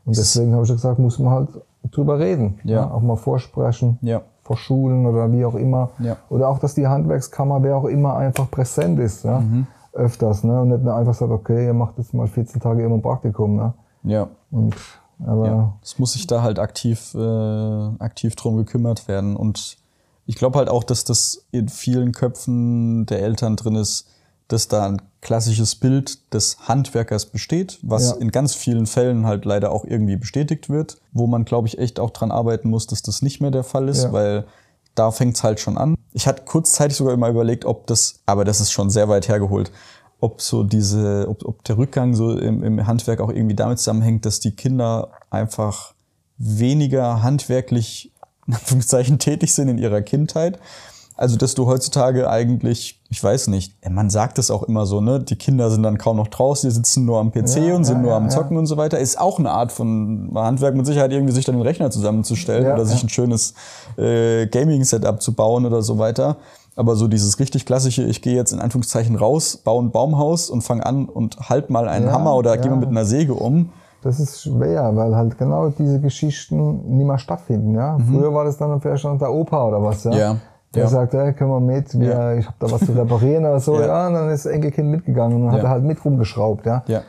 Und 0.05 0.15
deswegen 0.15 0.53
habe 0.53 0.61
ich 0.63 0.69
ja 0.69 0.75
gesagt, 0.75 0.99
muss 0.99 1.17
man 1.17 1.33
halt 1.33 1.49
drüber 1.91 2.19
reden. 2.19 2.59
Ja. 2.63 2.89
Auch 2.91 3.01
mal 3.01 3.15
vorsprechen. 3.17 3.97
Ja. 4.01 4.21
Vor 4.45 4.57
Schulen 4.57 5.07
oder 5.07 5.31
wie 5.31 5.43
auch 5.43 5.55
immer. 5.55 5.89
Ja. 5.97 6.17
Oder 6.29 6.49
auch, 6.49 6.59
dass 6.59 6.75
die 6.75 6.85
Handwerkskammer, 6.87 7.63
wer 7.63 7.75
auch 7.75 7.85
immer, 7.85 8.15
einfach 8.15 8.49
präsent 8.49 8.99
ist. 8.99 9.25
Ja? 9.25 9.39
Mhm. 9.39 9.65
Öfters. 9.91 10.43
Ne? 10.43 10.61
Und 10.61 10.69
nicht 10.69 10.87
einfach 10.87 11.15
sagt, 11.15 11.31
okay, 11.31 11.65
ihr 11.65 11.73
macht 11.73 11.97
jetzt 11.97 12.13
mal 12.13 12.27
14 12.27 12.61
Tage 12.61 12.83
immer 12.83 12.95
ein 12.95 13.01
Praktikum. 13.01 13.55
Ne? 13.55 13.73
Ja. 14.03 14.27
Und, 14.51 14.75
aber 15.25 15.47
Ja. 15.47 15.73
Es 15.81 15.97
muss 15.97 16.13
sich 16.13 16.27
da 16.27 16.43
halt 16.43 16.59
aktiv, 16.59 17.15
äh, 17.15 17.89
aktiv 17.99 18.35
drum 18.35 18.57
gekümmert 18.57 19.07
werden. 19.07 19.35
Und 19.35 19.77
ich 20.27 20.35
glaube 20.35 20.59
halt 20.59 20.69
auch, 20.69 20.83
dass 20.83 21.05
das 21.05 21.47
in 21.49 21.67
vielen 21.67 22.11
Köpfen 22.11 23.07
der 23.07 23.23
Eltern 23.23 23.55
drin 23.55 23.75
ist, 23.75 24.07
dass 24.47 24.67
da 24.67 24.85
ein 24.85 25.01
klassisches 25.21 25.75
Bild 25.75 26.33
des 26.33 26.57
Handwerkers 26.67 27.25
besteht, 27.27 27.79
was 27.81 28.09
Ja. 28.11 28.15
in 28.17 28.31
ganz 28.31 28.53
vielen 28.53 28.85
Fällen 28.85 29.25
halt 29.25 29.45
leider 29.45 29.71
auch 29.71 29.83
irgendwie 29.85 30.17
bestätigt 30.17 30.69
wird, 30.69 30.97
wo 31.13 31.25
man, 31.25 31.45
glaube 31.45 31.67
ich, 31.67 31.79
echt 31.79 31.99
auch 31.99 32.11
dran 32.11 32.31
arbeiten 32.31 32.69
muss, 32.69 32.85
dass 32.85 33.01
das 33.01 33.21
nicht 33.23 33.41
mehr 33.41 33.51
der 33.51 33.63
Fall 33.63 33.89
ist, 33.89 34.03
Ja. 34.03 34.13
weil 34.13 34.45
da 34.93 35.11
fängt's 35.11 35.43
halt 35.43 35.59
schon 35.59 35.77
an. 35.77 35.95
Ich 36.13 36.27
hatte 36.27 36.43
kurzzeitig 36.45 36.95
sogar 36.95 37.13
immer 37.13 37.27
überlegt, 37.29 37.65
ob 37.65 37.87
das, 37.87 38.19
aber 38.25 38.45
das 38.45 38.61
ist 38.61 38.71
schon 38.71 38.89
sehr 38.89 39.09
weit 39.09 39.27
hergeholt, 39.27 39.71
ob 40.21 40.41
so 40.41 40.63
diese, 40.63 41.25
ob, 41.27 41.43
ob 41.43 41.63
der 41.63 41.77
Rückgang 41.77 42.13
so 42.13 42.37
im, 42.37 42.63
im 42.63 42.85
Handwerk 42.87 43.19
auch 43.19 43.29
irgendwie 43.29 43.55
damit 43.55 43.79
zusammenhängt, 43.79 44.25
dass 44.25 44.39
die 44.39 44.51
Kinder 44.55 45.09
einfach 45.31 45.93
weniger 46.37 47.23
handwerklich 47.23 48.11
in 48.47 48.53
Anführungszeichen 48.53 49.17
tätig 49.19 49.53
sind 49.55 49.69
in 49.69 49.77
ihrer 49.79 50.01
Kindheit. 50.03 50.59
Also, 51.17 51.37
dass 51.37 51.55
du 51.55 51.65
heutzutage 51.65 52.29
eigentlich, 52.29 53.01
ich 53.09 53.23
weiß 53.23 53.47
nicht, 53.47 53.73
man 53.89 54.09
sagt 54.09 54.37
es 54.37 54.51
auch 54.51 54.63
immer 54.63 54.85
so, 54.85 54.99
ne, 54.99 55.21
die 55.21 55.37
Kinder 55.37 55.71
sind 55.71 55.83
dann 55.83 55.97
kaum 55.97 56.17
noch 56.17 56.27
draußen, 56.27 56.69
die 56.69 56.75
sitzen 56.75 57.05
nur 57.05 57.19
am 57.19 57.31
PC 57.31 57.55
Ja, 57.67 57.75
und 57.75 57.85
sind 57.85 57.97
ja, 57.97 58.01
nur 58.01 58.11
ja, 58.11 58.17
am 58.17 58.23
ja. 58.25 58.29
Zocken 58.29 58.57
und 58.57 58.65
so 58.65 58.75
weiter. 58.75 58.99
Ist 58.99 59.19
auch 59.19 59.39
eine 59.39 59.51
Art 59.51 59.71
von 59.71 60.31
Handwerk 60.35 60.75
mit 60.75 60.85
Sicherheit, 60.85 61.13
irgendwie 61.13 61.31
sich 61.33 61.45
dann 61.45 61.55
den 61.55 61.61
Rechner 61.61 61.89
zusammenzustellen 61.89 62.65
Ja, 62.65 62.73
oder 62.73 62.85
sich 62.85 62.97
ja. 62.99 63.05
ein 63.05 63.09
schönes 63.09 63.53
äh, 63.97 64.47
Gaming-Setup 64.47 65.21
zu 65.21 65.33
bauen 65.33 65.65
oder 65.65 65.81
so 65.81 65.97
weiter. 65.99 66.35
Aber 66.75 66.97
so 66.97 67.07
dieses 67.07 67.39
richtig 67.39 67.65
klassische, 67.65 68.03
ich 68.03 68.21
gehe 68.21 68.35
jetzt 68.35 68.51
in 68.51 68.59
Anführungszeichen 68.59 69.15
raus, 69.15 69.55
baue 69.55 69.81
ein 69.85 69.91
Baumhaus 69.91 70.49
und 70.49 70.61
fange 70.63 70.85
an 70.85 71.05
und 71.05 71.37
halt 71.49 71.69
mal 71.69 71.87
einen 71.87 72.07
Ja, 72.07 72.11
Hammer 72.11 72.35
oder 72.35 72.55
ja. 72.55 72.61
gehe 72.61 72.69
mal 72.69 72.77
mit 72.77 72.89
einer 72.89 73.05
Säge 73.05 73.33
um. 73.35 73.69
das 74.03 74.19
ist 74.19 74.41
schwer, 74.43 74.93
weil 74.93 75.15
halt 75.15 75.37
genau 75.37 75.69
diese 75.69 76.01
Geschichten 76.01 76.97
nicht 76.97 77.07
mehr 77.07 77.17
stattfinden. 77.17 77.73
Ja? 77.73 77.97
Früher 78.11 78.33
war 78.33 78.43
das 78.43 78.57
dann 78.57 78.81
vielleicht 78.81 79.01
schon 79.03 79.17
der 79.17 79.31
Opa 79.31 79.65
oder 79.69 79.81
was. 79.81 80.03
Ja. 80.03 80.35
Mhm. 80.75 80.81
Ja, 80.81 80.83
Der 80.83 80.83
ja. 80.83 80.89
sagt, 80.89 81.13
hey, 81.13 81.33
können 81.33 81.51
wir 81.51 81.59
mit, 81.59 81.99
wir, 81.99 82.09
Ja. 82.09 82.33
ich 82.33 82.45
habe 82.45 82.55
da 82.59 82.71
was 82.71 82.85
zu 82.85 82.91
reparieren 82.91 83.45
oder 83.45 83.59
so. 83.59 83.75
Ja. 83.79 83.85
ja. 83.87 84.07
und 84.07 84.13
dann 84.13 84.29
ist 84.29 84.45
das 84.45 84.51
Enkelkind 84.51 84.89
mitgegangen 84.89 85.43
und 85.43 85.51
hat 85.51 85.59
Ja. 85.59 85.65
er 85.65 85.69
halt 85.71 85.83
mit 85.83 86.03
rumgeschraubt. 86.03 86.65
Ja. 86.65 86.83
Ja. 86.87 87.01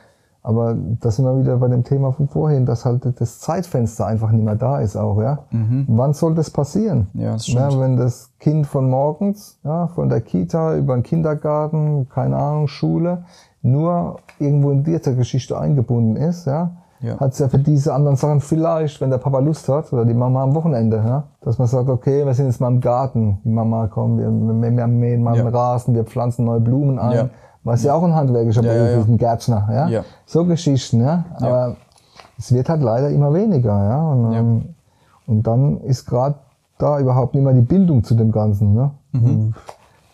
Aber 0.43 0.77
da 1.01 1.11
sind 1.11 1.25
wir 1.25 1.37
wieder 1.41 1.57
bei 1.57 1.67
dem 1.67 1.83
Thema 1.83 2.12
von 2.12 2.29
vorhin, 2.29 2.67
dass 2.67 2.85
halt 2.85 3.03
das 3.19 3.41
Zeitfenster 3.41 4.07
einfach 4.07 4.31
nicht 4.31 4.45
mehr 4.45 4.55
da 4.55 4.79
ist 4.79 4.95
auch, 4.95 5.21
ja. 5.21 5.41
Wann 5.89 6.12
soll 6.12 6.37
das 6.37 6.51
passieren? 6.51 7.09
Mhm. 7.14 7.21
Ja, 7.21 7.33
das 7.33 7.47
stimmt. 7.49 7.81
wenn 7.81 7.97
das 7.97 8.31
Kind 8.39 8.64
von 8.69 8.89
morgens, 8.89 9.59
ja, 9.64 9.89
von 9.89 10.09
der 10.09 10.21
Kita 10.21 10.77
über 10.77 10.95
den 10.95 11.03
Kindergarten, 11.03 12.09
keine 12.09 12.37
Ahnung, 12.37 12.69
Schule, 12.69 13.25
nur 13.62 14.19
irgendwo 14.39 14.71
in 14.71 14.85
diese 14.85 15.17
Geschichte 15.17 15.59
eingebunden 15.59 16.14
ist, 16.14 16.47
ja, 16.47 16.71
Ja. 17.01 17.19
hat 17.21 17.33
es 17.33 17.39
ja 17.39 17.49
für 17.49 17.59
diese 17.59 17.93
anderen 17.93 18.17
Sachen 18.17 18.41
vielleicht, 18.41 19.01
wenn 19.01 19.11
der 19.11 19.19
Papa 19.19 19.39
Lust 19.41 19.69
hat 19.69 19.93
oder 19.93 20.05
die 20.05 20.15
Mama 20.15 20.43
am 20.43 20.55
Wochenende, 20.55 20.97
ja, 20.97 21.25
dass 21.43 21.59
man 21.59 21.67
sagt, 21.69 21.89
okay, 21.89 22.25
wir 22.25 22.33
sind 22.35 22.47
jetzt 22.47 22.61
mal 22.61 22.69
im 22.69 22.81
Garten, 22.81 23.39
die 23.45 23.51
Mama 23.51 23.87
kommt, 23.89 24.19
wir, 24.19 24.31
wir, 24.31 24.77
wir 24.77 24.87
mähen 24.87 25.23
mal 25.23 25.37
Ja. 25.37 25.43
den 25.45 25.55
Rasen, 25.55 25.95
wir 25.95 26.05
pflanzen 26.05 26.45
neue 26.47 26.61
Blumen 26.61 26.99
ein, 26.99 27.13
Ja. 27.17 27.29
was 27.65 27.83
ja 27.83 27.95
auch 27.95 28.03
ein 28.03 28.15
handwerklicher 28.15 28.63
Beruf 28.63 29.03
ist, 29.03 29.09
ein 29.09 29.19
Gärtner, 29.19 29.69
ja. 29.71 29.89
Ja. 29.89 30.05
So 30.25 30.45
Geschichten, 30.45 31.01
ja. 31.03 31.25
Aber 31.41 31.77
es 32.39 32.53
wird 32.53 32.69
halt 32.69 32.83
leider 32.83 33.11
immer 33.11 33.33
weniger, 33.35 33.73
ja. 33.85 34.03
Und, 34.11 34.33
ähm, 34.33 34.65
und 35.27 35.47
dann 35.47 35.79
ist 35.83 36.07
gerade 36.07 36.37
da 36.79 36.99
überhaupt 36.99 37.35
nicht 37.35 37.45
mehr 37.45 37.53
die 37.55 37.63
Bindung 37.63 38.05
zu 38.05 38.15
dem 38.15 38.33
Ganzen, 38.33 38.75
ne? 38.75 38.91
Mhm. 39.13 39.55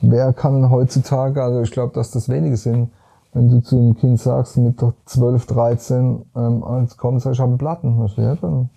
Wer 0.00 0.32
kann 0.32 0.68
heutzutage, 0.70 1.40
also 1.42 1.60
ich 1.60 1.70
glaube, 1.70 1.92
dass 1.94 2.10
das 2.10 2.28
wenige 2.28 2.56
sind, 2.56 2.90
wenn 3.34 3.48
du 3.48 3.60
zu 3.62 3.76
einem 3.76 3.96
Kind 3.96 4.20
sagst, 4.20 4.58
mit 4.58 4.78
12, 5.06 5.46
13, 5.46 6.22
ähm, 6.36 6.64
jetzt 6.82 6.98
komm, 6.98 7.18
sag 7.18 7.32
ich, 7.32 7.40
habe 7.40 7.50
einen 7.50 7.58
Platten. 7.58 7.98
Was 7.98 8.16
ja, 8.16 8.34
dann 8.36 8.68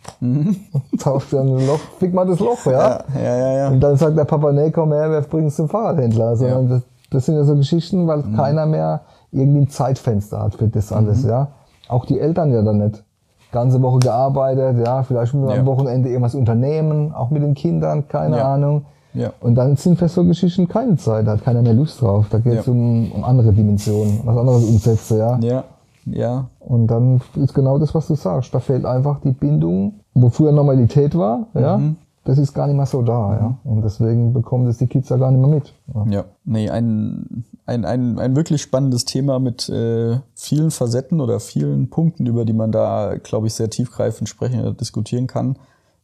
tauscht 0.99 1.33
du 1.33 1.39
ein 1.39 1.49
Loch, 1.67 1.79
fick 1.99 2.13
mal 2.13 2.25
das 2.25 2.39
Loch, 2.39 2.65
ja. 2.65 3.03
Mhm. 3.09 3.15
Ja, 3.15 3.21
ja, 3.23 3.35
ja, 3.37 3.57
ja. 3.57 3.67
Und 3.69 3.79
dann 3.81 3.97
sagt 3.97 4.17
der 4.17 4.25
Papa, 4.25 4.51
nee, 4.51 4.71
komm 4.71 4.93
her, 4.93 5.11
wir 5.11 5.21
bringen 5.21 5.47
es 5.47 5.55
zum 5.57 5.67
Fahrradhändler. 5.69 6.35
Sondern 6.37 6.69
das, 6.69 6.81
das 7.11 7.25
sind 7.25 7.35
ja 7.35 7.43
so 7.43 7.55
Geschichten, 7.55 8.07
weil 8.07 8.19
Mhm. 8.19 8.35
keiner 8.35 8.65
mehr 8.65 9.01
irgendwie 9.31 9.61
ein 9.61 9.69
Zeitfenster 9.69 10.41
hat 10.41 10.55
für 10.55 10.67
das 10.67 10.91
alles, 10.91 11.23
ja. 11.25 11.49
Auch 11.89 12.05
die 12.05 12.19
Eltern 12.19 12.51
ja 12.53 12.61
dann 12.61 12.77
nicht. 12.79 13.03
Ganze 13.51 13.81
Woche 13.81 13.99
gearbeitet, 13.99 14.85
ja, 14.85 15.03
vielleicht 15.03 15.33
müssen 15.33 15.47
wir 15.47 15.55
Ja. 15.55 15.61
am 15.61 15.65
Wochenende 15.67 16.09
irgendwas 16.09 16.35
unternehmen, 16.35 17.13
auch 17.13 17.29
mit 17.29 17.43
den 17.43 17.53
Kindern, 17.53 18.07
keine 18.07 18.37
Ja. 18.37 18.53
Ahnung. 18.53 18.85
Ja. 19.15 19.33
Und 19.41 19.55
dann 19.55 19.75
sind 19.77 19.97
für 19.97 20.07
so 20.09 20.23
Geschichten 20.23 20.67
keine 20.67 20.97
Zeit, 20.97 21.25
da 21.27 21.31
hat 21.31 21.43
keiner 21.43 21.61
mehr 21.61 21.73
Lust 21.73 22.01
drauf. 22.01 22.27
Da 22.29 22.39
geht 22.39 22.59
es 22.59 22.65
Ja. 22.65 22.71
um, 22.71 23.11
um 23.11 23.23
andere 23.23 23.53
Dimensionen, 23.53 24.19
was 24.25 24.37
anderes 24.37 24.63
umsetzen, 24.63 25.17
ja. 25.17 25.39
Ja, 25.39 25.63
ja, 26.05 26.49
Und 26.59 26.87
dann 26.87 27.21
ist 27.35 27.53
genau 27.53 27.79
das, 27.79 27.95
was 27.95 28.07
du 28.07 28.15
sagst. 28.15 28.53
Da 28.53 28.59
fehlt 28.59 28.85
einfach 28.85 29.21
die 29.21 29.31
Bindung, 29.31 29.93
wo 30.13 30.29
früher 30.29 30.51
Normalität 30.51 31.17
war, 31.17 31.47
ja. 31.55 31.77
Mhm. 31.77 31.95
Das 32.25 32.39
ist 32.39 32.55
gar 32.55 32.65
nicht 32.65 32.75
mehr 32.75 32.87
so 32.87 33.03
da, 33.03 33.33
ja. 33.39 33.57
Und 33.63 33.83
deswegen 33.83 34.33
bekommen 34.33 34.65
das 34.65 34.79
die 34.79 34.87
Kids 34.87 35.09
ja 35.09 35.17
gar 35.17 35.29
nicht 35.29 35.39
mehr 35.39 35.49
mit. 35.49 35.73
Ja. 35.93 36.05
Ja, 36.09 36.25
nee, 36.43 36.69
ein, 36.71 37.43
ein, 37.67 37.85
ein, 37.85 38.17
ein 38.17 38.35
wirklich 38.35 38.63
spannendes 38.63 39.05
Thema 39.05 39.37
mit 39.39 39.69
äh, 39.69 40.17
vielen 40.33 40.71
Facetten 40.71 41.21
oder 41.21 41.39
vielen 41.39 41.91
Punkten, 41.91 42.25
über 42.25 42.43
die 42.43 42.53
man 42.53 42.71
da, 42.71 43.13
glaube 43.21 43.45
ich, 43.45 43.53
sehr 43.53 43.69
tiefgreifend 43.69 44.27
sprechen 44.27 44.59
oder 44.61 44.73
diskutieren 44.73 45.27
kann. 45.27 45.55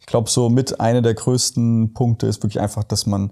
Ich 0.02 0.06
glaube, 0.08 0.30
so 0.30 0.50
mit 0.50 0.80
einer 0.82 1.02
der 1.02 1.14
größten 1.14 1.94
Punkte 1.94 2.28
ist 2.28 2.44
wirklich 2.44 2.60
einfach, 2.60 2.84
dass 2.84 3.06
man 3.06 3.32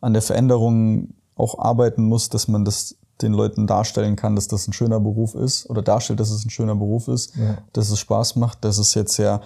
an 0.00 0.12
der 0.12 0.22
Veränderung 0.22 1.14
auch 1.36 1.58
arbeiten 1.58 2.04
muss, 2.04 2.28
dass 2.28 2.48
man 2.48 2.64
das 2.64 2.96
den 3.22 3.32
Leuten 3.32 3.66
darstellen 3.66 4.16
kann, 4.16 4.34
dass 4.34 4.48
das 4.48 4.66
ein 4.66 4.72
schöner 4.72 4.98
Beruf 5.00 5.34
ist 5.34 5.68
oder 5.70 5.82
darstellt, 5.82 6.20
dass 6.20 6.30
es 6.30 6.44
ein 6.44 6.50
schöner 6.50 6.74
Beruf 6.74 7.06
ist, 7.08 7.36
Ja. 7.36 7.58
dass 7.72 7.90
es 7.90 7.98
Spaß 7.98 8.36
macht, 8.36 8.64
dass 8.64 8.78
es 8.78 8.94
jetzt 8.94 9.18
ja, 9.18 9.40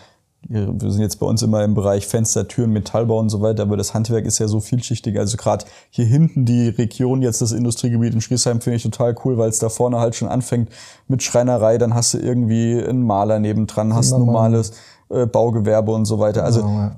wir 0.47 0.91
sind 0.93 1.01
jetzt 1.01 1.19
bei 1.21 1.27
uns 1.27 1.41
immer 1.43 1.65
im 1.65 1.73
Bereich 1.75 2.07
Fenster, 2.07 2.47
Türen, 2.47 2.71
Metallbau 2.71 3.19
und 3.19 3.31
so 3.31 3.41
weiter, 3.41 3.63
aber 3.63 3.77
das 3.79 3.95
Handwerk 3.95 4.27
ist 4.27 4.39
ja 4.39 4.47
so 4.47 4.61
vielschichtig. 4.61 5.19
Also 5.19 5.39
gerade 5.39 5.65
hier 5.91 6.05
hinten 6.05 6.45
die 6.45 6.69
Region, 6.69 7.23
jetzt 7.23 7.41
das 7.41 7.53
Industriegebiet 7.53 8.13
in 8.13 8.21
Schriesheim, 8.21 8.61
finde 8.61 8.77
ich 8.77 8.83
total 8.83 9.17
cool, 9.25 9.39
weil 9.39 9.49
es 9.49 9.59
da 9.59 9.71
vorne 9.71 9.99
halt 10.01 10.15
schon 10.15 10.29
anfängt 10.29 10.69
mit 11.09 11.23
Schreinerei, 11.23 11.79
dann 11.79 11.95
hast 11.95 12.13
du 12.15 12.19
irgendwie 12.19 12.81
einen 12.83 13.03
Maler 13.03 13.39
nebendran, 13.41 13.95
hast 13.95 14.11
Zimmermann. 14.11 14.27
normales 14.53 14.73
äh, 15.11 15.27
Baugewerbe 15.27 15.93
und 15.93 16.05
so 16.07 16.19
weiter. 16.19 16.45
Also 16.45 16.61
Genau, 16.63 16.79
ja. 16.79 16.97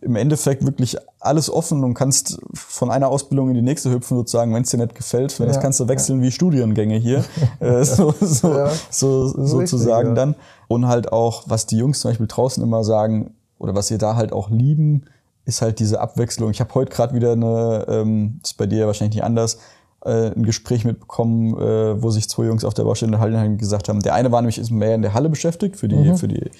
im 0.00 0.16
Endeffekt 0.16 0.64
wirklich 0.64 0.96
alles 1.20 1.50
offen 1.50 1.84
und 1.84 1.94
kannst 1.94 2.40
von 2.54 2.90
einer 2.90 3.08
Ausbildung 3.08 3.48
in 3.50 3.54
die 3.54 3.62
nächste 3.62 3.90
hüpfen 3.90 4.16
sozusagen, 4.16 4.54
wenn 4.54 4.62
es 4.62 4.70
dir 4.70 4.78
nicht 4.78 4.94
gefällt. 4.94 5.38
Wenn 5.38 5.46
das 5.46 5.56
Ja, 5.56 5.62
kannst 5.62 5.78
du 5.80 5.88
wechseln 5.88 6.22
wie 6.22 6.30
Studiengänge 6.30 6.96
hier, 6.96 7.24
äh, 7.60 7.84
so, 7.84 8.14
so, 8.20 8.48
Ja, 8.54 8.70
so 8.90 9.26
sozusagen 9.28 10.08
richtig, 10.08 10.18
ja. 10.18 10.26
dann. 10.26 10.34
Und 10.68 10.86
halt 10.88 11.12
auch, 11.12 11.44
was 11.46 11.66
die 11.66 11.76
Jungs 11.78 12.00
zum 12.00 12.10
Beispiel 12.10 12.26
draußen 12.26 12.62
immer 12.62 12.82
sagen 12.84 13.34
oder 13.58 13.74
was 13.74 13.88
sie 13.88 13.98
da 13.98 14.16
halt 14.16 14.32
auch 14.32 14.48
lieben, 14.50 15.04
ist 15.44 15.60
halt 15.60 15.80
diese 15.80 16.00
Abwechslung. 16.00 16.50
Ich 16.50 16.60
habe 16.60 16.72
heute 16.74 16.90
gerade 16.92 17.14
wieder 17.14 17.32
eine, 17.32 17.84
ähm, 17.88 18.40
ist 18.42 18.56
bei 18.56 18.66
dir 18.66 18.78
ja 18.80 18.86
wahrscheinlich 18.86 19.16
nicht 19.16 19.24
anders, 19.24 19.58
äh, 20.04 20.28
ein 20.34 20.44
Gespräch 20.44 20.84
mitbekommen, 20.84 21.56
äh, 21.58 22.02
wo 22.02 22.10
sich 22.10 22.28
zwei 22.28 22.44
Jungs 22.44 22.64
auf 22.64 22.74
der 22.74 22.84
Baustelle 22.84 23.08
in 23.08 23.12
der 23.12 23.20
Halle 23.20 23.56
gesagt 23.56 23.88
haben. 23.88 24.00
Der 24.00 24.14
eine 24.14 24.32
war 24.32 24.40
nämlich 24.40 24.58
ist 24.58 24.70
mehr 24.70 24.94
in 24.94 25.02
der 25.02 25.14
Halle 25.14 25.28
beschäftigt 25.28 25.76
für 25.76 25.88
die, 25.88 25.96
Mhm. 25.96 26.16
für 26.16 26.26
die, 26.28 26.50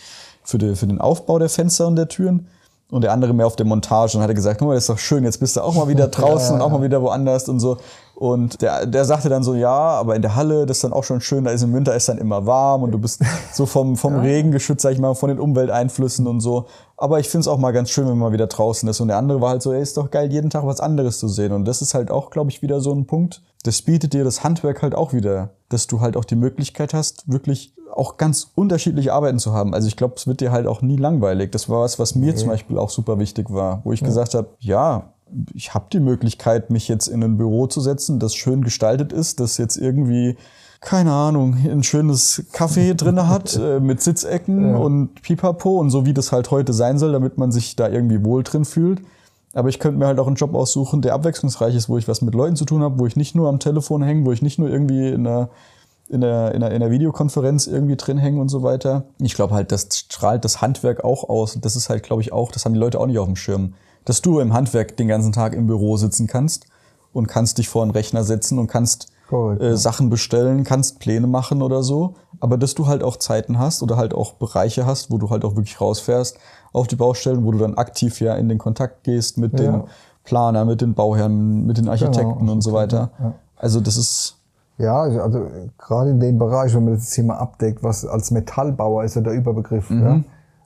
für 0.45 0.59
die, 0.59 0.75
für 0.75 0.87
den 0.87 1.01
Aufbau 1.01 1.39
der 1.39 1.49
Fenster 1.49 1.87
und 1.87 1.97
der 1.97 2.09
Türen. 2.09 2.49
Und 2.91 3.01
der 3.01 3.13
andere 3.13 3.33
mehr 3.33 3.47
auf 3.47 3.57
der 3.57 3.65
Montage 3.65 4.19
und 4.19 4.23
hat 4.23 4.29
er 4.29 4.35
gesagt, 4.35 4.59
guck 4.59 4.69
mal, 4.69 4.75
das 4.75 4.85
ist 4.85 4.91
doch 4.91 4.99
schön, 4.99 5.25
jetzt 5.25 5.41
bist 5.41 5.57
du 5.57 5.63
auch 5.63 5.75
mal 5.75 5.89
wieder 5.89 6.09
draußen 6.09 6.55
und 6.55 6.61
auch 6.61 6.69
mal 6.69 6.83
wieder 6.83 7.01
woanders 7.01 7.49
und 7.49 7.59
so. 7.59 7.79
Und 8.23 8.61
der, 8.61 8.87
der 8.87 9.05
sagte 9.07 9.31
dann 9.31 9.43
so, 9.43 9.55
ja, 9.55 9.71
aber 9.71 10.15
in 10.15 10.21
der 10.23 10.37
Halle, 10.37 10.67
das 10.67 10.77
ist 10.77 10.85
dann 10.85 10.93
auch 10.93 11.03
schon 11.03 11.23
schön, 11.23 11.43
da 11.43 11.51
ist 11.51 11.63
im 11.63 11.73
Winter 11.73 11.97
ist 11.97 12.09
dann 12.09 12.19
immer 12.19 12.45
warm 12.47 12.83
und 12.83 12.93
du 12.93 12.99
bist 12.99 13.23
so 13.53 13.65
vom, 13.67 13.97
vom 13.97 14.21
Regen 14.21 14.53
geschützt, 14.53 14.83
sag 14.83 14.93
ich 14.93 14.99
mal, 14.99 15.15
von 15.15 15.31
den 15.31 15.41
Umwelteinflüssen 15.41 16.27
und 16.27 16.41
so. 16.41 16.67
Aber 16.99 17.19
ich 17.19 17.29
finde 17.29 17.41
es 17.41 17.49
auch 17.49 17.59
mal 17.59 17.73
ganz 17.73 17.91
schön, 17.91 18.05
wenn 18.05 18.19
man 18.19 18.29
mal 18.29 18.33
wieder 18.33 18.47
draußen 18.47 18.89
ist. 18.89 19.01
Und 19.01 19.09
der 19.09 19.17
andere 19.17 19.41
war 19.41 19.51
halt 19.51 19.63
so, 19.63 19.73
ey, 19.73 19.83
ist 19.83 19.97
doch 19.97 20.11
geil, 20.11 20.31
jeden 20.31 20.51
Tag 20.51 20.67
was 20.67 20.79
anderes 20.79 21.19
zu 21.19 21.29
sehen. 21.29 21.53
Und 21.53 21.65
das 21.65 21.83
ist 21.83 21.95
halt 21.95 22.11
auch, 22.11 22.31
glaube 22.31 22.51
ich, 22.51 22.63
wieder 22.63 22.81
so 22.81 22.93
ein 22.93 23.07
Punkt. 23.07 23.43
Das 23.65 23.83
bietet 23.83 24.13
dir 24.13 24.23
das 24.23 24.45
Handwerk 24.45 24.83
halt 24.83 24.95
auch 24.95 25.13
wieder. 25.13 25.51
dass 25.69 25.87
du 25.87 26.01
halt 26.01 26.17
auch 26.17 26.25
die 26.25 26.37
Möglichkeit 26.37 26.93
hast, 26.93 27.33
wirklich 27.33 27.75
auch 27.93 28.17
ganz 28.17 28.51
unterschiedliche 28.55 29.13
Arbeiten 29.13 29.39
zu 29.39 29.53
haben. 29.53 29.75
Also 29.75 29.89
ich 29.89 29.97
glaube, 29.97 30.15
es 30.17 30.27
wird 30.27 30.41
dir 30.41 30.51
halt 30.51 30.67
auch 30.67 30.83
nie 30.83 30.97
langweilig. 30.97 31.53
Das 31.53 31.69
war 31.69 31.83
was, 31.83 31.99
was 31.99 32.15
mir 32.15 32.35
zum 32.35 32.49
Beispiel 32.49 32.79
auch 32.79 32.91
super 32.91 33.19
wichtig 33.19 33.53
war, 33.53 33.81
wo 33.85 33.93
ich 33.93 34.01
ja. 34.01 34.07
gesagt 34.07 34.35
habe, 34.35 34.49
ja, 34.61 35.13
ich 35.55 35.75
habe 35.75 35.87
die 35.93 36.01
Möglichkeit, 36.01 36.71
mich 36.71 36.89
jetzt 36.89 37.07
in 37.07 37.23
ein 37.23 37.37
Büro 37.37 37.67
zu 37.67 37.81
setzen, 37.81 38.19
das 38.19 38.35
schön 38.35 38.63
gestaltet 38.65 39.13
ist, 39.13 39.41
das 39.41 39.59
jetzt 39.59 39.77
irgendwie 39.77 40.37
keine 40.83 41.13
Ahnung, 41.13 41.57
ein 41.65 41.85
schönes 41.85 42.45
Café 42.53 42.95
drin 42.97 43.29
hat 43.29 43.57
äh, 43.57 43.79
mit 43.79 44.03
Sitzecken 44.03 44.71
ja. 44.71 44.77
und 44.77 45.23
Pipapo 45.23 45.79
und 45.79 45.91
so 45.91 46.05
wie 46.05 46.13
das 46.13 46.33
halt 46.33 46.51
heute 46.51 46.73
sein 46.73 46.99
soll, 46.99 47.13
damit 47.13 47.39
man 47.39 47.53
sich 47.53 47.77
da 47.77 47.89
irgendwie 47.89 48.25
wohl 48.25 48.43
drin 48.43 48.65
fühlt. 48.65 49.01
Aber 49.55 49.69
ich 49.69 49.79
könnte 49.79 49.99
mir 49.99 50.07
halt 50.07 50.19
auch 50.19 50.27
einen 50.27 50.37
Job 50.37 50.55
aussuchen, 50.55 51.03
der 51.03 51.15
abwechslungsreich 51.15 51.75
ist, 51.77 51.89
wo 51.89 51.99
ich 51.99 52.09
was 52.09 52.21
mit 52.21 52.35
Leuten 52.35 52.57
zu 52.57 52.65
tun 52.65 52.83
habe, 52.83 52.99
wo 52.99 53.07
ich 53.07 53.17
nicht 53.17 53.35
nur 53.35 53.49
am 53.49 53.61
Telefon 53.61 54.03
hänge, 54.03 54.27
wo 54.27 54.33
ich 54.33 54.43
nicht 54.43 54.59
nur 54.59 54.69
irgendwie 54.69 55.09
in 55.09 55.27
einer, 55.27 55.51
in 56.13 56.21
der, 56.21 56.55
in 56.55 56.61
der, 56.61 56.71
in 56.71 56.81
der 56.81 56.91
Videokonferenz 56.91 57.67
irgendwie 57.67 57.97
drin 57.97 58.19
hänge 58.19 58.41
und 58.41 58.49
so 58.49 58.63
weiter. 58.63 59.05
Ich 59.19 59.35
glaube 59.35 59.55
halt, 59.55 59.73
das 59.73 59.89
strahlt 59.93 60.45
das 60.45 60.61
Handwerk 60.61 61.03
auch 61.05 61.29
aus. 61.29 61.57
Und 61.57 61.65
das 61.65 61.75
ist 61.75 61.89
halt, 61.89 62.03
glaube 62.03 62.23
ich, 62.23 62.33
auch, 62.33 62.53
das 62.53 62.65
haben 62.65 62.75
die 62.75 62.81
Leute 62.81 63.01
auch 63.01 63.07
nicht 63.07 63.19
auf 63.19 63.27
dem 63.27 63.37
Schirm. 63.37 63.75
Dass 64.05 64.21
du 64.21 64.41
im 64.41 64.53
Handwerk 64.53 64.97
den 64.97 65.09
ganzen 65.09 65.33
Tag 65.33 65.55
im 65.55 65.67
Büro 65.67 65.97
sitzen 65.97 66.27
kannst 66.27 66.67
und 67.13 67.29
kannst 67.29 67.59
dich 67.59 67.69
vor 67.69 67.83
einen 67.83 67.93
Rechner 67.93 68.25
setzen 68.25 68.59
und 68.59 68.67
kannst 68.67 69.09
Correct, 69.29 69.63
äh, 69.63 69.71
ja. 69.71 69.77
Sachen 69.77 70.11
bestellen, 70.11 70.65
kannst 70.65 70.99
Pläne 70.99 71.27
machen 71.27 71.63
oder 71.63 71.83
so, 71.83 72.15
aber 72.41 72.59
dass 72.59 72.75
du 72.75 72.87
halt 72.87 73.03
auch 73.03 73.17
Zeiten 73.17 73.59
hast 73.59 73.83
oder 73.83 73.97
halt 73.97 74.13
auch 74.13 74.35
Bereiche 74.35 74.85
hast, 74.85 75.11
wo 75.11 75.17
du 75.17 75.31
halt 75.31 75.45
auch 75.45 75.57
wirklich 75.57 75.81
rausfährst 75.81 76.37
auf 76.73 76.87
die 76.87 76.97
Baustellen, 76.97 77.45
wo 77.45 77.53
du 77.53 77.59
dann 77.59 77.77
aktiv 77.77 78.21
ja 78.21 78.35
in 78.35 78.49
den 78.49 78.59
Kontakt 78.59 79.05
gehst 79.05 79.39
mit 79.39 79.59
ja. 79.59 79.65
dem 79.65 79.85
Planer, 80.25 80.65
mit 80.67 80.83
den 80.83 80.95
Bauherren, 80.95 81.65
mit 81.65 81.79
den 81.79 81.89
Architekten 81.89 82.41
genau, 82.41 82.53
und 82.53 82.61
so 82.61 82.73
weiter. 82.73 83.11
Ja. 83.19 83.35
Also 83.57 83.81
das 83.81 83.97
ist 83.97 84.42
ja, 84.83 85.01
also, 85.01 85.21
also 85.21 85.47
gerade 85.79 86.11
in 86.11 86.21
dem 86.21 86.39
Bereich, 86.39 86.75
wenn 86.75 86.85
man 86.85 86.95
das 86.95 87.11
Thema 87.11 87.39
abdeckt, 87.39 87.83
was 87.83 88.05
als 88.05 88.31
Metallbauer 88.31 89.05
ist 89.05 89.17
ja 89.17 89.23
der 89.23 89.33
Überbegriff, 89.33 89.89
mhm. 89.91 90.03
ja, 90.03 90.21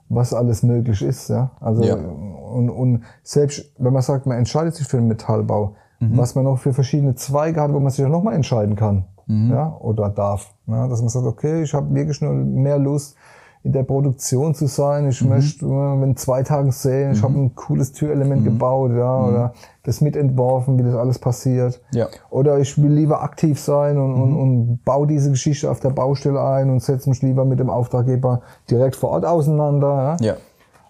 was 0.09 0.33
alles 0.33 0.63
möglich 0.63 1.01
ist, 1.01 1.29
ja. 1.29 1.51
Also 1.59 1.83
ja. 1.83 1.95
Und, 1.95 2.69
und 2.69 3.03
selbst 3.23 3.71
wenn 3.77 3.93
man 3.93 4.01
sagt, 4.01 4.25
man 4.25 4.37
entscheidet 4.37 4.75
sich 4.75 4.87
für 4.87 4.97
den 4.97 5.07
Metallbau, 5.07 5.75
mhm. 5.99 6.17
was 6.17 6.35
man 6.35 6.43
noch 6.43 6.57
für 6.57 6.73
verschiedene 6.73 7.15
Zweige 7.15 7.61
hat, 7.61 7.71
wo 7.71 7.79
man 7.79 7.91
sich 7.91 8.03
auch 8.05 8.09
nochmal 8.09 8.33
entscheiden 8.33 8.75
kann 8.75 9.05
mhm. 9.27 9.51
ja, 9.51 9.77
oder 9.79 10.09
darf. 10.09 10.53
Ja, 10.65 10.87
dass 10.87 11.01
man 11.01 11.09
sagt, 11.09 11.25
okay, 11.25 11.61
ich 11.61 11.73
habe 11.73 11.93
wirklich 11.93 12.21
nur 12.21 12.33
mehr 12.33 12.79
Lust, 12.79 13.15
in 13.63 13.73
der 13.73 13.83
Produktion 13.83 14.53
zu 14.53 14.67
sein. 14.67 15.09
Ich 15.09 15.21
mhm. 15.21 15.29
möchte, 15.29 15.65
wenn 15.67 16.15
zwei 16.15 16.43
Tagen 16.43 16.71
sehen, 16.71 17.11
ich 17.11 17.21
mhm. 17.21 17.23
habe 17.23 17.39
ein 17.39 17.55
cooles 17.55 17.91
Türelement 17.91 18.41
mhm. 18.41 18.45
gebaut, 18.45 18.91
ja, 18.91 19.17
mhm. 19.19 19.27
oder 19.27 19.53
das 19.83 20.01
mitentworfen, 20.01 20.77
wie 20.77 20.83
das 20.83 20.95
alles 20.95 21.19
passiert. 21.19 21.81
Ja. 21.91 22.07
Oder 22.29 22.59
ich 22.59 22.81
will 22.81 22.91
lieber 22.91 23.23
aktiv 23.23 23.59
sein 23.59 23.97
und, 23.97 24.13
und, 24.13 24.31
mhm. 24.31 24.39
und 24.39 24.85
baue 24.85 25.07
diese 25.07 25.31
Geschichte 25.31 25.69
auf 25.69 25.79
der 25.79 25.89
Baustelle 25.89 26.41
ein 26.41 26.69
und 26.69 26.81
setze 26.81 27.09
mich 27.09 27.21
lieber 27.21 27.45
mit 27.45 27.59
dem 27.59 27.69
Auftraggeber 27.69 28.41
direkt 28.69 28.95
vor 28.95 29.11
Ort 29.11 29.25
auseinander. 29.25 30.17
Ja. 30.19 30.25
ja. 30.25 30.33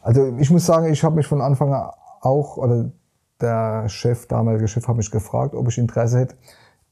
Also 0.02 0.34
ich 0.38 0.50
muss 0.52 0.66
sagen, 0.66 0.92
ich 0.92 1.04
habe 1.04 1.16
mich 1.16 1.28
von 1.28 1.42
Anfang 1.42 1.74
an 1.74 1.92
auch, 2.22 2.58
oder 2.58 2.92
der 3.42 3.88
Chef, 3.90 4.28
damalige 4.28 4.68
Chef, 4.68 4.88
hat 4.88 4.98
mich 4.98 5.12
gefragt, 5.12 5.54
ob 5.54 5.68
ich 5.68 5.78
Interesse 5.78 6.20
hätte, 6.20 6.36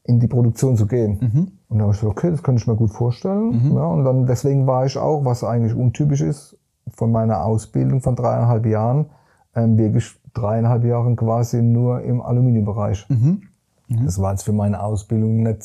in 0.06 0.20
die 0.20 0.26
Produktion 0.26 0.76
zu 0.76 0.86
gehen. 0.86 1.18
Mhm. 1.20 1.48
Und 1.68 1.78
da 1.78 1.84
habe 1.84 1.94
ich 1.94 2.00
gesagt, 2.00 2.18
okay, 2.18 2.30
das 2.30 2.42
könnte 2.42 2.62
ich 2.62 2.66
mir 2.66 2.76
gut 2.76 2.90
vorstellen. 2.90 3.70
Mhm. 3.70 3.76
Ja, 3.76 3.86
und 3.86 4.04
dann 4.04 4.26
deswegen 4.26 4.66
war 4.66 4.86
ich 4.86 4.96
auch, 4.96 5.24
was 5.24 5.44
eigentlich 5.44 5.74
untypisch 5.74 6.20
ist, 6.20 6.56
von 6.88 7.10
meiner 7.10 7.44
Ausbildung 7.44 8.00
von 8.00 8.14
dreieinhalb 8.14 8.66
Jahren, 8.66 9.06
ähm, 9.54 9.76
wirklich 9.76 10.14
dreieinhalb 10.34 10.84
Jahren 10.84 11.16
quasi 11.16 11.62
nur 11.62 12.02
im 12.02 12.20
Aluminiumbereich. 12.20 13.06
Mhm. 13.08 13.42
mhm. 13.88 14.04
Das 14.04 14.20
war 14.20 14.32
jetzt 14.32 14.44
für 14.44 14.52
meine 14.52 14.82
Ausbildung 14.82 15.42
nicht 15.42 15.62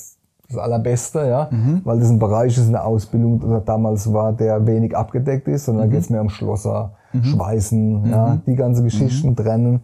das 0.47 0.57
Allerbeste, 0.57 1.27
ja, 1.27 1.49
mhm. 1.51 1.81
weil 1.83 1.99
das 1.99 2.09
ein 2.09 2.19
Bereich 2.19 2.57
ist 2.57 2.65
in 2.65 2.73
der 2.73 2.85
Ausbildung, 2.85 3.41
oder 3.41 3.61
damals 3.61 4.11
war, 4.11 4.33
der 4.33 4.65
wenig 4.67 4.95
abgedeckt 4.97 5.47
ist, 5.47 5.65
sondern 5.65 5.87
mhm. 5.87 5.91
geht 5.91 6.01
es 6.01 6.09
mehr 6.09 6.21
um 6.21 6.29
Schlosser, 6.29 6.93
mhm. 7.13 7.23
Schweißen, 7.23 8.05
ja, 8.09 8.37
die 8.45 8.55
ganze 8.55 8.83
Geschichten 8.83 9.35
trennen. 9.35 9.81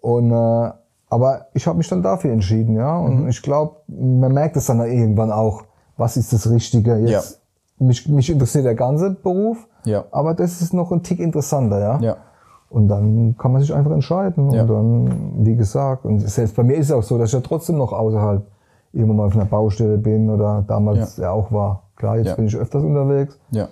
Und 0.00 0.32
äh, 0.32 0.70
aber 1.10 1.46
ich 1.54 1.66
habe 1.66 1.78
mich 1.78 1.88
dann 1.88 2.02
dafür 2.02 2.32
entschieden, 2.32 2.76
ja. 2.76 2.98
Und 2.98 3.22
mhm. 3.22 3.28
ich 3.28 3.42
glaube, 3.42 3.76
man 3.86 4.32
merkt 4.32 4.56
es 4.56 4.66
dann 4.66 4.80
irgendwann 4.80 5.32
auch, 5.32 5.64
was 5.96 6.16
ist 6.16 6.32
das 6.32 6.50
Richtige. 6.50 6.96
Jetzt, 6.96 7.40
ja. 7.78 7.86
mich, 7.86 8.08
mich 8.08 8.30
interessiert 8.30 8.64
der 8.64 8.74
ganze 8.74 9.10
Beruf, 9.10 9.66
ja. 9.84 10.04
aber 10.10 10.34
das 10.34 10.60
ist 10.60 10.74
noch 10.74 10.92
ein 10.92 11.02
Tick 11.02 11.18
interessanter, 11.18 11.80
ja. 11.80 12.00
ja. 12.00 12.16
Und 12.70 12.88
dann 12.88 13.36
kann 13.38 13.52
man 13.52 13.62
sich 13.62 13.72
einfach 13.72 13.92
entscheiden. 13.92 14.50
Ja. 14.50 14.62
Und 14.62 14.68
dann, 14.68 15.46
wie 15.46 15.56
gesagt, 15.56 16.04
und 16.04 16.20
selbst 16.20 16.54
bei 16.54 16.62
mir 16.62 16.76
ist 16.76 16.86
es 16.86 16.92
auch 16.92 17.02
so, 17.02 17.16
dass 17.16 17.30
ich 17.30 17.34
ja 17.34 17.40
trotzdem 17.40 17.78
noch 17.78 17.92
außerhalb 17.92 18.46
irgendwann 18.92 19.16
mal 19.16 19.26
auf 19.26 19.34
einer 19.34 19.46
Baustelle 19.46 19.96
bin 19.96 20.28
oder 20.28 20.64
damals 20.66 21.16
ja, 21.16 21.24
ja 21.24 21.30
auch 21.32 21.50
war. 21.50 21.84
Klar, 21.96 22.18
jetzt 22.18 22.36
bin 22.36 22.46
ich 22.46 22.56
öfters 22.56 22.82
unterwegs. 22.82 23.38
Ja. 23.50 23.68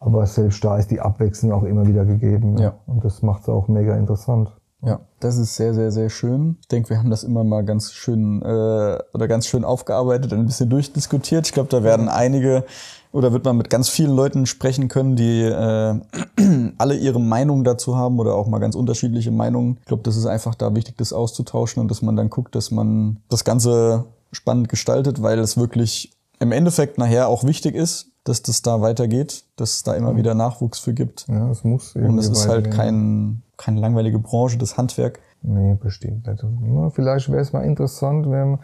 Aber 0.00 0.24
selbst 0.26 0.64
da 0.64 0.78
ist 0.78 0.90
die 0.90 1.00
Abwechslung 1.00 1.52
auch 1.52 1.64
immer 1.64 1.86
wieder 1.86 2.04
gegeben. 2.04 2.56
Ja. 2.56 2.74
Und 2.86 3.04
das 3.04 3.22
macht 3.22 3.42
es 3.42 3.48
auch 3.48 3.68
mega 3.68 3.96
interessant. 3.96 4.50
Ja, 4.80 5.00
das 5.18 5.36
ist 5.38 5.56
sehr, 5.56 5.74
sehr, 5.74 5.90
sehr 5.90 6.08
schön. 6.08 6.56
Ich 6.60 6.68
denke, 6.68 6.90
wir 6.90 6.98
haben 6.98 7.10
das 7.10 7.24
immer 7.24 7.42
mal 7.42 7.64
ganz 7.64 7.92
schön 7.92 8.42
äh, 8.42 8.98
oder 9.12 9.26
ganz 9.26 9.46
schön 9.46 9.64
aufgearbeitet, 9.64 10.32
ein 10.32 10.46
bisschen 10.46 10.70
durchdiskutiert. 10.70 11.46
Ich 11.46 11.52
glaube, 11.52 11.68
da 11.68 11.82
werden 11.82 12.08
einige 12.08 12.64
oder 13.10 13.32
wird 13.32 13.44
man 13.44 13.56
mit 13.56 13.70
ganz 13.70 13.88
vielen 13.88 14.14
Leuten 14.14 14.46
sprechen 14.46 14.86
können, 14.88 15.16
die 15.16 15.42
äh, 15.42 16.00
alle 16.78 16.94
ihre 16.94 17.20
Meinung 17.20 17.64
dazu 17.64 17.96
haben 17.96 18.20
oder 18.20 18.34
auch 18.34 18.46
mal 18.46 18.60
ganz 18.60 18.76
unterschiedliche 18.76 19.32
Meinungen. 19.32 19.78
Ich 19.80 19.86
glaube, 19.86 20.04
das 20.04 20.16
ist 20.16 20.26
einfach 20.26 20.54
da 20.54 20.72
wichtig, 20.74 20.96
das 20.96 21.12
auszutauschen 21.12 21.80
und 21.80 21.90
dass 21.90 22.02
man 22.02 22.14
dann 22.14 22.30
guckt, 22.30 22.54
dass 22.54 22.70
man 22.70 23.18
das 23.28 23.44
Ganze 23.44 24.04
spannend 24.30 24.68
gestaltet, 24.68 25.22
weil 25.22 25.40
es 25.40 25.56
wirklich 25.56 26.12
im 26.38 26.52
Endeffekt 26.52 26.98
nachher 26.98 27.26
auch 27.26 27.42
wichtig 27.42 27.74
ist, 27.74 28.12
dass 28.28 28.42
das 28.42 28.62
da 28.62 28.80
weitergeht, 28.80 29.44
dass 29.56 29.76
es 29.76 29.82
da 29.82 29.94
immer 29.94 30.16
wieder 30.16 30.34
Nachwuchs 30.34 30.78
für 30.78 30.92
gibt. 30.92 31.26
Ja, 31.28 31.50
es 31.50 31.64
muss. 31.64 31.96
Und 31.96 32.18
es 32.18 32.28
ist 32.28 32.48
halt 32.48 32.70
kein, 32.70 33.42
keine 33.56 33.80
langweilige 33.80 34.18
Branche, 34.18 34.58
das 34.58 34.76
Handwerk. 34.76 35.20
Nee, 35.42 35.76
bestimmt 35.80 36.26
nicht. 36.26 36.94
Vielleicht 36.94 37.30
wäre 37.30 37.40
es 37.40 37.52
mal 37.52 37.62
interessant, 37.62 38.30
wenn, 38.30 38.58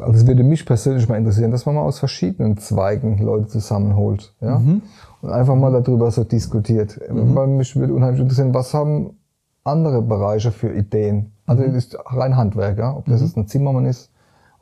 also 0.00 0.12
es 0.12 0.26
würde 0.26 0.42
mich 0.42 0.64
persönlich 0.64 1.08
mal 1.08 1.16
interessieren, 1.16 1.50
dass 1.50 1.66
man 1.66 1.74
mal 1.74 1.82
aus 1.82 1.98
verschiedenen 1.98 2.56
Zweigen 2.58 3.18
Leute 3.18 3.48
zusammenholt, 3.48 4.34
ja. 4.40 4.58
Mhm. 4.58 4.82
Und 5.22 5.30
einfach 5.30 5.54
mal 5.56 5.72
darüber 5.72 6.10
so 6.10 6.24
diskutiert. 6.24 7.00
Mhm. 7.10 7.34
Weil 7.34 7.46
mich 7.48 7.74
würde 7.76 7.94
unheimlich 7.94 8.20
interessieren, 8.20 8.54
was 8.54 8.74
haben 8.74 9.18
andere 9.64 10.02
Bereiche 10.02 10.52
für 10.52 10.72
Ideen? 10.72 11.32
Also 11.46 11.62
mhm. 11.62 11.74
ist 11.74 11.96
rein 12.04 12.36
Handwerk, 12.36 12.78
ja. 12.78 12.94
Ob 12.94 13.06
das 13.06 13.20
mhm. 13.20 13.26
jetzt 13.26 13.36
ein 13.36 13.48
Zimmermann 13.48 13.86
ist, 13.86 14.10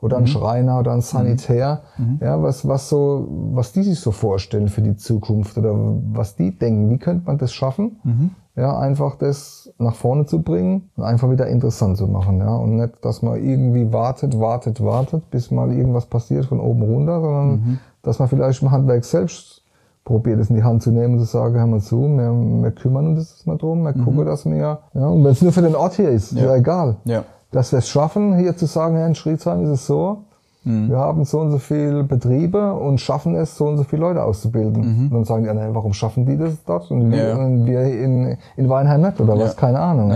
oder 0.05 0.17
ein 0.17 0.23
mhm. 0.23 0.27
Schreiner 0.27 0.79
oder 0.79 0.93
ein 0.93 1.01
Sanitär, 1.01 1.81
mhm. 1.97 2.05
mhm. 2.05 2.19
ja, 2.21 2.41
was, 2.41 2.67
was 2.67 2.89
so, 2.89 3.27
was 3.53 3.73
die 3.73 3.81
sich 3.81 3.99
so 3.99 4.11
vorstellen 4.11 4.67
für 4.67 4.83
die 4.83 4.95
Zukunft 4.95 5.57
oder 5.57 5.73
was 6.13 6.35
die 6.35 6.55
denken, 6.55 6.91
wie 6.91 6.99
könnte 6.99 7.25
man 7.25 7.39
das 7.39 7.51
schaffen, 7.51 7.97
mhm. 8.03 8.29
ja, 8.55 8.77
einfach 8.77 9.15
das 9.15 9.73
nach 9.79 9.95
vorne 9.95 10.27
zu 10.27 10.43
bringen 10.43 10.91
und 10.95 11.03
einfach 11.03 11.31
wieder 11.31 11.47
interessant 11.47 11.97
zu 11.97 12.05
machen, 12.05 12.37
ja, 12.37 12.55
und 12.55 12.75
nicht, 12.75 13.03
dass 13.03 13.23
man 13.23 13.43
irgendwie 13.43 13.91
wartet, 13.91 14.39
wartet, 14.39 14.83
wartet, 14.83 15.31
bis 15.31 15.49
mal 15.49 15.71
irgendwas 15.71 16.05
passiert 16.05 16.45
von 16.45 16.59
oben 16.59 16.83
runter, 16.83 17.19
sondern 17.19 17.49
mhm. 17.49 17.79
dass 18.03 18.19
man 18.19 18.27
vielleicht 18.27 18.61
im 18.61 18.69
Handwerk 18.69 19.03
selbst 19.05 19.63
probiert 20.03 20.39
es 20.39 20.51
in 20.51 20.55
die 20.55 20.63
Hand 20.63 20.83
zu 20.83 20.91
nehmen 20.91 21.15
und 21.15 21.21
zu 21.21 21.25
sagen, 21.25 21.55
hör 21.55 21.65
mal 21.65 21.79
zu, 21.79 21.99
wir, 22.01 22.31
wir 22.61 22.71
kümmern 22.71 23.07
uns 23.07 23.31
jetzt 23.31 23.47
mal 23.47 23.57
drum, 23.57 23.81
wir 23.81 23.93
gucken, 23.93 24.23
dass 24.23 24.45
wir, 24.45 24.55
ja, 24.93 25.07
und 25.07 25.23
wenn 25.23 25.31
es 25.31 25.41
nur 25.41 25.51
für 25.51 25.63
den 25.63 25.73
Ort 25.73 25.95
hier 25.95 26.09
ist, 26.09 26.33
ja. 26.33 26.37
ist 26.37 26.45
ja 26.45 26.55
egal. 26.57 26.97
Ja 27.05 27.23
dass 27.51 27.71
wir 27.71 27.79
es 27.79 27.87
schaffen, 27.87 28.37
hier 28.37 28.55
zu 28.57 28.65
sagen, 28.65 28.97
ja, 28.97 29.07
in 29.07 29.15
Schriesheim 29.15 29.63
ist 29.63 29.69
es 29.69 29.87
so, 29.87 30.23
mhm. 30.63 30.89
wir 30.89 30.97
haben 30.97 31.23
so 31.25 31.39
und 31.39 31.51
so 31.51 31.57
viele 31.57 32.03
Betriebe 32.03 32.73
und 32.73 32.99
schaffen 32.99 33.35
es, 33.35 33.57
so 33.57 33.65
und 33.65 33.77
so 33.77 33.83
viele 33.83 34.01
Leute 34.01 34.23
auszubilden. 34.23 34.81
Mhm. 34.81 35.03
Und 35.05 35.11
dann 35.11 35.25
sagen 35.25 35.43
die 35.43 35.49
anderen, 35.49 35.73
warum 35.73 35.93
schaffen 35.93 36.25
die 36.25 36.37
das 36.37 36.53
dort 36.65 36.91
und 36.91 37.11
wir, 37.11 37.29
ja. 37.29 37.35
und 37.35 37.65
wir 37.65 37.81
in, 37.81 38.37
in 38.57 38.69
Weinheim 38.69 39.01
nicht 39.01 39.19
oder 39.19 39.37
was, 39.37 39.55
keine 39.55 39.79
Ahnung. 39.79 40.13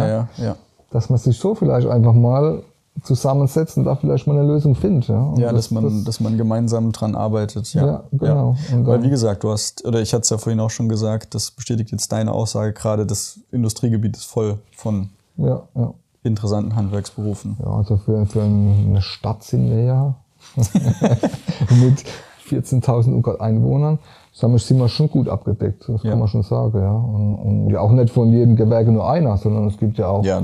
Dass 0.92 1.10
man 1.10 1.20
sich 1.20 1.38
so 1.38 1.54
vielleicht 1.54 1.88
einfach 1.88 2.14
mal 2.14 2.64
zusammensetzt 3.04 3.78
und 3.78 3.86
da 3.86 3.96
vielleicht 3.96 4.28
mal 4.28 4.38
eine 4.38 4.48
Lösung 4.48 4.76
findet. 4.76 5.08
Ja, 5.08 5.34
ja 5.38 5.52
das, 5.52 5.54
dass, 5.54 5.72
man, 5.72 5.84
das, 5.84 6.04
dass 6.04 6.20
man 6.20 6.38
gemeinsam 6.38 6.92
dran 6.92 7.16
arbeitet. 7.16 7.74
Ja, 7.74 7.86
ja 7.86 8.04
genau. 8.12 8.56
Ja. 8.72 8.86
Weil 8.86 9.04
wie 9.04 9.10
gesagt, 9.10 9.44
du 9.44 9.52
hast, 9.52 9.86
oder 9.86 10.02
ich 10.02 10.14
hatte 10.14 10.24
es 10.24 10.30
ja 10.30 10.38
vorhin 10.38 10.60
auch 10.60 10.70
schon 10.70 10.90
gesagt, 10.90 11.36
das 11.36 11.52
bestätigt 11.52 11.92
jetzt 11.92 12.12
deine 12.12 12.32
Aussage 12.32 12.74
gerade, 12.74 13.06
das 13.06 13.40
Industriegebiet 13.52 14.18
ist 14.18 14.26
voll 14.26 14.58
von 14.76 15.10
ja, 15.38 15.62
ja 15.76 15.94
interessanten 16.24 16.76
Handwerksberufen. 16.76 17.58
Ja, 17.60 17.72
also 17.72 17.98
für, 17.98 18.26
für 18.26 18.42
eine 18.42 19.02
Stadt 19.02 19.44
sind 19.44 19.70
wir 19.70 19.84
ja 19.84 20.16
mit 20.56 22.04
14.000 22.50 23.40
Einwohnern, 23.40 24.00
sind 24.32 24.80
wir 24.80 24.90
schon 24.90 25.10
gut 25.10 25.30
abgedeckt, 25.30 25.86
das 25.88 26.04
ja. 26.04 26.12
kann 26.12 26.20
man 26.20 26.28
schon 26.28 26.44
sagen. 26.44 26.78
Ja. 26.80 26.92
Und, 26.92 27.36
und, 27.36 27.70
ja 27.70 27.82
auch 27.82 27.92
nicht 27.92 28.12
von 28.12 28.32
jedem 28.32 28.56
Gewerke 28.56 28.92
nur 28.92 29.10
einer, 29.10 29.38
sondern 29.38 29.68
es 29.68 29.78
gibt 29.78 29.98
ja 29.98 30.08
auch 30.08 30.24
ja, 30.24 30.42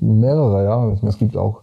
mehrere. 0.00 0.64
Ja. 0.64 1.08
Es 1.08 1.18
gibt 1.18 1.36
auch 1.36 1.62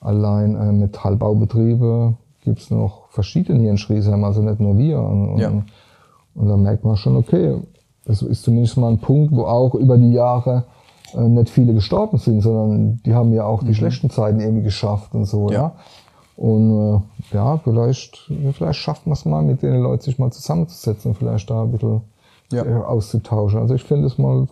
allein 0.00 0.54
äh, 0.54 0.72
Metallbaubetriebe, 0.72 2.14
gibt 2.44 2.60
es 2.60 2.70
noch 2.70 3.08
verschiedene 3.10 3.60
hier 3.60 3.70
in 3.70 3.78
Schriesheim, 3.78 4.24
also 4.24 4.42
nicht 4.42 4.60
nur 4.60 4.78
wir. 4.78 5.00
Und, 5.00 5.38
ja. 5.38 5.50
und 6.34 6.48
da 6.48 6.56
merkt 6.56 6.84
man 6.84 6.96
schon, 6.96 7.16
okay, 7.16 7.56
das 8.04 8.22
ist 8.22 8.44
zumindest 8.44 8.76
mal 8.76 8.92
ein 8.92 8.98
Punkt, 8.98 9.34
wo 9.34 9.44
auch 9.44 9.74
über 9.74 9.98
die 9.98 10.12
Jahre 10.12 10.64
äh, 11.14 11.20
nicht 11.20 11.50
viele 11.50 11.74
gestorben 11.74 12.18
sind, 12.18 12.40
sondern 12.42 13.00
die 13.04 13.14
haben 13.14 13.32
ja 13.32 13.44
auch 13.44 13.60
die 13.62 13.68
mhm. 13.68 13.74
schlechten 13.74 14.10
Zeiten 14.10 14.40
irgendwie 14.40 14.64
geschafft 14.64 15.14
und 15.14 15.24
so, 15.24 15.48
ja. 15.50 15.54
ja. 15.54 15.72
Und 16.36 17.02
äh, 17.32 17.34
ja, 17.34 17.56
vielleicht, 17.58 18.30
vielleicht 18.52 18.78
schafft 18.78 19.06
man 19.06 19.14
es 19.14 19.24
mal, 19.24 19.42
mit 19.42 19.62
den 19.62 19.80
Leuten 19.80 20.02
sich 20.02 20.18
mal 20.18 20.30
zusammenzusetzen 20.30 21.12
und 21.12 21.16
vielleicht 21.16 21.48
da 21.48 21.62
ein 21.62 21.72
bisschen 21.72 22.02
Ja. 22.52 22.64
äh, 22.64 22.74
auszutauschen. 22.74 23.58
Also 23.58 23.74
ich 23.74 23.84
finde 23.84 24.06
es 24.06 24.18
mal 24.18 24.46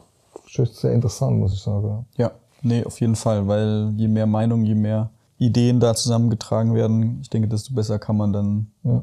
sehr 0.48 0.92
interessant, 0.92 1.38
muss 1.38 1.52
ich 1.52 1.60
sagen. 1.60 2.06
Ja, 2.16 2.30
nee, 2.62 2.84
auf 2.84 3.00
jeden 3.00 3.16
Fall, 3.16 3.46
weil 3.48 3.92
je 3.96 4.08
mehr 4.08 4.26
Meinungen, 4.26 4.64
je 4.64 4.74
mehr 4.74 5.10
Ideen 5.38 5.80
da 5.80 5.94
zusammengetragen 5.94 6.74
werden, 6.74 7.18
ich 7.20 7.28
denke, 7.28 7.48
desto 7.48 7.74
besser 7.74 7.98
kann 7.98 8.16
man 8.16 8.32
dann 8.32 8.66
Ja. 8.82 9.02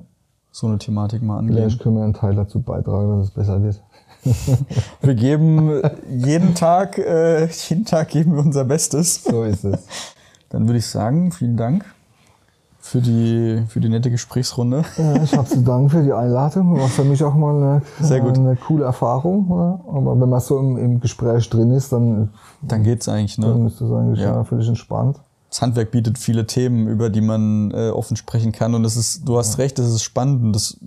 so 0.52 0.68
eine 0.68 0.78
Thematik 0.78 1.22
mal 1.22 1.38
angehen. 1.40 1.58
Vielleicht 1.58 1.80
können 1.82 1.98
wir 1.98 2.04
einen 2.04 2.14
Teil 2.14 2.36
dazu 2.36 2.62
beitragen, 2.62 3.18
dass 3.20 3.28
es 3.28 3.32
besser 3.32 3.62
wird. 3.62 3.82
Wir 5.02 5.16
geben 5.16 5.82
jeden 6.10 6.56
Tag, 6.56 6.98
äh, 6.98 7.48
jeden 7.48 7.86
Tag 7.86 8.10
geben 8.10 8.36
wir 8.36 8.42
unser 8.42 8.66
Bestes. 8.66 9.24
So 9.24 9.44
ist 9.44 9.64
es. 9.64 9.80
Dann 10.50 10.68
würde 10.68 10.80
ich 10.80 10.86
sagen, 10.86 11.32
vielen 11.32 11.58
Dank 11.58 11.86
für 12.82 13.00
die, 13.00 13.64
für 13.68 13.80
die 13.80 13.90
nette 13.90 14.12
Gesprächsrunde. 14.12 14.84
Ja, 14.98 15.24
ich 15.24 15.36
habe 15.38 15.48
zu 15.48 15.62
danken 15.62 15.90
für 15.90 16.04
die 16.04 16.14
Einladung. 16.14 16.78
War 16.80 16.88
für 16.88 17.04
mich 17.04 17.24
auch 17.24 17.36
mal 17.36 17.56
eine, 17.56 17.82
eine 18.10 18.56
coole 18.56 18.86
Erfahrung. 18.86 19.52
Aber 19.88 20.20
wenn 20.20 20.30
man 20.30 20.40
so 20.40 20.60
im, 20.60 20.78
im 20.78 21.00
Gespräch 21.00 21.50
drin 21.50 21.72
ist, 21.72 21.94
dann, 21.94 22.32
Dann 22.62 22.84
geht's 22.84 23.08
eigentlich, 23.08 23.38
dann 23.38 23.62
ne? 23.62 23.68
ist 23.68 23.80
das 23.80 23.92
eigentlich 23.92 24.20
ja. 24.20 24.44
völlig 24.44 24.68
entspannt. 24.68 25.20
Das 25.52 25.62
Handwerk 25.62 25.92
bietet 25.92 26.18
viele 26.18 26.48
Themen, 26.48 26.88
über 26.88 27.10
die 27.10 27.22
man 27.22 27.72
äh, 27.72 27.90
offen 27.90 28.16
sprechen 28.16 28.54
kann. 28.54 28.74
Und 28.74 28.84
das 28.84 28.96
ist, 28.96 29.28
du 29.28 29.38
hast 29.38 29.58
recht, 29.58 29.78
das 29.78 29.88
ist 29.88 30.02
spannend. 30.02 30.44
Und 30.44 30.54
das 30.54 30.78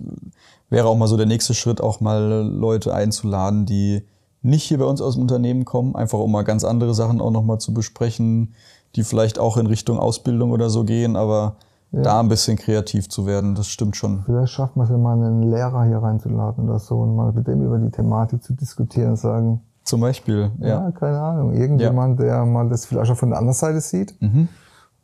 wäre 0.69 0.87
auch 0.87 0.97
mal 0.97 1.07
so 1.07 1.15
der 1.15 1.27
nächste 1.27 1.53
Schritt, 1.53 1.79
auch 1.79 2.01
mal 2.01 2.41
Leute 2.43 2.93
einzuladen, 2.93 3.65
die 3.67 4.03
nicht 4.41 4.63
hier 4.63 4.79
bei 4.79 4.85
uns 4.85 5.01
aus 5.01 5.13
dem 5.13 5.21
Unternehmen 5.21 5.65
kommen, 5.65 5.95
einfach 5.95 6.19
um 6.19 6.31
mal 6.31 6.43
ganz 6.43 6.63
andere 6.63 6.93
Sachen 6.93 7.21
auch 7.21 7.31
nochmal 7.31 7.59
zu 7.59 7.73
besprechen, 7.73 8.53
die 8.95 9.03
vielleicht 9.03 9.39
auch 9.39 9.57
in 9.57 9.67
Richtung 9.67 9.99
Ausbildung 9.99 10.51
oder 10.51 10.69
so 10.69 10.83
gehen, 10.83 11.15
aber 11.15 11.57
da 11.91 12.19
ein 12.19 12.27
bisschen 12.27 12.57
kreativ 12.57 13.07
zu 13.09 13.25
werden, 13.25 13.55
das 13.55 13.67
stimmt 13.67 13.95
schon. 13.95 14.23
Vielleicht 14.25 14.51
schafft 14.51 14.75
man 14.75 14.85
es 14.85 14.91
ja 14.91 14.97
mal, 14.97 15.13
einen 15.13 15.43
Lehrer 15.43 15.85
hier 15.85 15.99
reinzuladen 15.99 16.67
oder 16.67 16.79
so 16.79 16.99
und 16.99 17.15
mal 17.15 17.31
mit 17.31 17.47
dem 17.47 17.63
über 17.63 17.77
die 17.77 17.89
Thematik 17.89 18.43
zu 18.43 18.53
diskutieren 18.53 19.11
und 19.11 19.15
sagen, 19.17 19.61
Zum 19.85 20.01
Beispiel, 20.01 20.51
ja, 20.59 20.67
ja. 20.67 20.91
keine 20.91 21.19
Ahnung, 21.21 21.53
irgendjemand, 21.53 22.19
der 22.19 22.43
mal 22.45 22.67
das 22.69 22.85
vielleicht 22.85 23.11
auch 23.11 23.15
von 23.17 23.29
der 23.29 23.37
anderen 23.39 23.53
Seite 23.53 23.79
sieht, 23.81 24.19
Mhm. 24.21 24.49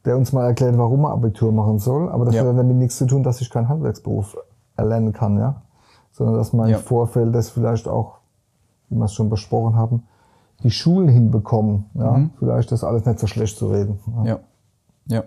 der 0.05 0.17
uns 0.17 0.33
mal 0.33 0.45
erklärt, 0.47 0.77
warum 0.77 1.03
er 1.05 1.11
Abitur 1.11 1.51
machen 1.51 1.77
soll. 1.79 2.09
Aber 2.09 2.25
das 2.25 2.33
Ja. 2.35 2.41
hat 2.41 2.47
ja 2.47 2.53
damit 2.53 2.75
nichts 2.77 2.97
zu 2.97 3.05
tun, 3.05 3.21
dass 3.23 3.39
ich 3.41 3.49
keinen 3.51 3.69
Handwerksberuf 3.69 4.35
erlernen 4.75 5.13
kann, 5.13 5.37
ja. 5.37 5.61
Sondern 6.11 6.35
dass 6.35 6.51
man 6.51 6.67
Ja. 6.69 6.77
im 6.77 6.83
Vorfeld 6.83 7.33
das 7.33 7.49
vielleicht 7.51 7.87
auch, 7.87 8.17
wie 8.89 8.95
wir 8.97 9.05
es 9.05 9.13
schon 9.13 9.29
besprochen 9.29 9.75
haben, 9.75 10.03
die 10.63 10.71
Schulen 10.71 11.07
hinbekommen, 11.07 11.85
ja. 11.93 12.29
Vielleicht 12.39 12.71
das 12.71 12.83
alles 12.83 13.05
nicht 13.05 13.19
so 13.19 13.27
schlecht 13.27 13.57
zu 13.57 13.67
reden. 13.71 13.99
Mhm. 14.07 14.25
Ja. 14.25 14.39
Ja. 15.07 15.23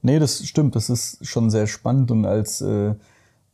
Nee, 0.00 0.18
das 0.20 0.44
stimmt. 0.46 0.74
Das 0.76 0.90
ist 0.90 1.24
schon 1.26 1.50
sehr 1.50 1.66
spannend 1.66 2.10
und 2.12 2.24
als 2.24 2.60
äh, 2.60 2.94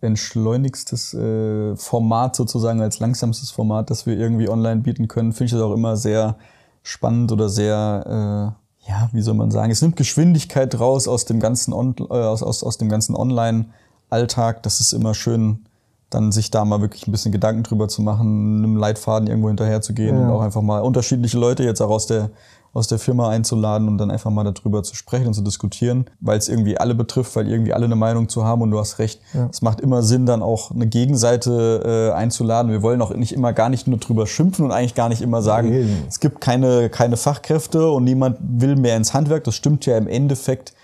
entschleunigstes 0.00 1.14
äh, 1.14 1.76
Format 1.76 2.36
sozusagen, 2.36 2.80
als 2.80 3.00
langsamstes 3.00 3.50
Format, 3.50 3.90
das 3.90 4.06
wir 4.06 4.16
irgendwie 4.16 4.48
online 4.48 4.82
bieten 4.82 5.08
können, 5.08 5.32
finde 5.32 5.46
ich 5.46 5.52
das 5.52 5.60
auch 5.60 5.74
immer 5.74 5.96
sehr 5.96 6.36
spannend 6.82 7.32
oder 7.32 7.48
sehr, 7.48 8.54
äh, 8.86 8.90
ja, 8.90 9.10
wie 9.12 9.22
soll 9.22 9.34
man 9.34 9.50
sagen, 9.50 9.70
es 9.70 9.82
nimmt 9.82 9.96
Geschwindigkeit 9.96 10.78
raus 10.78 11.08
aus 11.08 11.24
dem 11.24 11.40
ganzen, 11.40 11.72
On 11.72 11.94
äh, 11.98 12.14
aus, 12.14 12.42
aus, 12.42 12.62
aus 12.62 12.78
dem 12.78 12.88
ganzen 12.88 13.16
Online-Alltag. 13.16 14.62
Das 14.62 14.80
ist 14.80 14.92
immer 14.92 15.14
schön, 15.14 15.67
dann 16.10 16.32
sich 16.32 16.50
da 16.50 16.64
mal 16.64 16.80
wirklich 16.80 17.06
ein 17.06 17.12
bisschen 17.12 17.32
Gedanken 17.32 17.62
drüber 17.62 17.88
zu 17.88 18.00
machen, 18.02 18.58
einem 18.64 18.76
Leitfaden 18.76 19.28
irgendwo 19.28 19.48
hinterher 19.48 19.80
zu 19.82 19.92
gehen 19.94 20.16
Ja. 20.18 20.24
und 20.26 20.30
auch 20.30 20.40
einfach 20.40 20.62
mal 20.62 20.80
unterschiedliche 20.80 21.38
Leute 21.38 21.64
jetzt 21.64 21.80
auch 21.80 21.90
aus 21.90 22.06
der 22.06 22.30
aus 22.74 22.86
der 22.86 22.98
Firma 22.98 23.30
einzuladen 23.30 23.88
und 23.88 23.96
dann 23.96 24.10
einfach 24.10 24.30
mal 24.30 24.44
darüber 24.44 24.82
zu 24.82 24.94
sprechen 24.94 25.26
und 25.26 25.32
zu 25.34 25.40
diskutieren, 25.40 26.04
weil 26.20 26.36
es 26.36 26.50
irgendwie 26.50 26.76
alle 26.78 26.94
betrifft, 26.94 27.34
weil 27.34 27.48
irgendwie 27.48 27.72
alle 27.72 27.86
eine 27.86 27.96
Meinung 27.96 28.28
zu 28.28 28.44
haben 28.44 28.60
und 28.60 28.70
du 28.70 28.78
hast 28.78 28.98
recht. 28.98 29.20
Ja. 29.32 29.48
Es 29.50 29.62
macht 29.62 29.80
immer 29.80 30.02
Sinn, 30.02 30.26
dann 30.26 30.42
auch 30.42 30.70
eine 30.70 30.86
Gegenseite 30.86 32.10
äh, 32.12 32.14
einzuladen. 32.14 32.70
Wir 32.70 32.82
wollen 32.82 33.00
auch 33.00 33.12
nicht 33.14 33.32
immer 33.32 33.54
gar 33.54 33.70
nicht 33.70 33.86
nur 33.88 33.98
drüber 33.98 34.26
schimpfen 34.26 34.66
und 34.66 34.70
eigentlich 34.70 34.94
gar 34.94 35.08
nicht 35.08 35.22
immer 35.22 35.40
sagen, 35.40 35.72
Eben. 35.72 36.04
es 36.08 36.20
gibt 36.20 36.42
keine, 36.42 36.90
keine 36.90 37.16
Fachkräfte 37.16 37.90
und 37.90 38.04
niemand 38.04 38.36
will 38.40 38.76
mehr 38.76 38.98
ins 38.98 39.14
Handwerk. 39.14 39.44
Das 39.44 39.54
stimmt 39.54 39.86
ja 39.86 39.96
im 39.96 40.06
Endeffekt 40.06 40.74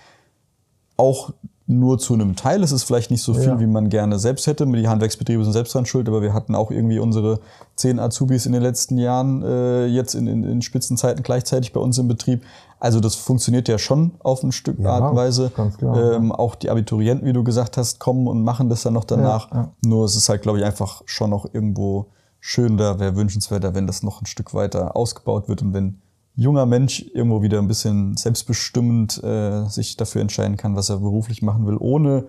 auch 0.97 1.31
nur 1.67 1.97
zu 1.97 2.13
einem 2.13 2.35
Teil. 2.35 2.61
Es 2.61 2.71
ist 2.71 2.83
vielleicht 2.83 3.09
nicht 3.09 3.23
so 3.23 3.33
viel, 3.33 3.43
Ja. 3.45 3.59
wie 3.59 3.65
man 3.65 3.89
gerne 3.89 4.19
selbst 4.19 4.45
hätte. 4.45 4.67
Die 4.67 4.87
Handwerksbetriebe 4.87 5.43
sind 5.43 5.53
selbst 5.53 5.73
dran 5.73 5.85
schuld, 5.87 6.07
aber 6.07 6.21
wir 6.21 6.31
hatten 6.33 6.53
auch 6.53 6.69
irgendwie 6.69 6.99
unsere 6.99 7.39
zehn 7.75 7.99
Azubis 7.99 8.45
in 8.45 8.51
den 8.53 8.61
letzten 8.61 8.97
Jahren 8.99 9.41
äh, 9.41 9.85
jetzt 9.87 10.13
in, 10.13 10.27
in, 10.27 10.43
in 10.43 10.61
Spitzenzeiten 10.61 11.23
gleichzeitig 11.23 11.73
bei 11.73 11.79
uns 11.79 11.97
im 11.97 12.07
Betrieb. 12.07 12.43
Also 12.79 12.99
das 12.99 13.15
funktioniert 13.15 13.67
ja 13.67 13.79
schon 13.79 14.11
auf 14.19 14.43
ein 14.43 14.51
Stück 14.51 14.77
Ja, 14.79 14.91
Art 14.91 15.09
und 15.11 15.17
Weise. 15.17 15.51
ganz 15.55 15.77
klar, 15.77 16.13
ähm, 16.13 16.31
Auch 16.31 16.53
die 16.53 16.69
Abiturienten, 16.69 17.27
wie 17.27 17.33
du 17.33 17.43
gesagt 17.43 17.77
hast, 17.77 17.99
kommen 17.99 18.27
und 18.27 18.43
machen 18.43 18.69
das 18.69 18.83
dann 18.83 18.93
noch 18.93 19.05
danach. 19.05 19.49
Ja, 19.51 19.57
ja. 19.57 19.71
Nur 19.83 20.05
es 20.05 20.15
ist 20.15 20.29
halt, 20.29 20.43
glaube 20.43 20.59
ich, 20.59 20.65
einfach 20.65 21.01
schon 21.05 21.31
noch 21.31 21.47
irgendwo 21.51 22.07
schön 22.39 22.77
da, 22.77 22.99
wäre 22.99 23.15
wünschenswerter, 23.15 23.73
wenn 23.73 23.87
das 23.87 24.03
noch 24.03 24.21
ein 24.21 24.27
Stück 24.27 24.53
weiter 24.53 24.95
ausgebaut 24.95 25.47
wird 25.47 25.63
und 25.63 25.73
wenn 25.73 25.99
junger 26.35 26.65
Mensch 26.65 27.05
irgendwo 27.13 27.41
wieder 27.41 27.59
ein 27.59 27.67
bisschen 27.67 28.17
selbstbestimmend 28.17 29.23
äh, 29.23 29.65
sich 29.67 29.95
dafür 29.97 30.21
entscheiden 30.21 30.57
kann, 30.57 30.75
was 30.75 30.89
er 30.89 30.97
beruflich 30.97 31.41
machen 31.41 31.65
will, 31.65 31.77
ohne 31.79 32.25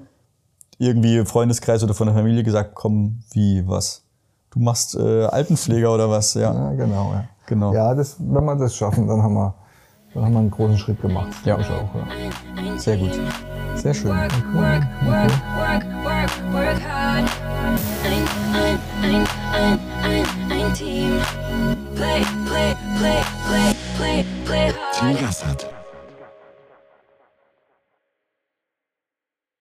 irgendwie 0.79 1.25
Freundeskreis 1.25 1.83
oder 1.83 1.95
von 1.95 2.07
der 2.07 2.15
Familie 2.15 2.43
gesagt 2.43 2.75
bekommen, 2.75 3.25
wie, 3.33 3.67
was? 3.67 4.03
Du 4.51 4.61
machst 4.61 4.95
äh, 4.95 5.25
Altenpfleger 5.25 5.93
oder 5.93 6.09
was? 6.11 6.35
Ja, 6.35 6.53
Ja, 6.53 6.73
genau, 6.73 7.13
ja. 7.13 7.29
genau. 7.47 7.75
Ja, 7.75 7.95
das, 7.95 8.17
wenn 8.19 8.45
wir 8.45 8.57
das 8.57 8.77
schaffen, 8.77 9.07
dann 9.07 9.23
haben 9.23 9.35
wir, 9.35 9.55
dann 10.15 10.25
haben 10.25 10.33
wir 10.33 10.41
einen 10.41 10.51
großen 10.51 10.79
Schritt 10.79 11.01
gemacht. 11.01 11.29
Ja. 11.45 11.59
Ich 11.59 11.67
auch, 11.67 11.89
ja. 11.95 12.79
Sehr 12.79 12.97
gut. 12.97 13.13
Sehr 13.75 13.93
schön. 13.93 14.11
work, 14.11 14.33
work, 14.55 14.83
work, 15.05 15.33
work, 15.57 15.85
work, 16.05 16.53
work 16.53 16.81
hard. 16.89 17.29
Ein, 18.05 18.23
ein, 18.55 18.79
ein, 19.03 19.27
ein, 19.53 19.79
ein, 20.03 20.27
ein 20.51 20.75
Team. 20.75 21.21
Play, 21.95 22.23
play, 22.47 22.75
play, 22.99 23.23
play, 23.49 23.76
play, 23.97 24.27
play 24.45 24.73
hard. 24.93 25.76